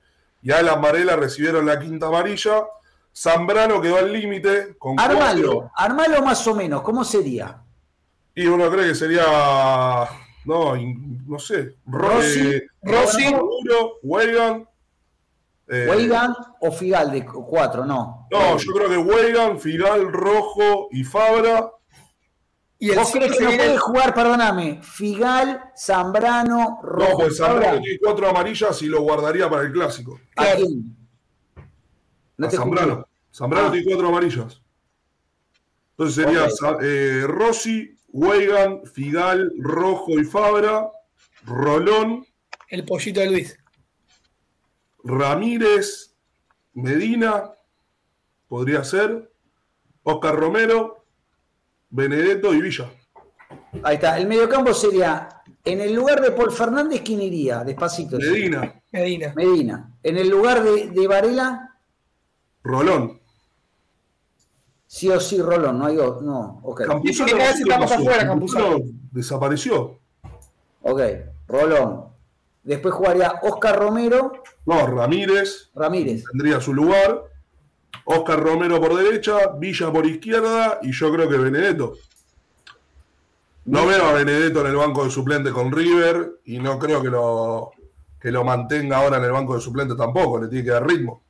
Y 0.42 0.50
Alan 0.50 0.82
Varela 0.82 1.16
recibieron 1.16 1.64
la 1.64 1.78
quinta 1.78 2.08
amarilla. 2.08 2.64
Zambrano 3.16 3.80
quedó 3.80 3.96
al 3.96 4.12
límite. 4.12 4.76
Armalo, 4.98 5.70
armalo 5.74 6.22
más 6.22 6.46
o 6.46 6.54
menos, 6.54 6.82
¿cómo 6.82 7.04
sería? 7.04 7.62
Y 8.34 8.46
uno 8.46 8.70
cree 8.70 8.88
que 8.88 8.94
sería 8.94 9.24
no, 10.44 10.74
no 10.76 11.38
sé. 11.38 11.76
Rossi, 11.86 12.62
Rossi, 12.82 13.34
Weigan. 14.02 14.66
Eh, 15.70 16.10
o 16.60 16.72
Figal 16.72 17.10
de 17.10 17.24
cuatro, 17.26 17.84
no. 17.84 18.26
No, 18.30 18.56
yo 18.56 18.72
creo 18.72 18.88
que 18.88 18.96
Weigan, 18.96 19.60
Figal, 19.60 20.10
Rojo 20.10 20.88
y 20.90 21.04
Fabra. 21.04 21.70
¿Y 22.78 22.94
¿Vos 22.94 23.10
crees 23.10 23.36
que 23.36 23.44
no 23.44 23.50
puede 23.50 23.76
jugar, 23.76 24.14
perdóname, 24.14 24.80
Figal, 24.82 25.72
Zambrano, 25.76 26.80
Rojo? 26.82 27.10
No, 27.10 27.18
pues 27.18 27.36
Zambrano 27.36 27.80
tiene 27.80 27.98
cuatro 27.98 28.28
amarillas 28.28 28.80
y 28.82 28.86
lo 28.86 29.02
guardaría 29.02 29.50
para 29.50 29.62
el 29.62 29.72
clásico. 29.72 30.20
¿A 30.36 30.54
quién? 30.54 30.96
No 32.36 32.50
Zambrano. 32.50 33.06
Zambrano 33.34 33.68
ah. 33.68 33.72
tiene 33.72 33.86
cuatro 33.86 34.08
amarillas. 34.08 34.62
Entonces 35.90 36.24
sería 36.24 36.46
eh, 36.80 37.24
Rossi, 37.26 37.97
Weigan, 38.08 38.84
Figal, 38.86 39.52
Rojo 39.58 40.18
y 40.18 40.24
Fabra, 40.24 40.90
Rolón. 41.44 42.26
El 42.68 42.84
pollito 42.84 43.20
de 43.20 43.30
Luis. 43.30 43.58
Ramírez, 45.04 46.16
Medina, 46.74 47.52
podría 48.48 48.84
ser. 48.84 49.30
Oscar 50.02 50.36
Romero, 50.36 51.04
Benedetto 51.90 52.54
y 52.54 52.62
Villa. 52.62 52.90
Ahí 53.82 53.96
está. 53.96 54.16
El 54.18 54.26
mediocampo 54.26 54.72
sería, 54.72 55.28
en 55.64 55.80
el 55.80 55.92
lugar 55.92 56.20
de 56.20 56.30
Paul 56.30 56.50
Fernández, 56.50 57.02
¿quién 57.04 57.20
iría? 57.20 57.62
Despacito. 57.62 58.16
Medina. 58.16 58.80
Medina. 58.90 59.32
Medina. 59.36 59.98
En 60.02 60.16
el 60.16 60.28
lugar 60.28 60.62
de, 60.62 60.88
de 60.88 61.06
Varela. 61.06 61.78
Rolón. 62.62 63.17
Sí 64.88 65.10
o 65.10 65.20
sí, 65.20 65.40
Rolón, 65.40 65.78
no 65.78 65.84
hay 65.84 65.98
otro. 65.98 66.22
No, 66.22 66.60
ok. 66.62 66.86
Campuzano, 66.86 67.30
estamos 67.36 67.92
afuera, 67.92 68.26
Campuzano. 68.26 68.78
Desapareció. 69.12 69.98
Ok, 70.80 71.00
Rolón. 71.46 72.06
Después 72.62 72.94
jugaría 72.94 73.34
Oscar 73.42 73.78
Romero. 73.78 74.42
No, 74.64 74.86
Ramírez. 74.86 75.70
Ramírez. 75.74 76.24
Tendría 76.32 76.58
su 76.60 76.72
lugar. 76.72 77.22
Oscar 78.06 78.42
Romero 78.42 78.80
por 78.80 78.96
derecha, 78.96 79.48
Villa 79.58 79.92
por 79.92 80.06
izquierda 80.06 80.78
y 80.80 80.90
yo 80.92 81.12
creo 81.12 81.28
que 81.28 81.36
Benedetto. 81.36 81.92
No 83.66 83.86
veo 83.86 84.06
a 84.06 84.12
Benedetto 84.14 84.62
en 84.62 84.68
el 84.68 84.76
banco 84.76 85.04
de 85.04 85.10
suplente 85.10 85.50
con 85.50 85.70
River 85.70 86.40
y 86.46 86.58
no 86.58 86.78
creo 86.78 87.02
que 87.02 87.10
lo, 87.10 87.72
que 88.18 88.30
lo 88.30 88.42
mantenga 88.42 88.96
ahora 88.96 89.18
en 89.18 89.24
el 89.24 89.32
banco 89.32 89.54
de 89.54 89.60
suplente 89.60 89.94
tampoco, 89.94 90.40
le 90.40 90.48
tiene 90.48 90.64
que 90.64 90.70
dar 90.70 90.86
ritmo. 90.86 91.22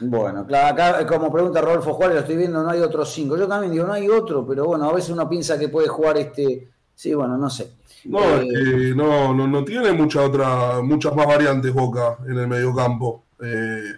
Bueno, 0.00 0.46
claro, 0.46 0.68
acá 0.68 1.00
eh, 1.00 1.06
como 1.06 1.32
pregunta 1.32 1.60
Rodolfo 1.60 1.94
Juárez, 1.94 2.14
lo 2.14 2.20
estoy 2.22 2.36
viendo, 2.36 2.62
no 2.62 2.70
hay 2.70 2.80
otros 2.80 3.12
cinco. 3.12 3.36
Yo 3.36 3.46
también 3.46 3.72
digo, 3.72 3.86
no 3.86 3.92
hay 3.92 4.08
otro, 4.08 4.46
pero 4.46 4.66
bueno, 4.66 4.88
a 4.88 4.92
veces 4.92 5.10
uno 5.10 5.28
piensa 5.28 5.58
que 5.58 5.68
puede 5.68 5.88
jugar 5.88 6.16
este. 6.16 6.68
Sí, 6.94 7.14
bueno, 7.14 7.36
no 7.36 7.50
sé. 7.50 7.72
No, 8.04 8.40
eh, 8.40 8.92
no, 8.96 9.32
no, 9.34 9.46
no, 9.46 9.64
tiene 9.64 9.92
mucha 9.92 10.22
otra, 10.22 10.80
muchas 10.82 11.14
más 11.14 11.26
variantes 11.26 11.72
Boca 11.72 12.18
en 12.26 12.38
el 12.38 12.48
mediocampo. 12.48 13.24
Eh, 13.40 13.92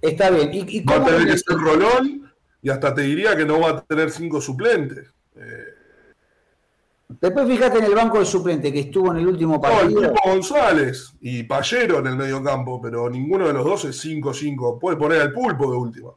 está 0.00 0.30
bien. 0.30 0.50
¿Y, 0.52 0.78
y 0.78 0.84
va 0.84 0.96
a 0.96 1.04
tener 1.04 1.26
que 1.26 1.38
ser 1.38 1.56
Rolón 1.56 2.30
y 2.62 2.70
hasta 2.70 2.94
te 2.94 3.02
diría 3.02 3.36
que 3.36 3.44
no 3.44 3.60
va 3.60 3.70
a 3.70 3.80
tener 3.82 4.10
cinco 4.10 4.40
suplentes. 4.40 5.06
Eh, 5.36 5.69
Después 7.20 7.46
fíjate 7.48 7.78
en 7.78 7.84
el 7.84 7.94
banco 7.94 8.20
de 8.20 8.24
suplente 8.24 8.72
que 8.72 8.80
estuvo 8.80 9.10
en 9.10 9.18
el 9.18 9.26
último 9.26 9.60
partido. 9.60 10.02
No, 10.02 10.14
González 10.24 11.12
y 11.20 11.42
Pallero 11.42 11.98
en 11.98 12.06
el 12.06 12.16
medio 12.16 12.42
campo, 12.42 12.80
pero 12.80 13.10
ninguno 13.10 13.48
de 13.48 13.52
los 13.52 13.64
dos 13.64 13.84
es 13.86 14.04
5-5. 14.04 14.78
Puede 14.78 14.96
poner 14.96 15.20
al 15.20 15.32
pulpo 15.32 15.70
de 15.70 15.76
última. 15.76 16.10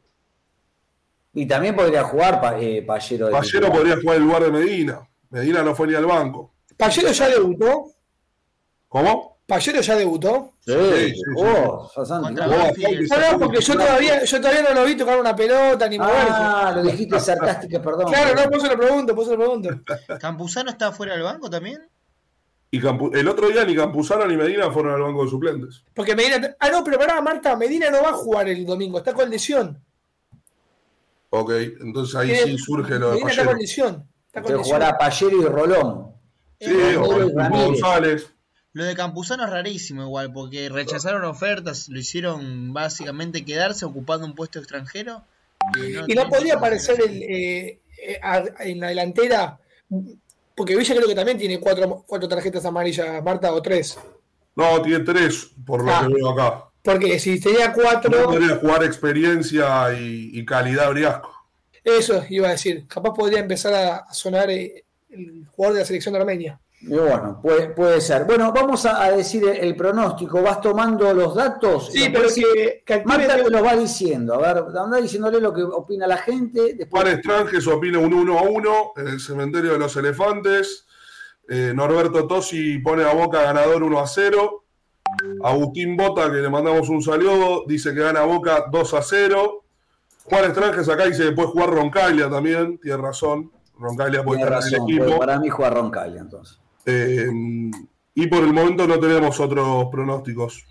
Y 1.32 1.46
también 1.46 1.74
podría 1.74 2.04
jugar 2.04 2.56
eh, 2.60 2.82
Pallero. 2.86 3.30
Pallero 3.30 3.72
podría 3.72 3.96
jugar 3.96 4.16
en 4.16 4.22
el 4.22 4.28
lugar 4.28 4.44
de 4.44 4.50
Medina. 4.52 5.08
Medina 5.30 5.62
no 5.62 5.74
fue 5.74 5.88
ni 5.88 5.94
al 5.94 6.06
banco. 6.06 6.54
¿Pallero 6.76 7.10
ya 7.10 7.28
debutó? 7.28 7.90
¿Cómo? 8.88 9.38
¿Pallero 9.46 9.80
ya 9.80 9.96
debutó? 9.96 10.53
Sí, 10.66 10.72
sí, 10.72 11.14
sí, 11.14 11.22
oh, 11.36 11.90
no, 11.98 13.38
porque 13.38 13.60
yo 13.60 13.74
todavía, 13.74 14.24
yo 14.24 14.40
todavía 14.40 14.62
no 14.62 14.72
lo 14.72 14.86
vi 14.86 14.96
tocar 14.96 15.20
una 15.20 15.36
pelota 15.36 15.86
ni 15.88 15.98
moverse. 15.98 16.26
Ah, 16.30 16.72
lo 16.74 16.82
dijiste 16.82 17.20
sarcástico, 17.20 17.82
perdón. 17.82 18.06
Claro, 18.06 18.34
no, 18.34 18.50
pues 18.50 18.62
se 18.62 18.68
lo 18.68 18.78
pregunto, 18.78 19.14
pues 19.14 19.28
se 19.28 19.36
lo 19.36 19.40
pregunto. 19.40 19.68
¿Campuzano 20.18 20.70
está 20.70 20.90
fuera 20.90 21.12
del 21.12 21.22
banco 21.22 21.50
también? 21.50 21.86
Y 22.70 22.78
el 22.78 23.28
otro 23.28 23.48
día 23.48 23.64
ni 23.66 23.76
Campuzano 23.76 24.26
ni 24.26 24.38
Medina 24.38 24.70
fueron 24.70 24.94
al 24.94 25.02
banco 25.02 25.24
de 25.24 25.30
suplentes. 25.30 25.84
Porque 25.92 26.16
Medina. 26.16 26.56
Ah, 26.58 26.70
no, 26.70 26.82
pero 26.82 26.98
pará, 26.98 27.20
Marta, 27.20 27.54
Medina 27.56 27.90
no 27.90 28.02
va 28.02 28.08
a 28.08 28.14
jugar 28.14 28.48
el 28.48 28.64
domingo, 28.64 28.98
está 28.98 29.12
con 29.12 29.28
lesión. 29.28 29.78
Ok, 31.28 31.50
entonces 31.82 32.14
ahí 32.16 32.34
sí 32.34 32.56
surge 32.56 32.98
lo 32.98 33.10
de 33.10 33.14
Medina 33.16 33.30
está 33.30 33.44
con 33.44 33.58
lesión. 33.58 34.08
Está 34.26 34.40
con 34.40 34.56
lesión. 34.56 34.64
jugará 34.64 34.96
Pallero 34.96 35.42
y 35.42 35.44
Rolón. 35.44 36.14
Sí, 36.58 36.96
o 36.96 37.30
González. 37.50 38.33
Lo 38.74 38.84
de 38.84 38.96
Campuzano 38.96 39.44
es 39.44 39.50
rarísimo 39.50 40.02
igual, 40.02 40.32
porque 40.32 40.68
rechazaron 40.68 41.24
ofertas, 41.24 41.88
lo 41.88 41.98
hicieron 41.98 42.72
básicamente 42.72 43.44
quedarse 43.44 43.84
ocupando 43.84 44.26
un 44.26 44.34
puesto 44.34 44.58
extranjero. 44.58 45.22
Y 46.08 46.14
no, 46.14 46.28
podría 46.28 46.54
aparecer 46.56 47.00
el, 47.00 47.22
eh, 47.22 47.78
eh, 48.02 48.20
en 48.58 48.80
la 48.80 48.88
delantera, 48.88 49.60
porque 50.56 50.76
Villa 50.76 50.96
creo 50.96 51.06
que 51.06 51.14
también 51.14 51.38
tiene 51.38 51.60
cuatro, 51.60 52.04
cuatro 52.04 52.28
tarjetas 52.28 52.64
amarillas, 52.64 53.22
Marta, 53.22 53.52
o 53.52 53.62
tres. 53.62 53.96
No, 54.56 54.82
tiene 54.82 55.04
tres, 55.04 55.50
por 55.64 55.84
lo 55.84 55.94
ah, 55.94 56.04
que 56.06 56.14
veo 56.14 56.30
acá. 56.30 56.64
Porque 56.82 57.20
si 57.20 57.40
tenía 57.40 57.72
cuatro... 57.72 58.10
No 58.10 58.24
podría 58.24 58.56
jugar 58.56 58.82
experiencia 58.82 59.94
y, 59.96 60.44
calidad 60.44 60.90
briasco. 60.90 61.32
Eso 61.84 62.24
iba 62.28 62.48
a 62.48 62.52
decir, 62.52 62.88
capaz 62.88 63.14
podría 63.14 63.38
empezar 63.38 63.72
a, 63.72 64.12
sonar 64.12 64.50
eh, 64.50 64.84
el 65.10 65.46
jugador 65.46 65.74
de 65.74 65.80
la 65.82 65.86
selección 65.86 66.12
de 66.14 66.20
Armenia. 66.20 66.60
Bueno, 66.88 67.40
puede, 67.42 67.68
puede 67.70 68.00
ser. 68.00 68.24
Bueno, 68.24 68.52
vamos 68.52 68.84
a, 68.86 69.10
decir 69.10 69.44
el, 69.48 69.76
pronóstico. 69.76 70.42
¿Vas 70.42 70.60
tomando 70.60 71.12
los 71.12 71.34
datos? 71.34 71.90
Sí, 71.92 72.08
pero 72.12 72.28
que, 72.34 72.82
que 72.84 73.04
Marta 73.04 73.36
lo 73.36 73.62
va 73.62 73.76
diciendo. 73.76 74.34
A 74.34 74.38
ver, 74.38 74.64
anda 74.76 74.98
diciéndole 75.00 75.40
lo 75.40 75.52
que 75.52 75.62
opina 75.62 76.06
la 76.06 76.18
gente. 76.18 76.74
Después... 76.74 77.02
Juan 77.02 77.18
Estranges 77.18 77.66
opina 77.66 77.98
un 77.98 78.12
1 78.12 78.38
a 78.38 78.42
1 78.42 78.92
en 78.96 79.08
el 79.08 79.20
cementerio 79.20 79.72
de 79.72 79.78
los 79.78 79.96
elefantes. 79.96 80.86
Eh, 81.48 81.72
Norberto 81.74 82.26
Tosi 82.26 82.78
pone 82.78 83.04
a 83.04 83.12
Boca 83.14 83.42
ganador 83.42 83.82
1 83.82 84.00
a 84.00 84.06
0. 84.06 84.64
Agustín 85.42 85.96
Bota, 85.96 86.30
que 86.30 86.38
le 86.38 86.48
mandamos 86.48 86.88
un 86.88 87.02
saludo, 87.02 87.64
dice 87.66 87.94
que 87.94 88.00
gana 88.00 88.22
Boca 88.22 88.66
2 88.70 88.94
a 88.94 89.02
0. 89.02 89.64
Juan 90.24 90.44
Estranges 90.44 90.88
acá 90.88 91.04
dice 91.04 91.24
que 91.24 91.32
puede 91.32 91.48
jugar 91.48 91.70
Roncaglia 91.70 92.30
también, 92.30 92.78
tiene 92.78 92.96
razón. 92.96 93.52
Roncaglia 93.78 94.24
puede 94.24 94.38
Tiene 94.38 94.56
estar 94.56 94.68
en 94.68 94.72
razón, 94.72 94.90
el 94.90 94.96
equipo. 95.02 95.18
para 95.18 95.38
mí 95.38 95.48
juega 95.48 95.70
Roncaglia 95.70 96.20
entonces. 96.20 96.63
Eh, 96.86 97.26
y 98.14 98.26
por 98.26 98.44
el 98.44 98.52
momento 98.52 98.86
no 98.86 98.98
tenemos 98.98 99.38
otros 99.40 99.86
pronósticos. 99.90 100.64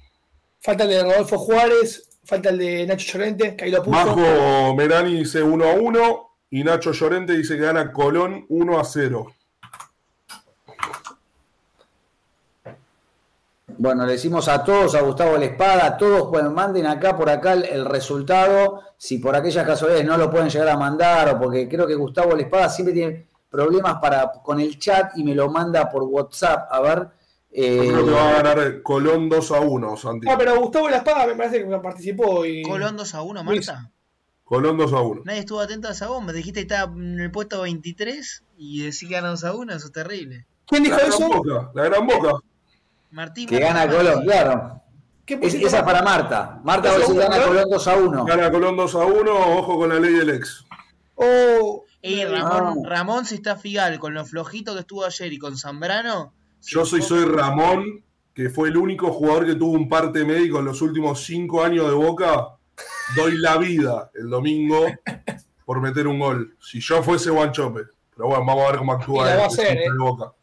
Falta 0.62 0.84
el 0.84 0.90
de 0.90 1.04
Rodolfo 1.04 1.38
Juárez, 1.38 2.10
falta 2.24 2.50
el 2.50 2.58
de 2.58 2.88
Nacho 2.88 3.12
Llorente, 3.12 3.56
que 3.56 3.66
ahí 3.66 3.72
lo 3.72 3.84
puso. 3.84 3.92
Majo 3.92 4.76
Merani 4.76 5.20
dice 5.20 5.44
1 5.44 5.66
a 5.66 5.74
1 5.74 6.30
y 6.52 6.64
Nacho 6.64 6.94
Llorente 6.94 7.34
dice 7.34 7.56
que 7.56 7.64
gana 7.64 7.92
Colón 7.92 8.46
1 8.48 8.80
a 8.80 8.84
0. 8.86 9.34
Bueno, 13.76 14.06
le 14.06 14.14
decimos 14.14 14.48
a 14.48 14.64
todos, 14.64 14.96
a 14.96 15.02
Gustavo 15.02 15.36
La 15.36 15.46
Espada, 15.46 15.86
a 15.86 15.98
todos 15.98 16.30
pues 16.30 16.44
manden 16.46 16.86
acá 16.86 17.18
por 17.18 17.30
acá 17.30 17.54
el, 17.54 17.66
el 17.66 17.86
resultado, 17.86 18.82
si 18.98 19.18
por 19.18 19.36
aquellas 19.36 19.66
casualidades 19.66 20.06
no 20.06 20.16
lo 20.16 20.30
pueden 20.30 20.50
llegar 20.50 20.70
a 20.70 20.78
mandar 20.78 21.28
o 21.30 21.40
porque 21.40 21.68
creo 21.68 21.88
que 21.88 21.96
Gustavo 21.96 22.36
La 22.36 22.44
Espada 22.44 22.70
siempre 22.70 22.94
tiene 22.94 23.26
problemas 23.54 24.00
para 24.02 24.32
con 24.44 24.60
el 24.60 24.80
chat 24.80 25.16
y 25.16 25.24
me 25.24 25.36
lo 25.36 25.48
manda 25.50 25.88
por 25.90 26.02
WhatsApp, 26.04 26.68
a 26.72 26.82
ver. 26.82 27.08
eh, 27.52 27.86
Yo 27.86 27.94
creo 27.94 28.06
que 28.06 28.12
va 28.12 28.30
a 28.30 28.42
ganar 28.42 28.82
Colón 28.82 29.30
2 29.30 29.52
a 29.52 29.60
1, 29.60 29.96
Santi. 29.98 30.28
Ah, 30.28 30.36
pero 30.40 30.60
Gustavo 30.60 30.90
La 30.90 30.98
Espada 30.98 31.28
me 31.28 31.36
parece 31.36 31.64
que 31.64 31.78
participó 31.78 32.44
y. 32.46 32.64
Colón 32.64 32.98
2 32.98 33.14
a 33.14 33.22
1, 33.22 33.44
Marta. 33.44 33.92
Colón 34.44 34.76
2 34.78 34.92
a 34.94 35.02
1. 35.02 35.22
Nadie 35.26 35.40
estuvo 35.42 35.60
atento 35.62 35.88
a 35.88 35.92
esa 35.92 36.08
bomba. 36.08 36.34
Dijiste 36.34 36.62
que 36.66 36.74
estaba 36.74 36.92
en 36.92 37.20
el 37.20 37.30
puesto 37.32 37.62
23 37.62 38.44
y 38.58 38.82
decís 38.82 39.00
que 39.08 39.14
gana 39.14 39.30
2 39.30 39.44
a 39.44 39.54
1, 39.56 39.74
eso 39.74 39.86
es 39.88 39.92
terrible. 39.94 40.46
¿Quién 40.66 40.84
dijo 40.84 40.96
La 40.98 41.04
gran 41.04 41.14
eso? 41.14 41.28
boca, 41.30 41.72
la 41.76 41.84
gran 41.84 42.08
boca. 42.08 42.32
Martín. 43.12 43.48
que 43.48 43.60
Martín, 43.60 43.60
gana 43.60 43.86
Martín. 43.86 43.98
Colón, 43.98 44.24
claro. 44.26 44.80
¿Qué 45.26 45.40
Es- 45.42 45.54
esa 45.54 45.78
es 45.78 45.84
para 45.84 46.02
Marta. 46.02 46.60
Marta 46.64 46.90
va 46.90 46.96
a 46.96 47.00
decir 47.00 47.16
gana. 47.16 47.42
Colón 47.44 47.70
2 47.70 47.88
a 47.88 47.96
1. 47.98 48.26
Gana 48.26 48.52
Colón 48.52 48.76
2 48.76 48.96
a 48.96 49.06
1, 49.06 49.58
ojo 49.60 49.78
con 49.78 49.90
la 49.90 50.00
ley 50.00 50.14
del 50.14 50.32
ex. 50.32 50.66
Oh, 51.16 51.84
Ey, 52.04 52.26
Ramón, 52.26 52.84
Ramón 52.84 53.26
si 53.26 53.36
está 53.36 53.56
Figal 53.56 53.98
con 53.98 54.14
lo 54.14 54.26
flojito 54.26 54.74
que 54.74 54.82
estuvo 54.82 55.06
ayer 55.06 55.32
y 55.32 55.40
con 55.40 55.58
Zambrano. 55.58 56.34
Yo 56.62 56.86
soy, 56.86 57.02
soy 57.02 57.24
Ramón, 57.24 58.04
que 58.34 58.50
fue 58.50 58.68
el 58.68 58.76
único 58.76 59.14
jugador 59.14 59.46
que 59.46 59.56
tuvo 59.56 59.72
un 59.72 59.88
parte 59.88 60.26
médico 60.26 60.60
en 60.60 60.66
los 60.66 60.82
últimos 60.82 61.24
5 61.24 61.64
años 61.64 61.88
de 61.88 61.94
Boca. 61.94 62.58
Doy 63.16 63.38
la 63.38 63.58
vida 63.58 64.12
el 64.16 64.30
domingo 64.30 64.86
por 65.66 65.80
meter 65.80 66.08
un 66.08 66.20
gol. 66.20 66.58
Si 66.60 66.82
yo 66.82 67.02
fuese 67.02 67.30
Guanchope. 67.30 67.84
Pero 68.14 68.28
bueno, 68.28 68.46
vamos 68.46 68.66
a 68.66 68.72
ver 68.72 68.78
cómo 68.80 68.94
actúa 68.94 69.24
va 69.24 69.32
a 69.32 69.48
el 69.48 69.54
equipo 69.54 69.62
¿eh? 69.64 69.78
de 69.80 69.98
Boca. 69.98 70.34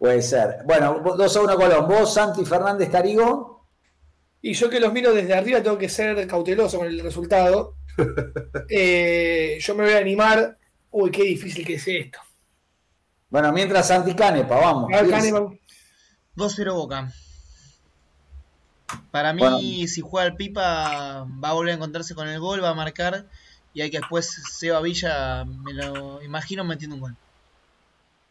Puede 0.00 0.20
ser. 0.20 0.56
Bueno, 0.64 1.00
2 1.16 1.36
a 1.36 1.40
1 1.42 1.56
Colón. 1.56 1.88
Vos, 1.88 2.12
Santi 2.12 2.44
Fernández 2.44 2.90
Tarigo. 2.90 3.68
Y 4.42 4.54
yo 4.54 4.68
que 4.68 4.80
los 4.80 4.92
miro 4.92 5.12
desde 5.14 5.34
arriba 5.34 5.62
tengo 5.62 5.78
que 5.78 5.88
ser 5.88 6.26
cauteloso 6.26 6.78
con 6.78 6.88
el 6.88 6.98
resultado. 6.98 7.76
Eh, 8.68 9.58
yo 9.60 9.74
me 9.74 9.84
voy 9.84 9.92
a 9.94 9.98
animar. 9.98 10.56
Uy, 10.90 11.10
qué 11.10 11.22
difícil 11.24 11.66
que 11.66 11.74
es 11.74 11.86
esto. 11.88 12.18
Bueno, 13.28 13.52
mientras 13.52 13.88
Santi 13.88 14.14
Canepa, 14.14 14.56
vamos. 14.56 14.92
A 14.92 14.96
ver, 15.02 15.06
Piensa. 15.06 15.30
Kahneman. 15.32 15.60
2-0 16.36 16.74
Boca. 16.74 17.12
Para 19.10 19.32
mí, 19.32 19.40
Bueno. 19.40 19.58
si 19.58 20.00
juega 20.00 20.26
el 20.26 20.36
Pipa, 20.36 21.26
va 21.42 21.48
a 21.50 21.52
volver 21.52 21.72
a 21.72 21.76
encontrarse 21.76 22.14
con 22.14 22.28
el 22.28 22.40
gol, 22.40 22.62
va 22.62 22.70
a 22.70 22.74
marcar. 22.74 23.26
Y 23.72 23.82
hay 23.82 23.90
que 23.90 23.98
después 23.98 24.28
Seba 24.50 24.80
Villa, 24.80 25.44
me 25.44 25.72
lo 25.74 26.20
imagino 26.22 26.64
metiendo 26.64 26.96
un 26.96 27.02
gol. 27.02 27.16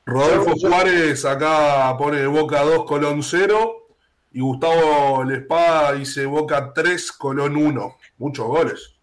Rodolfo 0.06 0.54
Juárez 0.60 1.24
acá 1.24 1.96
pone 1.98 2.26
Boca 2.28 2.62
2, 2.64 2.86
Colón 2.86 3.24
0. 3.24 3.76
Y 4.32 4.42
Gustavo 4.42 5.24
Lespada 5.24 5.94
dice 5.94 6.26
Boca 6.26 6.74
3, 6.74 7.12
Colón 7.14 7.56
1. 7.56 7.98
Muchos 8.18 8.46
goles. 8.48 8.96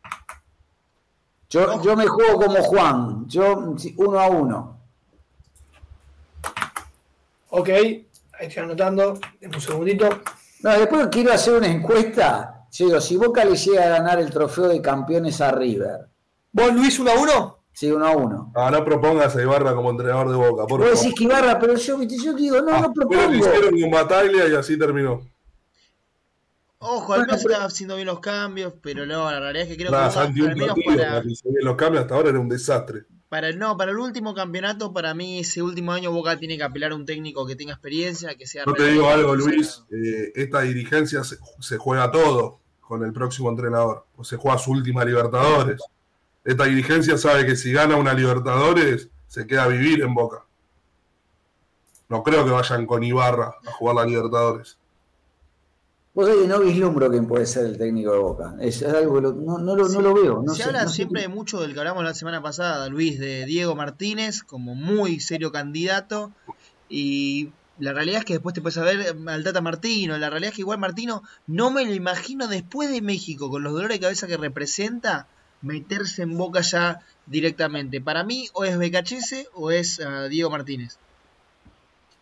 Yo, 1.49 1.83
yo 1.83 1.97
me 1.97 2.07
juego 2.07 2.41
como 2.47 2.63
Juan. 2.63 3.27
Yo 3.29 3.75
1 3.97 4.21
a 4.21 4.27
1. 4.29 4.77
Ok, 7.51 7.69
ahí 7.69 8.09
estoy 8.41 8.63
anotando. 8.65 9.19
Deme 9.41 9.57
un 9.57 9.61
segundito. 9.63 10.09
No, 10.63 10.71
después 10.79 11.09
quiero 11.11 11.33
hacer 11.33 11.55
una 11.55 11.69
encuesta. 11.69 12.67
Digo, 12.79 13.01
si 13.01 13.17
Boca 13.17 13.45
le 13.45 13.57
llega 13.57 13.85
a 13.85 13.89
ganar 13.89 14.19
el 14.19 14.31
trofeo 14.31 14.69
de 14.69 14.83
campeones 14.83 15.41
a 15.41 15.51
River, 15.51 16.09
¿Vos, 16.53 16.73
Luis, 16.75 16.99
1 16.99 17.11
a 17.11 17.15
1? 17.15 17.59
sí, 17.73 17.91
1 17.91 18.07
a 18.07 18.11
1. 18.17 18.53
Ah, 18.55 18.71
no 18.71 18.85
propongas 18.85 19.35
a 19.37 19.41
Ibarra 19.43 19.75
como 19.75 19.91
entrenador 19.91 20.29
de 20.31 20.37
Boca. 20.37 20.67
Por 20.67 20.81
Vos 20.81 21.01
decís 21.01 21.15
que 21.17 21.25
Ibarra, 21.25 21.59
pero 21.59 21.75
yo, 21.77 22.03
yo 22.03 22.33
digo, 22.35 22.61
no, 22.61 22.75
Ah, 22.75 22.81
no 22.83 22.93
pero 22.93 23.05
lo 23.05 23.09
propongo. 23.09 23.35
hicieron 23.35 23.81
con 23.81 23.91
Bataglia 23.91 24.49
y 24.49 24.55
así 24.55 24.79
terminó. 24.79 25.23
Ojo, 26.79 27.15
al 27.15 27.23
menos 27.23 27.41
está 27.41 27.65
haciendo 27.65 27.97
bien 27.97 28.07
los 28.07 28.21
cambios, 28.21 28.75
pero 28.83 29.07
no, 29.07 29.31
la 29.31 29.41
realidad 29.41 29.63
es 29.65 29.69
que 29.69 29.77
creo 29.77 29.91
que 29.91 30.11
Santi, 30.11 30.41
al 30.43 30.57
menos 30.57 30.77
partido, 30.77 30.97
para, 30.97 31.23
los 31.63 31.77
cambios 31.77 32.03
hasta 32.03 32.15
ahora 32.15 32.29
era 32.31 32.39
un 32.39 32.49
desastre. 32.49 33.05
para 33.29 33.49
el, 33.49 33.59
no, 33.59 33.77
para 33.77 33.93
el 33.93 33.99
último 33.99 34.35
campeonato, 34.35 34.93
para 34.93 35.15
mí 35.15 35.39
ese 35.39 35.63
último 35.63 35.93
año 35.93 36.13
Boca 36.13 36.39
tiene 36.39 36.59
que 36.59 36.65
apelar 36.65 36.93
a 36.93 36.95
un 36.95 37.07
técnico 37.07 37.47
que 37.47 37.57
tenga 37.57 37.73
experiencia, 37.73 38.35
que 38.35 38.47
sea 38.47 38.65
No 38.67 38.75
te 38.75 38.89
digo 38.89 39.09
algo, 39.09 39.35
Luis, 39.35 39.85
eh, 39.91 40.33
esta 40.35 40.61
dirigencia 40.61 41.25
se, 41.25 41.39
se 41.61 41.79
juega 41.79 42.11
todo 42.11 42.61
con 42.87 43.03
el 43.05 43.13
próximo 43.13 43.51
entrenador. 43.51 44.07
O 44.17 44.25
se 44.25 44.37
juega 44.37 44.59
su 44.59 44.71
última 44.71 45.05
Libertadores. 45.05 45.81
Esta 46.45 46.65
dirigencia 46.65 47.19
sabe 47.19 47.45
que 47.45 47.57
si 47.57 47.73
gana 47.73 47.97
una 47.97 48.15
Libertadores, 48.15 49.09
se 49.27 49.47
queda 49.47 49.65
a 49.65 49.69
vivir 49.69 50.03
en 50.03 50.15
Boca. 50.15 50.45
No 52.09 52.23
creo 52.23 52.45
que 52.45 52.53
vayan 52.53 52.87
con 52.87 53.03
Ibarra 53.03 53.57
a 53.67 53.73
jugar 53.73 53.97
la 53.97 54.05
Libertadores. 54.05 54.79
Vos 56.17 56.27
sabés 56.27 56.41
que 56.43 56.49
no 56.49 56.61
vislumbro 56.61 57.11
quién 57.11 57.29
puede 57.29 57.45
ser 57.47 57.67
el 57.67 57.77
técnico 57.79 58.11
de 58.13 58.19
Boca. 58.19 58.55
Es, 58.59 58.81
es 58.83 58.93
algo 58.93 59.15
que 59.17 59.21
lo- 59.21 59.33
no, 59.35 59.59
no 59.59 59.77
lo, 59.77 59.87
no 59.89 60.01
lo 60.01 60.15
veo. 60.15 60.43
No 60.43 60.53
Se 60.55 60.63
sé, 60.63 60.69
habla 60.71 60.83
no 60.85 60.89
sé 60.89 60.95
siempre 60.97 61.21
qué- 61.23 61.29
mucho 61.29 61.61
del 61.61 61.75
que 61.75 61.79
hablamos 61.79 62.03
la 62.05 62.15
semana 62.15 62.43
pasada, 62.43 62.89
Luis, 62.89 63.21
de 63.21 63.45
Diego 63.45 63.77
Martínez 63.77 64.43
como 64.43 64.75
muy 64.75 65.21
serio 65.21 65.53
candidato. 65.53 66.33
Y 66.89 67.51
la 67.79 67.93
realidad 67.93 68.21
es 68.21 68.25
que 68.25 68.33
después 68.33 68.55
te 68.55 68.63
puedes 68.63 68.75
saber 68.77 69.15
al 69.27 69.45
Tata 69.45 69.61
Martino. 69.61 70.17
La 70.17 70.31
realidad 70.31 70.49
es 70.51 70.55
que 70.57 70.63
igual 70.63 70.79
Martino 70.79 71.23
no 71.47 71.71
me 71.71 71.85
lo 71.85 71.93
imagino 71.93 72.49
después 72.49 72.91
de 72.91 73.03
México, 73.03 73.51
con 73.51 73.63
los 73.63 73.75
dolores 73.75 73.97
de 73.99 74.01
cabeza 74.01 74.27
que 74.27 74.39
representa, 74.39 75.27
meterse 75.61 76.23
en 76.23 76.39
boca 76.39 76.63
ya 76.63 77.01
directamente. 77.27 78.01
Para 78.01 78.25
mí, 78.25 78.49
o 78.55 78.65
es 78.65 78.79
Becachese 78.79 79.49
o 79.53 79.71
es 79.71 80.01
ah, 80.01 80.29
Diego 80.29 80.49
Martínez. 80.49 80.97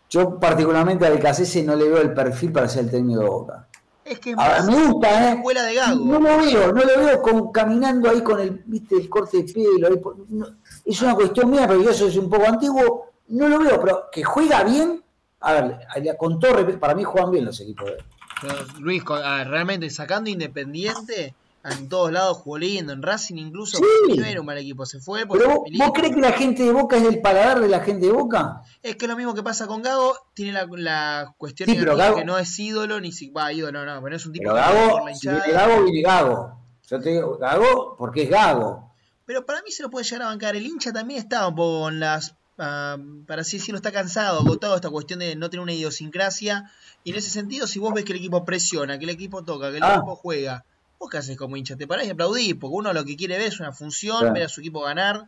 Yo 0.09 0.37
particularmente 0.39 1.05
a 1.05 1.09
Becasese 1.09 1.63
no 1.63 1.75
le 1.75 1.85
veo 1.85 2.01
el 2.01 2.13
perfil 2.13 2.51
para 2.51 2.67
ser 2.67 2.85
el 2.85 2.91
técnico 2.91 3.21
de 3.21 3.25
Boca. 3.29 3.67
Es 4.05 4.19
que 4.19 4.29
es 4.31 4.37
A 4.37 4.47
más 4.47 4.67
me 4.67 4.85
gusta, 4.87 5.11
la 5.11 5.29
¿eh? 5.31 5.33
escuela 5.35 5.63
de 5.63 5.73
Gago. 5.73 6.05
No 6.05 6.19
lo 6.19 6.37
veo, 6.37 6.71
no 6.71 6.81
lo 6.83 6.97
veo 7.05 7.51
caminando 7.51 8.09
ahí 8.09 8.21
con 8.21 8.39
el, 8.39 8.61
viste, 8.65 8.95
el 8.95 9.09
corte 9.09 9.41
de 9.43 9.51
pelo. 9.51 9.87
ahí 9.87 9.97
por- 9.97 10.15
no, 10.29 10.45
es 10.85 11.01
una 11.01 11.15
cuestión 11.15 11.49
mía, 11.49 11.65
pero 11.67 11.81
yo 11.81 11.91
soy 11.91 12.15
un 12.19 12.29
poco 12.29 12.45
antiguo. 12.47 13.11
No 13.29 13.49
lo 13.49 13.57
veo, 13.59 13.81
pero 13.81 14.03
que 14.11 14.23
juega 14.23 14.63
bien. 14.63 15.03
A 15.39 15.53
ver, 15.53 15.87
con 16.17 16.39
todo 16.39 16.79
para 16.79 16.93
mí 16.95 17.03
juegan 17.03 17.31
bien 17.31 17.45
los 17.45 17.59
equipos 17.59 17.87
de 17.87 17.97
Pero, 18.41 18.53
Luis, 18.79 19.03
realmente 19.05 19.89
sacando 19.89 20.29
Independiente, 20.29 21.33
en 21.71 21.89
todos 21.89 22.11
lados 22.11 22.37
jugó 22.37 22.57
lindo, 22.57 22.93
en 22.93 23.01
Racing 23.01 23.35
incluso, 23.37 23.77
Sí. 23.77 24.17
no 24.17 24.25
era 24.25 24.39
un 24.39 24.45
mal 24.45 24.57
equipo, 24.57 24.85
se 24.85 24.99
fue 24.99 25.25
Pero 25.25 25.49
vos, 25.49 25.59
Filippo- 25.65 25.85
¿vos 25.85 25.93
crees 25.95 26.13
que 26.15 26.21
la 26.21 26.31
gente 26.33 26.63
de 26.63 26.71
Boca 26.71 26.97
es 26.97 27.03
del 27.03 27.21
paladar 27.21 27.59
de 27.59 27.67
la 27.69 27.79
gente 27.79 28.05
de 28.05 28.11
Boca? 28.11 28.61
Es 28.83 28.95
que 28.95 29.07
lo 29.07 29.15
mismo 29.17 29.33
que 29.33 29.41
pasa 29.43 29.65
con 29.67 29.81
Gago, 29.81 30.15
tiene 30.33 30.51
la, 30.53 30.67
la 30.77 31.33
cuestión 31.37 31.67
Sí, 31.69 31.75
pero 31.77 31.97
Gago- 31.97 32.15
que 32.17 32.25
no 32.25 32.37
es 32.37 32.57
ídolo, 32.59 32.99
ni 33.01 33.11
si 33.11 33.29
va 33.29 33.51
ídolo, 33.51 33.83
no, 33.85 33.93
pero 34.01 34.09
no 34.09 34.15
es 34.15 34.25
un 34.25 34.33
tipo 34.33 34.43
Pero 34.43 34.55
Gago, 34.55 34.91
por 34.91 35.05
la 35.05 35.11
hinchada. 35.11 35.43
Gago, 35.47 35.83
viene 35.83 36.01
Gago. 36.01 36.59
Yo 36.87 36.99
te 37.01 37.09
digo 37.09 37.37
Gago 37.37 37.95
porque 37.97 38.23
es 38.23 38.29
Gago. 38.29 38.93
Pero 39.25 39.43
para 39.45 39.63
mí 39.63 39.71
se 39.71 39.81
lo 39.81 39.89
puede 39.89 40.05
llegar 40.05 40.21
a 40.21 40.25
bancar. 40.27 40.55
El 40.55 40.67
hincha 40.67 40.93
también 40.93 41.19
está 41.19 41.47
un 41.47 41.55
poco 41.55 41.81
con 41.81 41.99
las. 41.99 42.35
ah, 42.59 42.95
para 43.27 43.41
así 43.41 43.57
decirlo, 43.57 43.77
está 43.77 43.91
cansado, 43.91 44.39
agotado 44.39 44.75
esta 44.75 44.89
cuestión 44.91 45.19
de 45.19 45.35
no 45.35 45.49
tener 45.49 45.61
una 45.63 45.73
idiosincrasia. 45.73 46.71
Y 47.03 47.09
en 47.11 47.17
ese 47.17 47.29
sentido, 47.29 47.67
si 47.67 47.79
vos 47.79 47.93
ves 47.93 48.05
que 48.05 48.13
el 48.13 48.19
equipo 48.19 48.45
presiona, 48.45 48.97
que 48.99 49.03
el 49.05 49.09
equipo 49.09 49.43
toca, 49.43 49.71
que 49.71 49.77
el 49.77 49.83
Ah. 49.83 49.95
equipo 49.95 50.15
juega, 50.15 50.63
vos 50.99 51.09
qué 51.09 51.17
haces 51.17 51.37
como 51.37 51.57
hincha, 51.57 51.75
te 51.75 51.87
parás 51.87 52.05
y 52.07 52.11
aplaudís, 52.11 52.55
porque 52.55 52.75
uno 52.75 52.93
lo 52.93 53.03
que 53.05 53.15
quiere 53.15 53.37
ver 53.37 53.47
es 53.47 53.59
una 53.59 53.71
función, 53.73 54.19
Claro. 54.19 54.33
ver 54.33 54.43
a 54.43 54.49
su 54.49 54.61
equipo 54.61 54.81
ganar. 54.81 55.27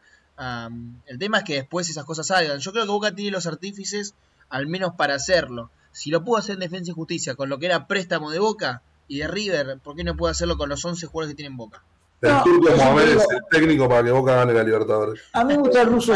El 1.08 1.18
tema 1.20 1.40
es 1.40 1.44
que 1.44 1.56
después 1.56 1.90
esas 1.90 2.06
cosas 2.06 2.28
salgan. 2.28 2.60
Yo 2.60 2.72
creo 2.72 2.86
que 2.86 2.92
Boca 2.92 3.14
tiene 3.16 3.32
los 3.32 3.48
artífices, 3.48 4.14
al 4.50 4.68
menos 4.68 4.94
para 4.96 5.16
hacerlo. 5.16 5.70
Si 5.92 6.12
lo 6.12 6.24
pudo 6.24 6.38
hacer 6.38 6.54
en 6.56 6.60
Defensa 6.60 6.92
y 6.92 6.94
Justicia 6.94 7.36
con 7.36 7.50
lo 7.50 7.58
que 7.58 7.66
era 7.66 7.88
préstamo 7.88 8.30
de 8.30 8.40
Boca 8.40 8.82
y 9.08 9.20
de 9.20 9.28
River, 9.28 9.80
¿por 9.84 9.96
qué 9.96 10.04
no 10.04 10.16
puede 10.16 10.32
hacerlo 10.32 10.58
con 10.58 10.70
los 10.70 10.84
11 10.86 11.08
jugadores 11.08 11.34
que 11.34 11.38
tienen 11.38 11.58
Boca? 11.58 11.82
El 12.22 12.32
No, 12.32 12.44
turco 12.44 12.76
Mohamed 12.76 13.10
es 13.10 13.28
el 13.30 13.40
técnico 13.50 13.88
para 13.88 14.04
que 14.04 14.12
Boca 14.12 14.36
gane 14.36 14.54
la 14.54 14.64
Libertadores. 14.64 15.22
A 15.34 15.44
mí 15.44 15.54
me 15.54 15.60
gusta 15.60 15.82
el 15.82 15.88
ruso 15.88 16.14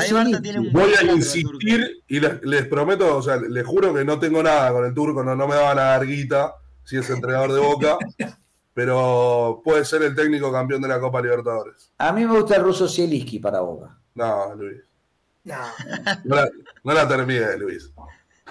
Voy 0.72 0.93
a 0.93 1.04
insistir 1.04 2.04
y 2.08 2.20
les, 2.20 2.41
les 2.43 2.66
prometo, 2.68 3.18
o 3.18 3.22
sea, 3.22 3.38
les 3.38 3.66
juro 3.66 3.93
que 3.93 4.04
no 4.04 4.20
tengo 4.20 4.41
nada 4.41 4.72
con 4.72 4.86
el 4.86 4.93
turco, 4.93 5.24
no, 5.24 5.36
no 5.36 5.47
me 5.47 5.56
van 5.56 5.78
a 5.78 5.84
dar 5.84 6.06
guita 6.06 6.56
si 6.84 6.97
es 6.97 7.10
entrenador 7.10 7.54
de 7.54 7.60
Boca, 7.60 7.97
pero 8.74 9.61
puede 9.63 9.84
ser 9.86 10.03
el 10.03 10.15
técnico 10.15 10.51
campeón 10.51 10.82
de 10.82 10.88
la 10.88 10.99
Copa 10.99 11.22
Libertadores. 11.22 11.91
A 11.97 12.11
mí 12.11 12.26
me 12.26 12.39
gusta 12.39 12.55
el 12.55 12.63
ruso 12.63 12.88
Zielinski 12.88 13.39
para 13.39 13.61
Boca. 13.61 13.97
No, 14.15 14.55
Luis. 14.55 14.82
No. 15.43 15.55
No 16.26 16.36
la, 16.36 16.49
no 16.84 16.93
la 16.93 17.07
termine, 17.07 17.57
Luis. 17.57 17.91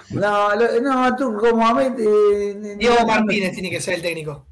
No, 0.09 0.55
lo- 0.55 0.81
no, 0.81 1.15
tú 1.15 1.37
como 1.37 1.65
a 1.65 1.73
mí. 1.73 1.83
eh, 1.97 2.75
Diego 2.77 2.95
no- 3.01 3.07
Martínez 3.07 3.53
tiene 3.53 3.69
que 3.69 3.79
ser 3.81 3.95
el 3.95 4.01
técnico. 4.01 4.45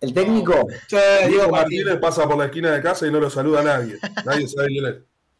El 0.00 0.12
técnico. 0.14 0.66
Sí, 0.88 0.96
Diego 0.96 1.28
Diego 1.28 1.50
Martínez 1.50 1.84
Martínez. 1.86 2.00
pasa 2.00 2.26
por 2.28 2.36
la 2.36 2.46
esquina 2.46 2.70
de 2.72 2.82
casa 2.82 3.06
y 3.06 3.10
no 3.12 3.20
lo 3.20 3.30
saluda 3.30 3.60
a 3.60 3.64
nadie. 3.64 3.98
Nadie 4.24 4.48
sabe 4.48 4.68
quién 4.68 4.86
es. 4.86 4.94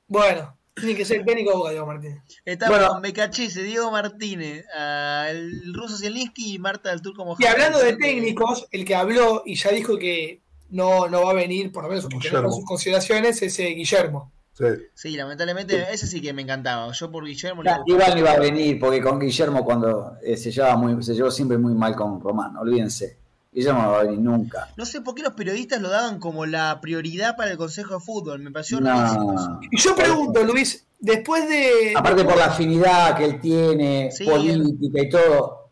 Bueno, 0.08 0.56
tiene 0.74 0.96
que 0.96 1.04
ser 1.04 1.18
el 1.20 1.26
técnico 1.26 1.50
de 1.50 1.56
Boca, 1.56 1.70
Diego 1.70 1.86
Martínez. 1.86 2.22
Estamos 2.44 2.76
Bueno. 2.78 2.92
con 2.94 3.02
Becachese, 3.02 3.62
Diego 3.62 3.90
Martínez, 3.90 4.64
ah, 4.76 5.26
el 5.30 5.72
ruso 5.74 5.96
Zielinski 5.98 6.54
y 6.54 6.58
Marta 6.58 6.90
del 6.90 7.02
Turco 7.02 7.22
Y 7.22 7.26
Mohamed. 7.26 7.46
hablando 7.46 7.78
de 7.78 7.96
técnicos, 7.96 8.66
el 8.70 8.84
que 8.84 8.94
habló 8.94 9.42
y 9.44 9.54
ya 9.54 9.70
dijo 9.70 9.98
que 9.98 10.40
no, 10.70 11.08
no 11.08 11.24
va 11.24 11.32
a 11.32 11.34
venir, 11.34 11.70
por 11.70 11.82
lo 11.84 11.90
menos 11.90 12.08
tenemos 12.08 12.56
sus 12.56 12.64
consideraciones, 12.64 13.42
es 13.42 13.58
eh, 13.58 13.68
Guillermo. 13.68 14.32
Sí. 14.54 14.64
Sí, 14.94 15.16
lamentablemente, 15.16 15.86
ese 15.92 16.06
sí 16.06 16.20
que 16.20 16.32
me 16.34 16.42
encantaba. 16.42 16.92
Yo 16.92 17.10
por 17.10 17.24
Guillermo 17.24 17.62
le 17.62 17.70
Nah, 17.70 17.78
Igual 17.86 18.12
no 18.12 18.18
iba 18.18 18.32
a 18.32 18.38
venir, 18.38 18.78
porque 18.78 19.00
con 19.00 19.18
Guillermo 19.18 19.64
cuando 19.64 20.16
eh, 20.22 20.36
se 20.36 20.50
llevaba 20.50 20.76
muy, 20.76 21.02
se 21.02 21.14
llevó 21.14 21.30
siempre 21.30 21.56
muy 21.58 21.74
mal 21.74 21.96
con 21.96 22.20
Román, 22.20 22.56
olvídense. 22.56 23.18
Guillermo 23.52 23.82
no 23.82 23.90
va 23.90 24.00
a 24.00 24.02
venir 24.04 24.18
nunca. 24.20 24.68
No 24.76 24.86
sé 24.86 25.02
por 25.02 25.14
qué 25.14 25.22
los 25.22 25.34
periodistas 25.34 25.80
lo 25.82 25.90
daban 25.90 26.18
como 26.18 26.46
la 26.46 26.80
prioridad 26.80 27.36
para 27.36 27.50
el 27.50 27.58
Consejo 27.58 27.94
de 27.94 28.00
Fútbol. 28.00 28.40
Me 28.40 28.50
pareció. 28.50 28.80
No. 28.80 29.60
Y 29.70 29.78
yo 29.78 29.94
pregunto, 29.94 30.42
Luis, 30.42 30.86
después 30.98 31.46
de. 31.48 31.92
Aparte 31.94 32.24
por 32.24 32.36
la 32.36 32.46
afinidad 32.46 33.16
que 33.16 33.24
él 33.26 33.40
tiene, 33.40 34.10
Sí, 34.10 34.24
política 34.24 35.02
y 35.02 35.08
todo. 35.10 35.68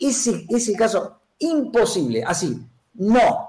Ese, 0.00 0.44
ese 0.48 0.72
caso, 0.74 1.20
imposible, 1.38 2.24
así, 2.26 2.60
no. 2.94 3.48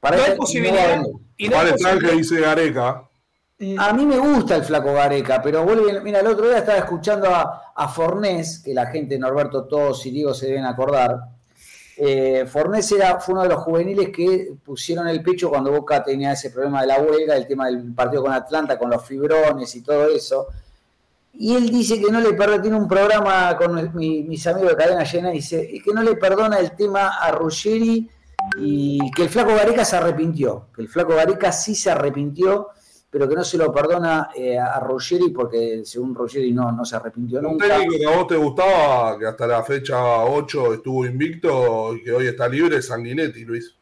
Para 0.00 0.16
no 0.16 0.22
hay 0.24 0.36
posibilidad. 0.36 1.02
y 1.36 1.48
no 1.48 1.56
posibilidad- 1.58 2.12
dice 2.12 2.40
Gareca. 2.40 3.04
A 3.78 3.92
mí 3.92 4.06
me 4.06 4.18
gusta 4.18 4.56
el 4.56 4.64
flaco 4.64 4.94
Gareca, 4.94 5.40
pero 5.42 5.62
vuelve, 5.64 6.00
mira, 6.00 6.20
el 6.20 6.26
otro 6.26 6.48
día 6.48 6.58
estaba 6.58 6.78
escuchando 6.78 7.28
a, 7.32 7.72
a 7.76 7.88
Fornés, 7.88 8.58
que 8.64 8.72
la 8.72 8.86
gente, 8.86 9.18
Norberto 9.18 9.64
Todos 9.64 10.04
y 10.06 10.10
Diego 10.10 10.32
se 10.34 10.46
deben 10.46 10.64
acordar. 10.64 11.18
Eh, 12.02 12.46
Fornés 12.46 12.90
era, 12.92 13.20
fue 13.20 13.34
uno 13.34 13.42
de 13.42 13.50
los 13.50 13.58
juveniles 13.58 14.08
que 14.08 14.54
pusieron 14.64 15.06
el 15.06 15.22
pecho 15.22 15.50
cuando 15.50 15.70
Boca 15.70 16.02
tenía 16.02 16.32
ese 16.32 16.48
problema 16.48 16.80
de 16.80 16.86
la 16.86 16.98
huelga, 16.98 17.36
el 17.36 17.46
tema 17.46 17.66
del 17.66 17.92
partido 17.92 18.22
con 18.22 18.32
Atlanta, 18.32 18.78
con 18.78 18.88
los 18.88 19.04
fibrones 19.04 19.74
y 19.74 19.82
todo 19.82 20.08
eso. 20.08 20.46
Y 21.34 21.54
él 21.54 21.68
dice 21.68 22.00
que 22.00 22.10
no 22.10 22.18
le 22.20 22.32
perdona, 22.32 22.62
tiene 22.62 22.78
un 22.78 22.88
programa 22.88 23.54
con 23.58 23.94
mi- 23.94 24.22
mis 24.22 24.46
amigos 24.46 24.70
de 24.70 24.76
Cadena 24.78 25.04
Llena, 25.04 25.30
y 25.30 25.36
dice 25.36 25.68
que 25.84 25.92
no 25.92 26.02
le 26.02 26.16
perdona 26.16 26.58
el 26.58 26.72
tema 26.72 27.18
a 27.18 27.32
Ruggeri 27.32 28.08
y 28.58 29.10
que 29.12 29.22
el 29.24 29.28
flaco 29.28 29.50
Gareca 29.54 29.84
se 29.84 29.96
arrepintió, 29.96 30.68
que 30.74 30.80
el 30.80 30.88
flaco 30.88 31.14
Gareca 31.14 31.52
sí 31.52 31.74
se 31.74 31.90
arrepintió, 31.90 32.68
pero 33.10 33.28
que 33.28 33.34
no 33.34 33.42
se 33.44 33.58
lo 33.58 33.72
perdona 33.72 34.30
eh, 34.36 34.56
a 34.58 34.78
Ruggeri 34.80 35.30
porque 35.30 35.82
según 35.84 36.14
Ruggeri 36.14 36.52
no, 36.52 36.70
no 36.70 36.84
se 36.84 36.94
arrepintió 36.96 37.38
Un 37.40 37.44
nunca. 37.44 37.66
técnico 37.66 37.96
que 37.98 38.06
a 38.06 38.16
vos 38.16 38.26
te 38.28 38.36
gustaba, 38.36 39.18
que 39.18 39.26
hasta 39.26 39.46
la 39.48 39.62
fecha 39.64 40.24
8 40.24 40.74
estuvo 40.74 41.04
invicto 41.04 41.94
y 41.96 42.04
que 42.04 42.12
hoy 42.12 42.26
está 42.28 42.48
libre, 42.48 42.80
Sanguinetti, 42.80 43.44
Luis. 43.44 43.74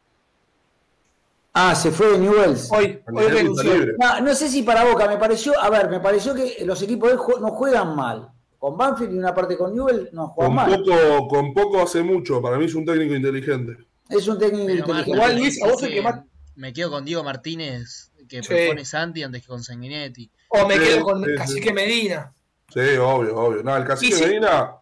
Ah, 1.53 1.75
se 1.75 1.91
fue 1.91 2.11
de 2.11 2.19
Newells. 2.19 2.69
Hoy, 2.71 3.01
hoy. 3.11 3.95
No, 3.99 4.21
no 4.21 4.35
sé 4.35 4.49
si 4.49 4.63
para 4.63 4.83
Boca, 4.85 5.07
me 5.07 5.17
pareció, 5.17 5.59
a 5.59 5.69
ver, 5.69 5.89
me 5.89 5.99
pareció 5.99 6.33
que 6.33 6.57
los 6.65 6.81
equipos 6.81 7.09
de 7.09 7.13
él 7.15 7.19
jue- 7.19 7.39
no 7.39 7.49
juegan 7.51 7.95
mal. 7.95 8.29
Con 8.59 8.77
Banfield 8.77 9.13
y 9.13 9.17
una 9.17 9.33
parte 9.33 9.57
con 9.57 9.73
Newell 9.73 10.09
no 10.11 10.27
juegan 10.27 10.55
Con 10.55 10.55
mal. 10.55 10.83
poco, 10.83 11.27
con 11.27 11.53
poco 11.53 11.81
hace 11.81 12.03
mucho. 12.03 12.41
Para 12.41 12.57
mí 12.57 12.65
es 12.65 12.75
un 12.75 12.85
técnico 12.85 13.15
inteligente. 13.15 13.77
Es 14.09 14.27
un 14.27 14.37
técnico 14.37 14.65
Pero, 14.67 14.79
inteligente. 14.79 15.11
Igual, 15.11 15.37
Luis, 15.37 15.63
a 15.63 15.67
vos 15.67 15.81
es 15.81 15.89
el 15.89 15.93
que 15.95 16.01
más- 16.01 16.21
Me 16.55 16.73
quedo 16.73 16.91
con 16.91 17.05
Diego 17.05 17.23
Martínez, 17.23 18.08
que 18.37 18.43
Sí. 18.43 18.47
propone 18.53 18.85
Santi 18.85 19.23
antes 19.23 19.41
que 19.41 19.47
con 19.47 19.63
Sanguinetti. 19.63 20.29
O 20.49 20.67
me 20.67 20.75
Sí, 20.75 20.79
quedo 20.83 21.03
con 21.03 21.23
sí, 21.25 21.35
Cacique 21.35 21.73
Medina. 21.73 22.31
Sí, 22.73 22.79
obvio, 22.97 23.35
obvio. 23.35 23.63
No, 23.63 23.75
el 23.75 23.83
cacique. 23.85 24.25
Medina, 24.27 24.75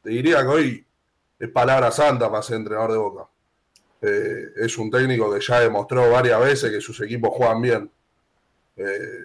te 0.00 0.10
diría 0.10 0.40
que 0.42 0.46
hoy 0.46 0.86
es 1.38 1.48
palabra 1.50 1.90
santa 1.90 2.30
para 2.30 2.42
ser 2.42 2.56
entrenador 2.56 2.92
de 2.92 2.98
Boca. 2.98 3.28
Eh, 4.00 4.52
es 4.56 4.78
un 4.78 4.90
técnico 4.90 5.32
que 5.32 5.40
ya 5.40 5.60
demostró 5.60 6.10
varias 6.10 6.40
veces 6.40 6.70
que 6.70 6.80
sus 6.80 7.00
equipos 7.00 7.30
juegan 7.34 7.60
bien. 7.60 7.90
Eh, 8.76 9.24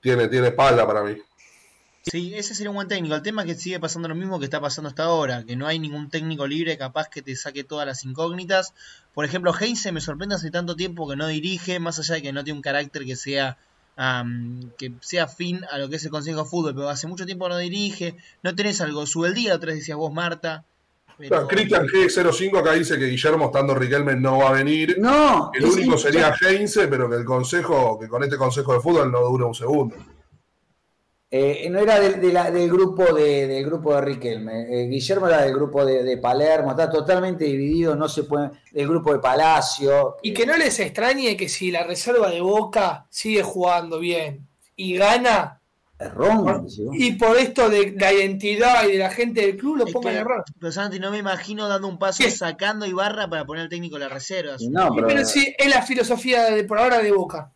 tiene, 0.00 0.28
tiene 0.28 0.48
espalda 0.48 0.86
para 0.86 1.02
mí. 1.02 1.16
Sí, 2.06 2.34
ese 2.34 2.54
sería 2.54 2.70
un 2.70 2.76
buen 2.76 2.88
técnico. 2.88 3.14
El 3.14 3.22
tema 3.22 3.42
es 3.42 3.48
que 3.48 3.54
sigue 3.54 3.80
pasando 3.80 4.08
lo 4.08 4.14
mismo 4.14 4.38
que 4.38 4.44
está 4.44 4.60
pasando 4.60 4.88
hasta 4.88 5.04
ahora, 5.04 5.42
que 5.44 5.56
no 5.56 5.66
hay 5.66 5.78
ningún 5.78 6.10
técnico 6.10 6.46
libre 6.46 6.76
capaz 6.76 7.08
que 7.08 7.22
te 7.22 7.34
saque 7.34 7.64
todas 7.64 7.86
las 7.86 8.04
incógnitas. 8.04 8.74
Por 9.14 9.24
ejemplo, 9.24 9.54
Heinze 9.58 9.90
me 9.90 10.00
sorprende 10.02 10.34
hace 10.34 10.50
tanto 10.50 10.76
tiempo 10.76 11.08
que 11.08 11.16
no 11.16 11.26
dirige, 11.28 11.80
más 11.80 11.98
allá 11.98 12.16
de 12.16 12.22
que 12.22 12.32
no 12.32 12.44
tiene 12.44 12.58
un 12.58 12.62
carácter 12.62 13.04
que 13.06 13.16
sea 13.16 13.56
am, 13.96 14.70
que 14.76 14.92
sea 15.00 15.28
fin 15.28 15.60
a 15.70 15.78
lo 15.78 15.88
que 15.88 15.96
es 15.96 16.04
el 16.04 16.10
Consejo 16.10 16.42
de 16.42 16.48
Fútbol, 16.48 16.74
pero 16.74 16.88
hace 16.90 17.06
mucho 17.06 17.24
tiempo 17.24 17.48
no 17.48 17.56
dirige. 17.56 18.16
No 18.42 18.54
tenés 18.54 18.80
algo, 18.82 19.06
sube 19.06 19.28
el 19.28 19.34
día, 19.34 19.54
otra 19.54 19.68
vez 19.68 19.78
decías 19.78 19.96
vos, 19.96 20.12
Marta. 20.12 20.64
Pero- 21.16 21.28
Claro, 21.28 21.48
Cristian 21.48 21.86
G05 21.86 22.58
acá 22.58 22.72
dice 22.72 22.98
que 22.98 23.06
Guillermo, 23.06 23.46
estando 23.46 23.74
Riquelme, 23.74 24.16
no 24.16 24.38
va 24.38 24.48
a 24.48 24.52
venir. 24.52 24.96
No, 24.98 25.52
El 25.54 25.64
único 25.64 25.96
sería 25.96 26.34
Heinze, 26.40 26.88
pero 26.88 27.08
que 27.08 27.16
el 27.16 27.24
consejo, 27.24 27.98
que 27.98 28.08
con 28.08 28.22
este 28.24 28.36
consejo 28.36 28.74
de 28.74 28.80
fútbol 28.80 29.10
no 29.12 29.20
dura 29.20 29.46
un 29.46 29.54
segundo. 29.54 29.94
Eh, 31.30 31.68
no 31.68 31.80
era 31.80 31.98
del, 31.98 32.20
de 32.20 32.32
la- 32.32 32.50
del 32.50 32.70
grupo 32.70 33.12
de, 33.12 33.48
del 33.48 33.64
grupo 33.64 33.92
de 33.94 34.00
Riquelme. 34.02 34.66
Eh, 34.70 34.86
Guillermo 34.88 35.26
era 35.26 35.42
del 35.42 35.52
grupo 35.52 35.84
de, 35.84 36.04
de 36.04 36.16
Palermo, 36.18 36.70
está 36.70 36.88
totalmente 36.88 37.44
dividido, 37.44 37.96
no 37.96 38.08
se 38.08 38.22
puede, 38.22 38.50
del 38.70 38.86
grupo 38.86 39.12
de 39.12 39.18
Palacio. 39.18 40.16
Y 40.22 40.32
que 40.32 40.46
no 40.46 40.56
les 40.56 40.78
extrañe 40.78 41.36
que 41.36 41.48
si 41.48 41.72
la 41.72 41.82
reserva 41.82 42.30
de 42.30 42.40
Boca 42.40 43.06
sigue 43.10 43.42
jugando 43.42 43.98
bien 43.98 44.46
y 44.76 44.96
gana, 44.96 45.60
y 46.92 47.12
por 47.12 47.36
esto 47.36 47.70
de 47.70 47.94
la 47.98 48.12
identidad 48.12 48.86
y 48.86 48.92
de 48.92 48.98
la 48.98 49.10
gente 49.10 49.40
del 49.40 49.56
club 49.56 49.76
lo 49.78 49.86
pongan 49.86 50.16
error. 50.16 50.44
Pero 50.60 50.72
Santi, 50.72 50.98
no 51.00 51.10
me 51.10 51.18
imagino 51.18 51.68
dando 51.68 51.88
un 51.88 51.98
paso 51.98 52.22
¿Qué? 52.22 52.30
sacando 52.30 52.84
Ibarra 52.84 53.28
para 53.28 53.44
poner 53.44 53.62
al 53.64 53.68
técnico 53.68 53.96
de 53.96 54.00
las 54.04 54.12
reservas. 54.12 54.60
No, 54.62 54.94
pero, 54.94 55.06
pero 55.06 55.24
sí, 55.24 55.54
es 55.56 55.68
la 55.68 55.82
filosofía 55.82 56.44
de 56.50 56.64
por 56.64 56.78
ahora 56.78 56.98
de 56.98 57.12
Boca. 57.12 57.52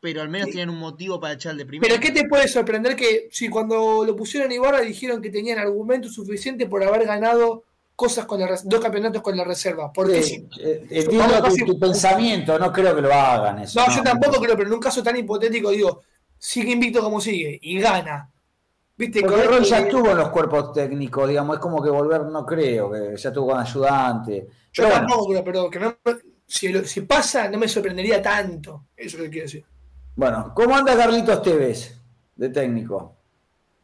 Pero 0.00 0.22
al 0.22 0.28
menos 0.28 0.50
tienen 0.50 0.70
un 0.70 0.78
motivo 0.78 1.18
para 1.18 1.34
echar 1.34 1.56
de 1.56 1.66
primero. 1.66 1.88
Pero 1.92 2.00
¿qué 2.00 2.12
te 2.12 2.28
puede 2.28 2.46
sorprender 2.46 2.94
que 2.94 3.28
si 3.32 3.48
cuando 3.48 4.04
lo 4.04 4.14
pusieron 4.14 4.50
a 4.50 4.54
Ibarra 4.54 4.80
dijeron 4.80 5.20
que 5.20 5.30
tenían 5.30 5.58
argumentos 5.58 6.14
suficientes 6.14 6.68
por 6.68 6.82
haber 6.84 7.04
ganado 7.04 7.64
cosas 7.96 8.26
con 8.26 8.38
la 8.40 8.46
dos 8.64 8.80
campeonatos 8.80 9.22
con 9.22 9.36
la 9.36 9.44
reserva? 9.44 9.92
Porque 9.92 10.22
Sí, 10.22 10.48
si- 10.52 10.60
eh, 10.62 10.86
entiendo 10.90 11.42
tu, 11.42 11.78
pensamiento, 11.80 12.58
no 12.58 12.72
creo 12.72 12.94
que 12.94 13.02
lo 13.02 13.12
hagan 13.12 13.58
eso. 13.58 13.80
no, 13.80 13.94
yo 13.94 14.02
tampoco 14.02 14.40
creo, 14.40 14.56
pero 14.56 14.68
en 14.68 14.74
un 14.74 14.80
caso 14.80 15.02
tan 15.02 15.16
hipotético 15.16 15.70
digo, 15.70 16.02
sigue 16.38 16.72
invicto 16.72 17.02
como 17.02 17.20
sigue 17.20 17.58
y 17.60 17.80
gana. 17.80 18.30
¿Viste? 18.96 19.20
Porque 19.20 19.36
Con 19.36 19.44
Ron 19.46 19.62
esto 19.62 19.74
ya 19.74 19.78
estuvo 19.78 20.10
en 20.10 20.16
los 20.18 20.28
cuerpos 20.30 20.72
técnicos, 20.72 21.28
digamos, 21.28 21.56
es 21.56 21.60
como 21.60 21.82
que 21.82 21.90
volver, 21.90 22.24
no 22.24 22.44
creo, 22.46 22.90
que 22.90 23.16
ya 23.16 23.28
estuvo 23.28 23.48
con 23.48 23.58
ayudante. 23.60 24.46
Yo 24.72 24.82
Pero 24.82 24.88
bueno, 24.88 25.06
tampoco 25.08 25.28
creo, 25.30 25.44
pero 25.44 25.70
que 25.70 25.78
no, 25.80 25.98
si, 26.46 26.68
lo- 26.68 26.84
si 26.84 27.00
pasa 27.02 27.48
no 27.48 27.58
me 27.58 27.68
sorprendería 27.68 28.22
tanto. 28.22 28.86
Eso 28.96 29.16
es 29.16 29.20
lo 29.20 29.24
que 29.24 29.30
quiero 29.30 29.44
decir. 29.46 29.64
Bueno, 30.18 30.52
¿cómo 30.52 30.74
anda 30.74 30.96
Carlitos 30.96 31.40
Tevez 31.42 31.96
de 32.34 32.48
técnico? 32.48 33.14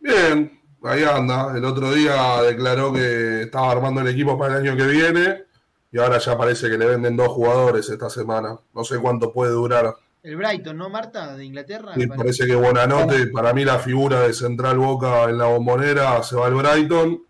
Bien, 0.01 0.61
ahí 0.83 1.05
anda. 1.05 1.57
El 1.57 1.65
otro 1.65 1.93
día 1.93 2.43
declaró 2.43 2.93
que 2.93 3.43
estaba 3.43 3.71
armando 3.71 4.01
el 4.01 4.09
equipo 4.09 4.37
para 4.37 4.57
el 4.57 4.67
año 4.67 4.77
que 4.77 4.89
viene 4.89 5.45
y 5.93 5.99
ahora 6.01 6.19
ya 6.19 6.37
parece 6.37 6.69
que 6.69 6.77
le 6.77 6.87
venden 6.87 7.17
dos 7.17 7.29
jugadores 7.29 7.89
esta 7.89 8.11
semana. 8.11 8.59
No 8.75 8.83
sé 8.83 8.99
cuánto 8.99 9.33
puede 9.33 9.53
durar. 9.53 9.95
El 10.25 10.35
Brighton, 10.35 10.77
¿no, 10.77 10.91
Marta? 10.91 11.37
De 11.37 11.45
Inglaterra. 11.45 11.93
Me 11.95 12.09
parece. 12.09 12.17
parece 12.17 12.47
que 12.49 12.57
Buenanote, 12.57 13.29
para 13.29 13.53
mí 13.53 13.65
la 13.65 13.79
figura 13.79 14.23
de 14.23 14.33
Central 14.33 14.77
Boca 14.77 15.31
en 15.31 15.39
la 15.39 15.45
bombonera 15.45 16.21
se 16.25 16.35
va 16.35 16.49
al 16.49 16.55
Brighton 16.55 17.23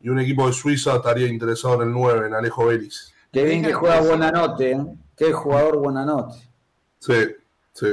y 0.00 0.08
un 0.10 0.20
equipo 0.20 0.46
de 0.46 0.52
Suiza 0.52 0.94
estaría 0.94 1.26
interesado 1.26 1.82
en 1.82 1.88
el 1.88 1.92
9, 1.92 2.28
en 2.28 2.34
Alejo 2.34 2.66
Vélez. 2.66 3.12
Qué 3.32 3.42
bien 3.42 3.64
que 3.64 3.72
juega 3.72 4.00
Buenanote, 4.00 4.70
¿eh? 4.70 4.86
Qué 5.16 5.32
jugador 5.32 5.78
Buenanote. 5.78 6.36
Sí, 7.00 7.34
sí. 7.72 7.88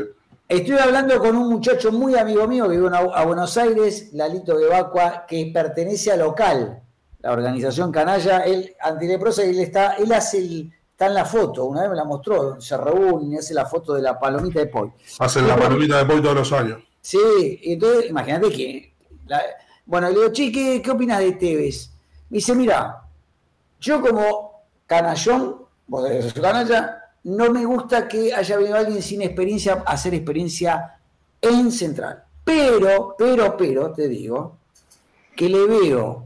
Estoy 0.51 0.77
hablando 0.79 1.17
con 1.17 1.33
un 1.37 1.47
muchacho 1.47 1.93
muy 1.93 2.13
amigo 2.17 2.45
mío 2.45 2.67
que 2.67 2.75
vive 2.75 2.89
a 2.93 3.23
Buenos 3.25 3.55
Aires, 3.57 4.09
Lalito 4.11 4.57
de 4.57 4.67
Vacua, 4.67 5.25
que 5.25 5.49
pertenece 5.53 6.11
a 6.11 6.17
Local, 6.17 6.83
la 7.19 7.31
organización 7.31 7.89
canalla. 7.89 8.39
Él, 8.39 8.75
antileprosa, 8.81 9.43
él 9.43 9.57
está, 9.61 9.93
él 9.93 10.11
hace 10.11 10.39
el, 10.39 10.73
está 10.91 11.05
en 11.05 11.13
la 11.13 11.23
foto, 11.23 11.63
una 11.63 11.83
vez 11.83 11.89
me 11.91 11.95
la 11.95 12.03
mostró, 12.03 12.59
se 12.59 12.75
reúne 12.75 13.35
y 13.35 13.37
hace 13.37 13.53
la 13.53 13.65
foto 13.65 13.93
de 13.93 14.01
la 14.01 14.19
palomita 14.19 14.59
de 14.59 14.65
Poi. 14.67 14.91
Hacen 15.19 15.47
la 15.47 15.55
palomita 15.55 15.99
de 15.99 16.05
Poi 16.05 16.21
todos 16.21 16.35
los 16.35 16.51
años. 16.51 16.83
Sí, 16.99 17.61
entonces 17.63 18.09
imagínate 18.09 18.49
que. 18.49 18.93
la- 19.27 19.41
bueno, 19.85 20.09
le 20.09 20.15
digo, 20.15 20.33
che, 20.33 20.51
¿qué, 20.51 20.81
qué 20.81 20.91
opinas 20.91 21.19
de 21.19 21.31
Tevez? 21.31 21.91
Me 22.29 22.39
dice, 22.39 22.53
mira, 22.55 23.03
yo 23.79 24.01
como 24.01 24.63
canallón, 24.85 25.61
vos 25.87 26.09
canalla, 26.33 27.00
no 27.23 27.51
me 27.51 27.65
gusta 27.65 28.07
que 28.07 28.33
haya 28.33 28.57
venido 28.57 28.75
alguien 28.75 29.01
sin 29.01 29.21
experiencia 29.21 29.83
a 29.85 29.93
hacer 29.93 30.13
experiencia 30.13 30.97
en 31.41 31.71
Central. 31.71 32.23
Pero, 32.43 33.15
pero, 33.17 33.55
pero, 33.55 33.91
te 33.91 34.07
digo, 34.07 34.57
que 35.35 35.49
le 35.49 35.65
veo. 35.65 36.25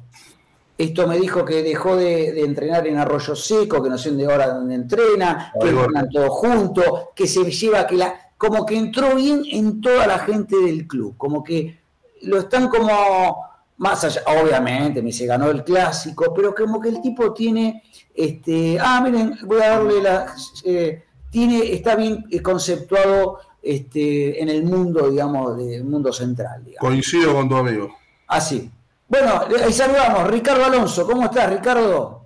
Esto 0.77 1.07
me 1.07 1.17
dijo 1.17 1.45
que 1.45 1.63
dejó 1.63 1.95
de, 1.95 2.33
de 2.33 2.41
entrenar 2.41 2.85
en 2.87 2.97
Arroyo 2.97 3.35
Seco, 3.35 3.81
que 3.81 3.89
no 3.89 3.97
sé 3.97 4.11
de 4.11 4.27
hora 4.27 4.47
donde 4.47 4.75
entrena, 4.75 5.53
que 5.59 5.69
entrenan 5.69 6.09
todos 6.09 6.31
juntos, 6.31 6.85
que 7.15 7.27
se 7.27 7.49
lleva, 7.49 7.87
que 7.87 7.95
la, 7.95 8.31
como 8.37 8.65
que 8.65 8.75
entró 8.75 9.15
bien 9.15 9.43
en 9.49 9.79
toda 9.79 10.05
la 10.05 10.19
gente 10.19 10.57
del 10.57 10.85
club, 10.85 11.15
como 11.17 11.43
que 11.43 11.79
lo 12.23 12.39
están 12.39 12.67
como 12.67 13.54
más 13.77 14.03
allá, 14.03 14.21
obviamente, 14.27 15.01
me 15.01 15.11
se 15.11 15.25
ganó 15.25 15.49
el 15.49 15.63
clásico, 15.63 16.33
pero 16.33 16.55
como 16.55 16.79
que 16.79 16.89
el 16.89 17.01
tipo 17.01 17.33
tiene, 17.33 17.83
este, 18.13 18.77
ah, 18.79 19.01
miren, 19.01 19.37
voy 19.43 19.61
a 19.61 19.69
darle 19.69 20.01
la, 20.01 20.33
eh, 20.63 21.03
tiene, 21.29 21.73
está 21.73 21.95
bien 21.95 22.25
conceptuado 22.41 23.39
este, 23.61 24.41
en 24.41 24.49
el 24.49 24.63
mundo, 24.63 25.09
digamos, 25.09 25.57
del 25.57 25.83
mundo 25.83 26.13
central. 26.13 26.63
Coincido 26.79 27.33
con 27.33 27.49
tu 27.49 27.55
amigo. 27.55 27.97
Así. 28.27 28.69
Ah, 28.71 28.77
bueno, 29.07 29.41
ahí 29.63 29.73
saludamos. 29.73 30.29
Ricardo 30.29 30.65
Alonso, 30.65 31.05
¿cómo 31.05 31.25
estás, 31.25 31.49
Ricardo? 31.49 32.25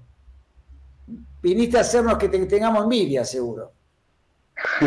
Viniste 1.41 1.77
a 1.77 1.81
hacernos 1.81 2.17
que 2.17 2.29
tengamos 2.29 2.83
envidia, 2.83 3.25
seguro. 3.25 3.71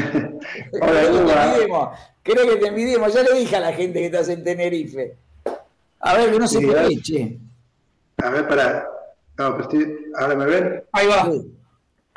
Hola, 0.80 1.92
Creo 2.22 2.48
que 2.48 2.56
te 2.56 2.68
envidiemos. 2.68 3.12
Ya 3.12 3.22
le 3.22 3.34
dije 3.34 3.56
a 3.56 3.60
la 3.60 3.72
gente 3.72 3.98
que 3.98 4.06
estás 4.06 4.28
en 4.28 4.44
Tenerife. 4.44 5.16
A 6.02 6.14
ver, 6.14 6.32
que 6.32 6.38
no 6.38 6.46
se 6.48 6.58
sí, 6.58 7.40
A 8.18 8.30
ver, 8.30 8.48
para. 8.48 8.88
No, 9.38 9.56
pero 9.56 9.62
estoy... 9.62 9.96
¿Ahora 10.18 10.34
me 10.34 10.44
ven? 10.44 10.84
Ahí 10.92 11.06
va. 11.06 11.30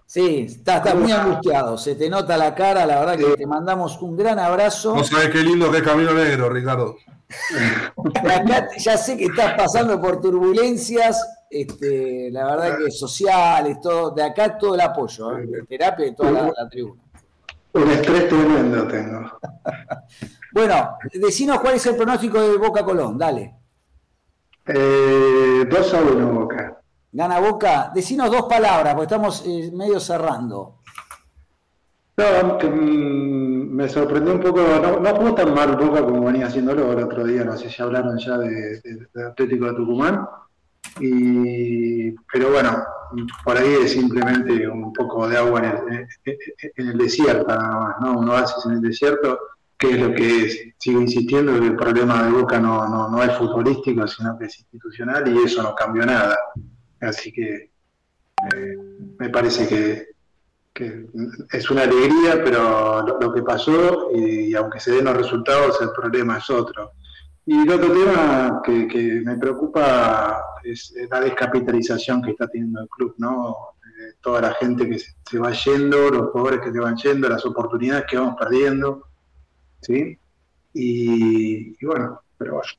Sí, 0.07 0.47
está, 0.47 0.93
muy 0.93 1.11
angustiado, 1.11 1.77
se 1.77 1.95
te 1.95 2.09
nota 2.09 2.37
la 2.37 2.53
cara, 2.53 2.85
la 2.85 2.99
verdad 2.99 3.17
que 3.17 3.37
te 3.37 3.47
mandamos 3.47 3.99
un 4.01 4.15
gran 4.15 4.37
abrazo. 4.37 4.95
No 4.95 5.03
sabes 5.03 5.29
qué 5.29 5.39
lindo 5.39 5.71
que 5.71 5.77
es 5.77 5.83
Camino 5.83 6.13
Negro, 6.13 6.49
Ricardo. 6.49 6.95
ya 8.77 8.97
sé 8.97 9.17
que 9.17 9.25
estás 9.25 9.55
pasando 9.55 9.99
por 9.99 10.21
turbulencias, 10.21 11.25
este, 11.49 12.29
la 12.31 12.45
verdad 12.45 12.77
que 12.77 12.91
sociales, 12.91 13.81
todo, 13.81 14.11
de 14.11 14.23
acá 14.23 14.57
todo 14.57 14.75
el 14.75 14.81
apoyo, 14.81 15.37
¿eh? 15.37 15.47
de 15.47 15.63
terapia 15.63 16.05
y 16.05 16.15
toda 16.15 16.31
la, 16.31 16.69
tribuna. 16.69 17.01
Un 17.73 17.91
estrés 17.91 18.29
tremendo 18.29 18.87
tengo. 18.87 19.31
bueno, 20.53 20.97
decinos 21.13 21.59
cuál 21.59 21.75
es 21.75 21.85
el 21.87 21.95
pronóstico 21.95 22.41
de 22.41 22.57
Boca 22.57 22.85
Colón, 22.85 23.17
dale. 23.17 23.64
Eh, 24.67 25.65
2 25.69 25.93
a 25.93 26.01
1 26.01 26.33
Boca. 26.33 26.81
Gana 27.11 27.39
Boca. 27.39 27.91
Decinos 27.93 28.31
dos 28.31 28.43
palabras, 28.43 28.93
porque 28.93 29.05
estamos 29.05 29.43
eh, 29.45 29.71
medio 29.73 29.99
cerrando. 29.99 30.79
No, 32.17 32.57
mm, 32.57 33.75
me 33.75 33.89
sorprendió 33.89 34.33
un 34.33 34.39
poco, 34.39 34.61
no, 34.61 34.99
no 34.99 35.15
jugó 35.15 35.35
tan 35.35 35.53
mal 35.53 35.75
Boca 35.75 36.03
como 36.03 36.25
venía 36.25 36.47
haciéndolo 36.47 36.93
el 36.93 37.03
otro 37.03 37.25
día, 37.25 37.43
no 37.43 37.57
sé 37.57 37.69
si 37.69 37.81
hablaron 37.81 38.17
ya 38.17 38.37
de, 38.37 38.81
Atlético 39.29 39.65
de 39.65 39.73
Tucumán, 39.73 40.25
y, 41.01 42.11
pero 42.31 42.51
bueno, 42.51 42.85
por 43.43 43.57
ahí 43.57 43.75
es 43.83 43.91
simplemente 43.91 44.65
un 44.67 44.93
poco 44.93 45.27
de 45.27 45.37
agua 45.37 45.61
en 45.61 46.07
el, 46.77 46.97
desierto, 46.97 47.47
nada 47.47 47.79
más, 47.79 47.95
¿no? 47.99 48.19
Un 48.19 48.29
oasis 48.29 48.65
en 48.65 48.71
el 48.73 48.81
desierto, 48.81 49.37
que 49.77 49.91
es 49.91 49.99
lo 49.99 50.13
que 50.13 50.45
es. 50.45 50.59
Sigo 50.77 51.01
insistiendo 51.01 51.59
que 51.59 51.67
el 51.67 51.75
problema 51.75 52.23
de 52.23 52.31
Boca 52.31 52.59
no, 52.59 52.87
no, 52.87 53.09
no 53.09 53.23
es 53.23 53.35
futbolístico, 53.37 54.07
sino 54.07 54.37
que 54.37 54.45
es 54.45 54.59
institucional 54.59 55.27
y 55.27 55.43
eso 55.43 55.63
no 55.63 55.75
cambió 55.75 56.05
nada. 56.05 56.37
Así 57.01 57.31
que 57.31 57.71
eh, 58.53 58.77
me 59.17 59.29
parece 59.29 59.67
que, 59.67 60.15
es 61.53 61.71
una 61.71 61.83
alegría, 61.83 62.43
pero 62.43 63.01
lo, 63.01 63.33
que 63.33 63.41
pasó, 63.41 64.09
y, 64.13 64.53
aunque 64.55 64.81
se 64.81 64.91
den 64.91 65.05
los 65.05 65.15
resultados, 65.15 65.81
el 65.81 65.91
problema 65.91 66.37
es 66.37 66.49
otro. 66.49 66.91
Y 67.45 67.61
el 67.61 67.71
otro 67.71 67.93
tema 67.93 68.61
que, 68.61 69.21
me 69.23 69.37
preocupa 69.37 70.43
es 70.63 70.93
la 71.09 71.21
descapitalización 71.21 72.21
que 72.21 72.31
está 72.31 72.47
teniendo 72.47 72.81
el 72.81 72.89
club, 72.89 73.15
¿no? 73.17 73.55
Eh, 73.85 74.15
toda 74.19 74.41
la 74.41 74.53
gente 74.55 74.89
que 74.89 74.99
se, 74.99 75.39
va 75.39 75.51
yendo, 75.53 76.09
los 76.09 76.31
jugadores 76.31 76.59
que 76.59 76.73
se 76.73 76.79
van 76.79 76.97
yendo, 76.97 77.29
las 77.29 77.45
oportunidades 77.45 78.05
que 78.09 78.17
vamos 78.17 78.35
perdiendo, 78.37 79.07
¿sí? 79.85 80.17
Y, 80.73 81.75
y 81.79 81.85
bueno, 81.85 82.21
pero 82.37 82.55
bueno. 82.55 82.69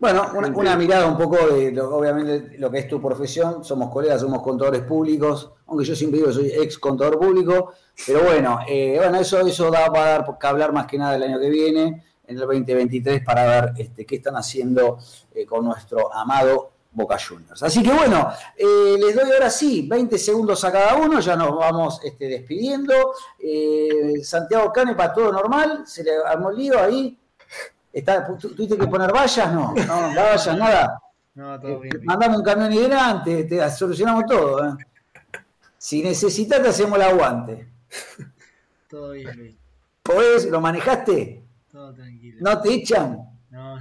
Bueno, 0.00 0.30
una, 0.54 0.76
mirada 0.76 1.08
un 1.08 1.18
poco 1.18 1.36
de, 1.48 1.72
lo, 1.72 1.92
obviamente, 1.96 2.56
lo 2.58 2.70
que 2.70 2.78
es 2.78 2.88
tu 2.88 3.02
profesión. 3.02 3.64
Somos 3.64 3.90
colegas, 3.90 4.20
somos 4.20 4.42
contadores 4.42 4.82
públicos, 4.82 5.50
aunque 5.66 5.84
yo 5.84 5.96
siempre 5.96 6.18
digo 6.18 6.28
que 6.28 6.34
soy 6.34 6.52
ex 6.52 6.78
contador 6.78 7.18
público. 7.18 7.72
Pero 8.06 8.22
bueno, 8.22 8.60
eh, 8.68 8.94
bueno 8.96 9.18
eso, 9.18 9.40
eso 9.40 9.70
da 9.72 9.90
para 9.90 10.10
dar 10.10 10.38
que 10.38 10.46
hablar 10.46 10.72
más 10.72 10.86
que 10.86 10.98
nada 10.98 11.16
el 11.16 11.24
año 11.24 11.40
que 11.40 11.50
viene, 11.50 12.04
en 12.28 12.36
el 12.36 12.38
2023, 12.38 13.24
para 13.24 13.44
ver 13.44 13.72
este, 13.76 14.06
qué 14.06 14.16
están 14.16 14.36
haciendo 14.36 14.98
eh, 15.34 15.44
con 15.44 15.64
nuestro 15.64 16.14
amado 16.14 16.70
Boca 16.98 17.16
Juniors. 17.18 17.62
Así 17.62 17.82
que 17.82 17.92
bueno, 17.92 18.30
eh, 18.56 18.96
les 18.98 19.14
doy 19.14 19.30
ahora 19.32 19.48
sí 19.48 19.86
20 19.88 20.18
segundos 20.18 20.62
a 20.64 20.72
cada 20.72 20.96
uno, 20.96 21.20
ya 21.20 21.36
nos 21.36 21.56
vamos 21.56 22.00
este, 22.04 22.26
despidiendo. 22.26 23.14
Santiago 24.22 24.72
Canepa, 24.72 25.12
todo 25.12 25.32
normal, 25.32 25.84
se 25.86 26.04
le 26.04 26.10
armó 26.26 26.50
el 26.50 26.56
lío 26.56 26.80
ahí. 26.80 27.18
¿Tuviste 28.40 28.76
que 28.76 28.86
poner 28.86 29.12
vallas? 29.12 29.52
No, 29.52 29.74
no, 29.74 30.14
vallas, 30.14 30.56
nada. 30.56 31.02
No, 31.34 31.58
todo 31.60 31.80
bien. 31.80 32.00
Mandamos 32.04 32.38
un 32.38 32.44
camión 32.44 32.72
y 32.72 32.78
delante, 32.78 33.44
te 33.44 33.70
solucionamos 33.70 34.26
todo. 34.26 34.66
¿eh? 34.66 34.72
Si 35.76 36.02
necesitas, 36.02 36.60
te 36.60 36.68
hacemos 36.68 36.98
el 36.98 37.04
aguante. 37.04 37.68
Todo 38.88 39.12
bien, 39.12 39.36
Luis. 39.36 39.56
¿Podés? 40.02 40.46
¿Lo 40.46 40.60
manejaste? 40.60 41.44
Todo 41.70 41.94
tranquilo. 41.94 42.38
¿No 42.40 42.60
te 42.60 42.74
echan? 42.74 43.18
No. 43.50 43.76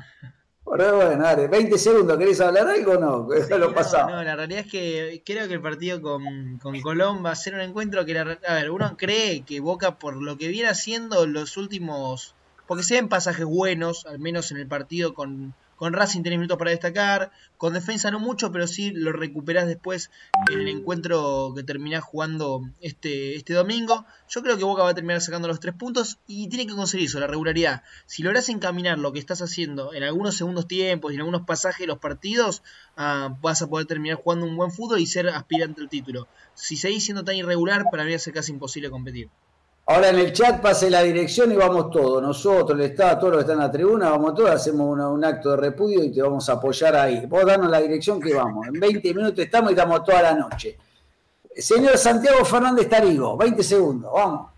Bueno, 0.67 1.17
dale, 1.17 1.47
20 1.47 1.77
segundos, 1.77 2.17
¿querés 2.17 2.41
hablar 2.41 2.67
algo 2.67 2.93
o 2.93 2.99
no? 2.99 3.27
lo 3.57 3.73
pasamos. 3.73 4.11
No, 4.11 4.23
la 4.23 4.35
realidad 4.35 4.65
es 4.65 4.71
que 4.71 5.23
creo 5.25 5.47
que 5.47 5.53
el 5.53 5.61
partido 5.61 6.01
con, 6.01 6.57
con 6.57 6.79
Colón 6.81 7.25
va 7.25 7.31
a 7.31 7.35
ser 7.35 7.53
un 7.53 7.61
encuentro 7.61 8.05
que, 8.05 8.13
la, 8.13 8.37
a 8.47 8.53
ver, 8.55 8.69
uno 8.71 8.95
cree 8.97 9.41
que 9.41 9.59
Boca, 9.61 9.97
por 9.97 10.21
lo 10.21 10.37
que 10.37 10.49
viene 10.49 10.69
haciendo 10.69 11.25
los 11.25 11.57
últimos 11.57 12.35
porque 12.67 12.83
se 12.83 12.95
ven 12.95 13.07
pasajes 13.07 13.45
buenos, 13.45 14.05
al 14.05 14.19
menos 14.19 14.51
en 14.51 14.57
el 14.57 14.67
partido 14.67 15.13
con, 15.13 15.55
con 15.77 15.93
Racing 15.93 16.23
tenés 16.23 16.39
minutos 16.39 16.57
para 16.57 16.71
destacar, 16.71 17.31
con 17.55 17.73
defensa 17.73 18.11
no 18.11 18.19
mucho, 18.19 18.51
pero 18.51 18.67
sí 18.67 18.91
lo 18.91 19.13
recuperás 19.13 19.67
después 19.67 20.09
en 20.51 20.59
el 20.59 20.67
encuentro 20.67 21.53
que 21.55 21.63
terminás 21.63 22.03
jugando 22.03 22.63
este, 22.81 23.35
este 23.35 23.53
domingo. 23.53 24.05
Yo 24.27 24.41
creo 24.41 24.57
que 24.57 24.63
Boca 24.63 24.83
va 24.83 24.89
a 24.89 24.95
terminar 24.95 25.21
sacando 25.21 25.47
los 25.47 25.59
tres 25.59 25.75
puntos 25.75 26.17
y 26.27 26.49
tiene 26.49 26.65
que 26.65 26.73
conseguir 26.73 27.05
eso, 27.05 27.19
la 27.19 27.27
regularidad. 27.27 27.83
Si 28.07 28.23
lográs 28.23 28.49
encaminar 28.49 28.97
lo 28.97 29.13
que 29.13 29.19
estás 29.19 29.41
haciendo 29.43 29.93
en 29.93 30.03
algunos 30.03 30.35
segundos 30.35 30.67
tiempos 30.67 31.11
y 31.11 31.15
en 31.15 31.21
algunos 31.21 31.43
pasajes 31.45 31.81
de 31.81 31.87
los 31.87 31.99
partidos, 31.99 32.63
ah, 32.95 33.37
vas 33.39 33.61
a 33.61 33.67
poder 33.67 33.85
terminar 33.85 34.17
jugando 34.17 34.47
un 34.47 34.57
buen 34.57 34.71
fútbol 34.71 34.99
y 34.99 35.05
ser 35.05 35.29
aspirante 35.29 35.81
al 35.81 35.89
título. 35.89 36.27
Si 36.55 36.75
seguís 36.75 37.05
siendo 37.05 37.23
tan 37.23 37.35
irregular, 37.35 37.85
para 37.91 38.03
mí 38.03 38.11
va 38.11 38.33
casi 38.33 38.51
imposible 38.51 38.89
competir. 38.89 39.29
Ahora 39.89 40.09
en 40.09 40.19
el 40.19 40.33
chat 40.33 40.59
pase 40.61 40.89
la 40.89 41.01
dirección 41.01 41.49
y 41.53 41.55
vamos 41.55 41.89
todos, 41.91 42.21
nosotros, 42.21 42.77
el 42.77 42.87
Estado, 42.87 43.19
todos 43.19 43.33
los 43.33 43.37
que 43.37 43.41
están 43.43 43.61
en 43.61 43.67
la 43.67 43.71
tribuna, 43.71 44.09
vamos 44.09 44.35
todos, 44.35 44.49
hacemos 44.49 44.97
un 44.97 45.23
acto 45.23 45.51
de 45.51 45.57
repudio 45.57 46.03
y 46.03 46.11
te 46.11 46.21
vamos 46.21 46.49
a 46.49 46.53
apoyar 46.53 46.93
ahí. 46.97 47.25
Vos 47.25 47.45
darnos 47.45 47.71
la 47.71 47.79
dirección 47.79 48.19
que 48.19 48.33
vamos. 48.33 48.67
En 48.67 48.73
20 48.73 49.13
minutos 49.13 49.39
estamos 49.39 49.71
y 49.71 49.75
estamos 49.75 50.03
toda 50.03 50.21
la 50.23 50.33
noche. 50.33 50.77
Señor 51.55 51.97
Santiago 51.97 52.43
Fernández 52.43 52.89
Tarigo, 52.89 53.37
20 53.37 53.63
segundos, 53.63 54.11
vamos. 54.13 54.51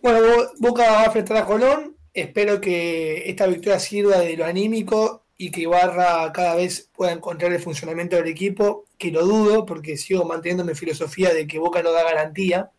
Bueno, 0.00 0.20
Boca 0.60 0.84
va 0.88 1.00
a 1.02 1.04
enfrentar 1.06 1.38
a 1.38 1.46
Colón. 1.46 1.96
Espero 2.14 2.60
que 2.60 3.28
esta 3.28 3.48
victoria 3.48 3.80
sirva 3.80 4.18
de 4.18 4.36
lo 4.36 4.44
anímico 4.44 5.24
y 5.36 5.50
que 5.50 5.62
Ibarra 5.62 6.30
cada 6.32 6.54
vez 6.54 6.88
pueda 6.94 7.10
encontrar 7.10 7.52
el 7.52 7.60
funcionamiento 7.60 8.14
del 8.14 8.28
equipo, 8.28 8.84
que 8.96 9.10
lo 9.10 9.24
dudo 9.24 9.66
porque 9.66 9.96
sigo 9.96 10.24
manteniendo 10.24 10.64
mi 10.64 10.76
filosofía 10.76 11.34
de 11.34 11.48
que 11.48 11.58
Boca 11.58 11.82
no 11.82 11.90
da 11.90 12.04
garantía. 12.04 12.70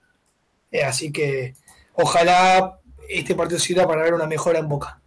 Eh, 0.71 0.83
así 0.83 1.11
que 1.11 1.55
ojalá 2.01 2.79
este 3.07 3.35
partido 3.35 3.59
sirva 3.59 3.87
para 3.87 4.03
ver 4.03 4.13
una 4.13 4.27
mejora 4.27 4.59
en 4.59 4.67
Boca. 4.67 4.99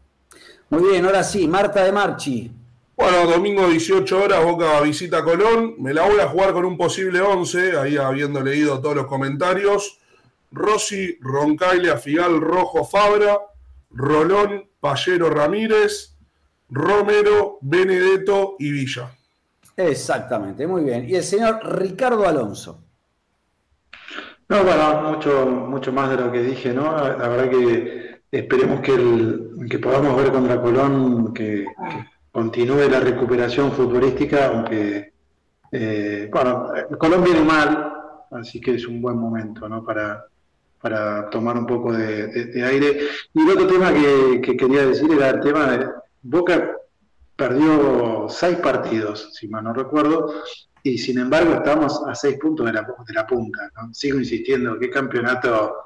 Muy 0.70 0.90
bien, 0.90 1.04
ahora 1.04 1.22
sí, 1.22 1.46
Marta 1.46 1.84
de 1.84 1.92
Marchi. 1.92 2.50
Bueno, 2.96 3.26
domingo 3.26 3.68
18 3.68 4.22
horas, 4.22 4.44
Boca 4.44 4.80
visita 4.80 5.24
Colón. 5.24 5.74
Me 5.78 5.92
la 5.92 6.06
voy 6.08 6.20
a 6.20 6.28
jugar 6.28 6.52
con 6.52 6.64
un 6.64 6.76
posible 6.76 7.20
11, 7.20 7.78
ahí 7.78 7.96
habiendo 7.96 8.40
leído 8.40 8.80
todos 8.80 8.96
los 8.96 9.06
comentarios. 9.06 9.98
Rossi, 10.52 11.18
Roncaile, 11.20 11.90
Afigal, 11.90 12.40
Rojo, 12.40 12.84
Fabra, 12.84 13.38
Rolón, 13.90 14.68
Pallero, 14.78 15.28
Ramírez, 15.28 16.16
Romero, 16.70 17.58
Benedetto 17.60 18.54
y 18.58 18.70
Villa. 18.70 19.10
Exactamente, 19.76 20.66
muy 20.66 20.84
bien. 20.84 21.08
Y 21.08 21.16
el 21.16 21.24
señor 21.24 21.60
Ricardo 21.78 22.26
Alonso. 22.28 22.83
No, 24.48 24.62
bueno, 24.62 25.12
mucho, 25.12 25.46
mucho 25.46 25.92
más 25.92 26.10
de 26.10 26.16
lo 26.16 26.30
que 26.30 26.42
dije, 26.42 26.72
¿no? 26.72 26.92
La, 26.92 27.28
verdad 27.28 27.50
que 27.50 28.20
esperemos 28.30 28.80
que, 28.80 28.92
el, 28.92 29.66
que 29.70 29.78
podamos 29.78 30.16
ver 30.16 30.30
contra 30.32 30.60
Colón 30.60 31.32
que, 31.32 31.66
continúe 32.30 32.88
la 32.90 32.98
recuperación 32.98 33.70
futbolística, 33.70 34.48
aunque, 34.48 35.12
eh, 35.70 36.28
bueno, 36.32 36.68
Colón 36.98 37.22
viene 37.22 37.42
mal, 37.42 37.92
así 38.32 38.60
que 38.60 38.74
es 38.74 38.86
un 38.88 39.00
buen 39.00 39.16
momento, 39.16 39.68
¿no? 39.68 39.84
Para, 39.84 40.26
para 40.80 41.30
tomar 41.30 41.56
un 41.56 41.64
poco 41.64 41.92
de, 41.92 42.62
aire. 42.64 42.98
Y 43.32 43.40
el 43.40 43.50
otro 43.50 43.66
tema 43.68 43.92
que, 43.92 44.40
que, 44.42 44.56
quería 44.56 44.84
decir 44.84 45.10
era 45.12 45.30
el 45.30 45.40
tema 45.40 45.70
de 45.70 45.86
Boca 46.22 46.76
perdió 47.36 48.26
seis 48.28 48.56
partidos, 48.58 49.30
si 49.32 49.46
mal 49.46 49.64
no 49.64 49.72
recuerdo, 49.72 50.34
y 50.86 50.98
sin 50.98 51.18
embargo 51.18 51.54
estamos 51.54 52.02
a 52.06 52.14
seis 52.14 52.36
puntos 52.38 52.66
de 52.66 52.74
la, 52.74 52.82
de 52.82 53.14
la 53.14 53.26
punta. 53.26 53.70
¿no? 53.74 53.92
Sigo 53.92 54.18
insistiendo, 54.18 54.78
qué 54.78 54.90
campeonato... 54.90 55.76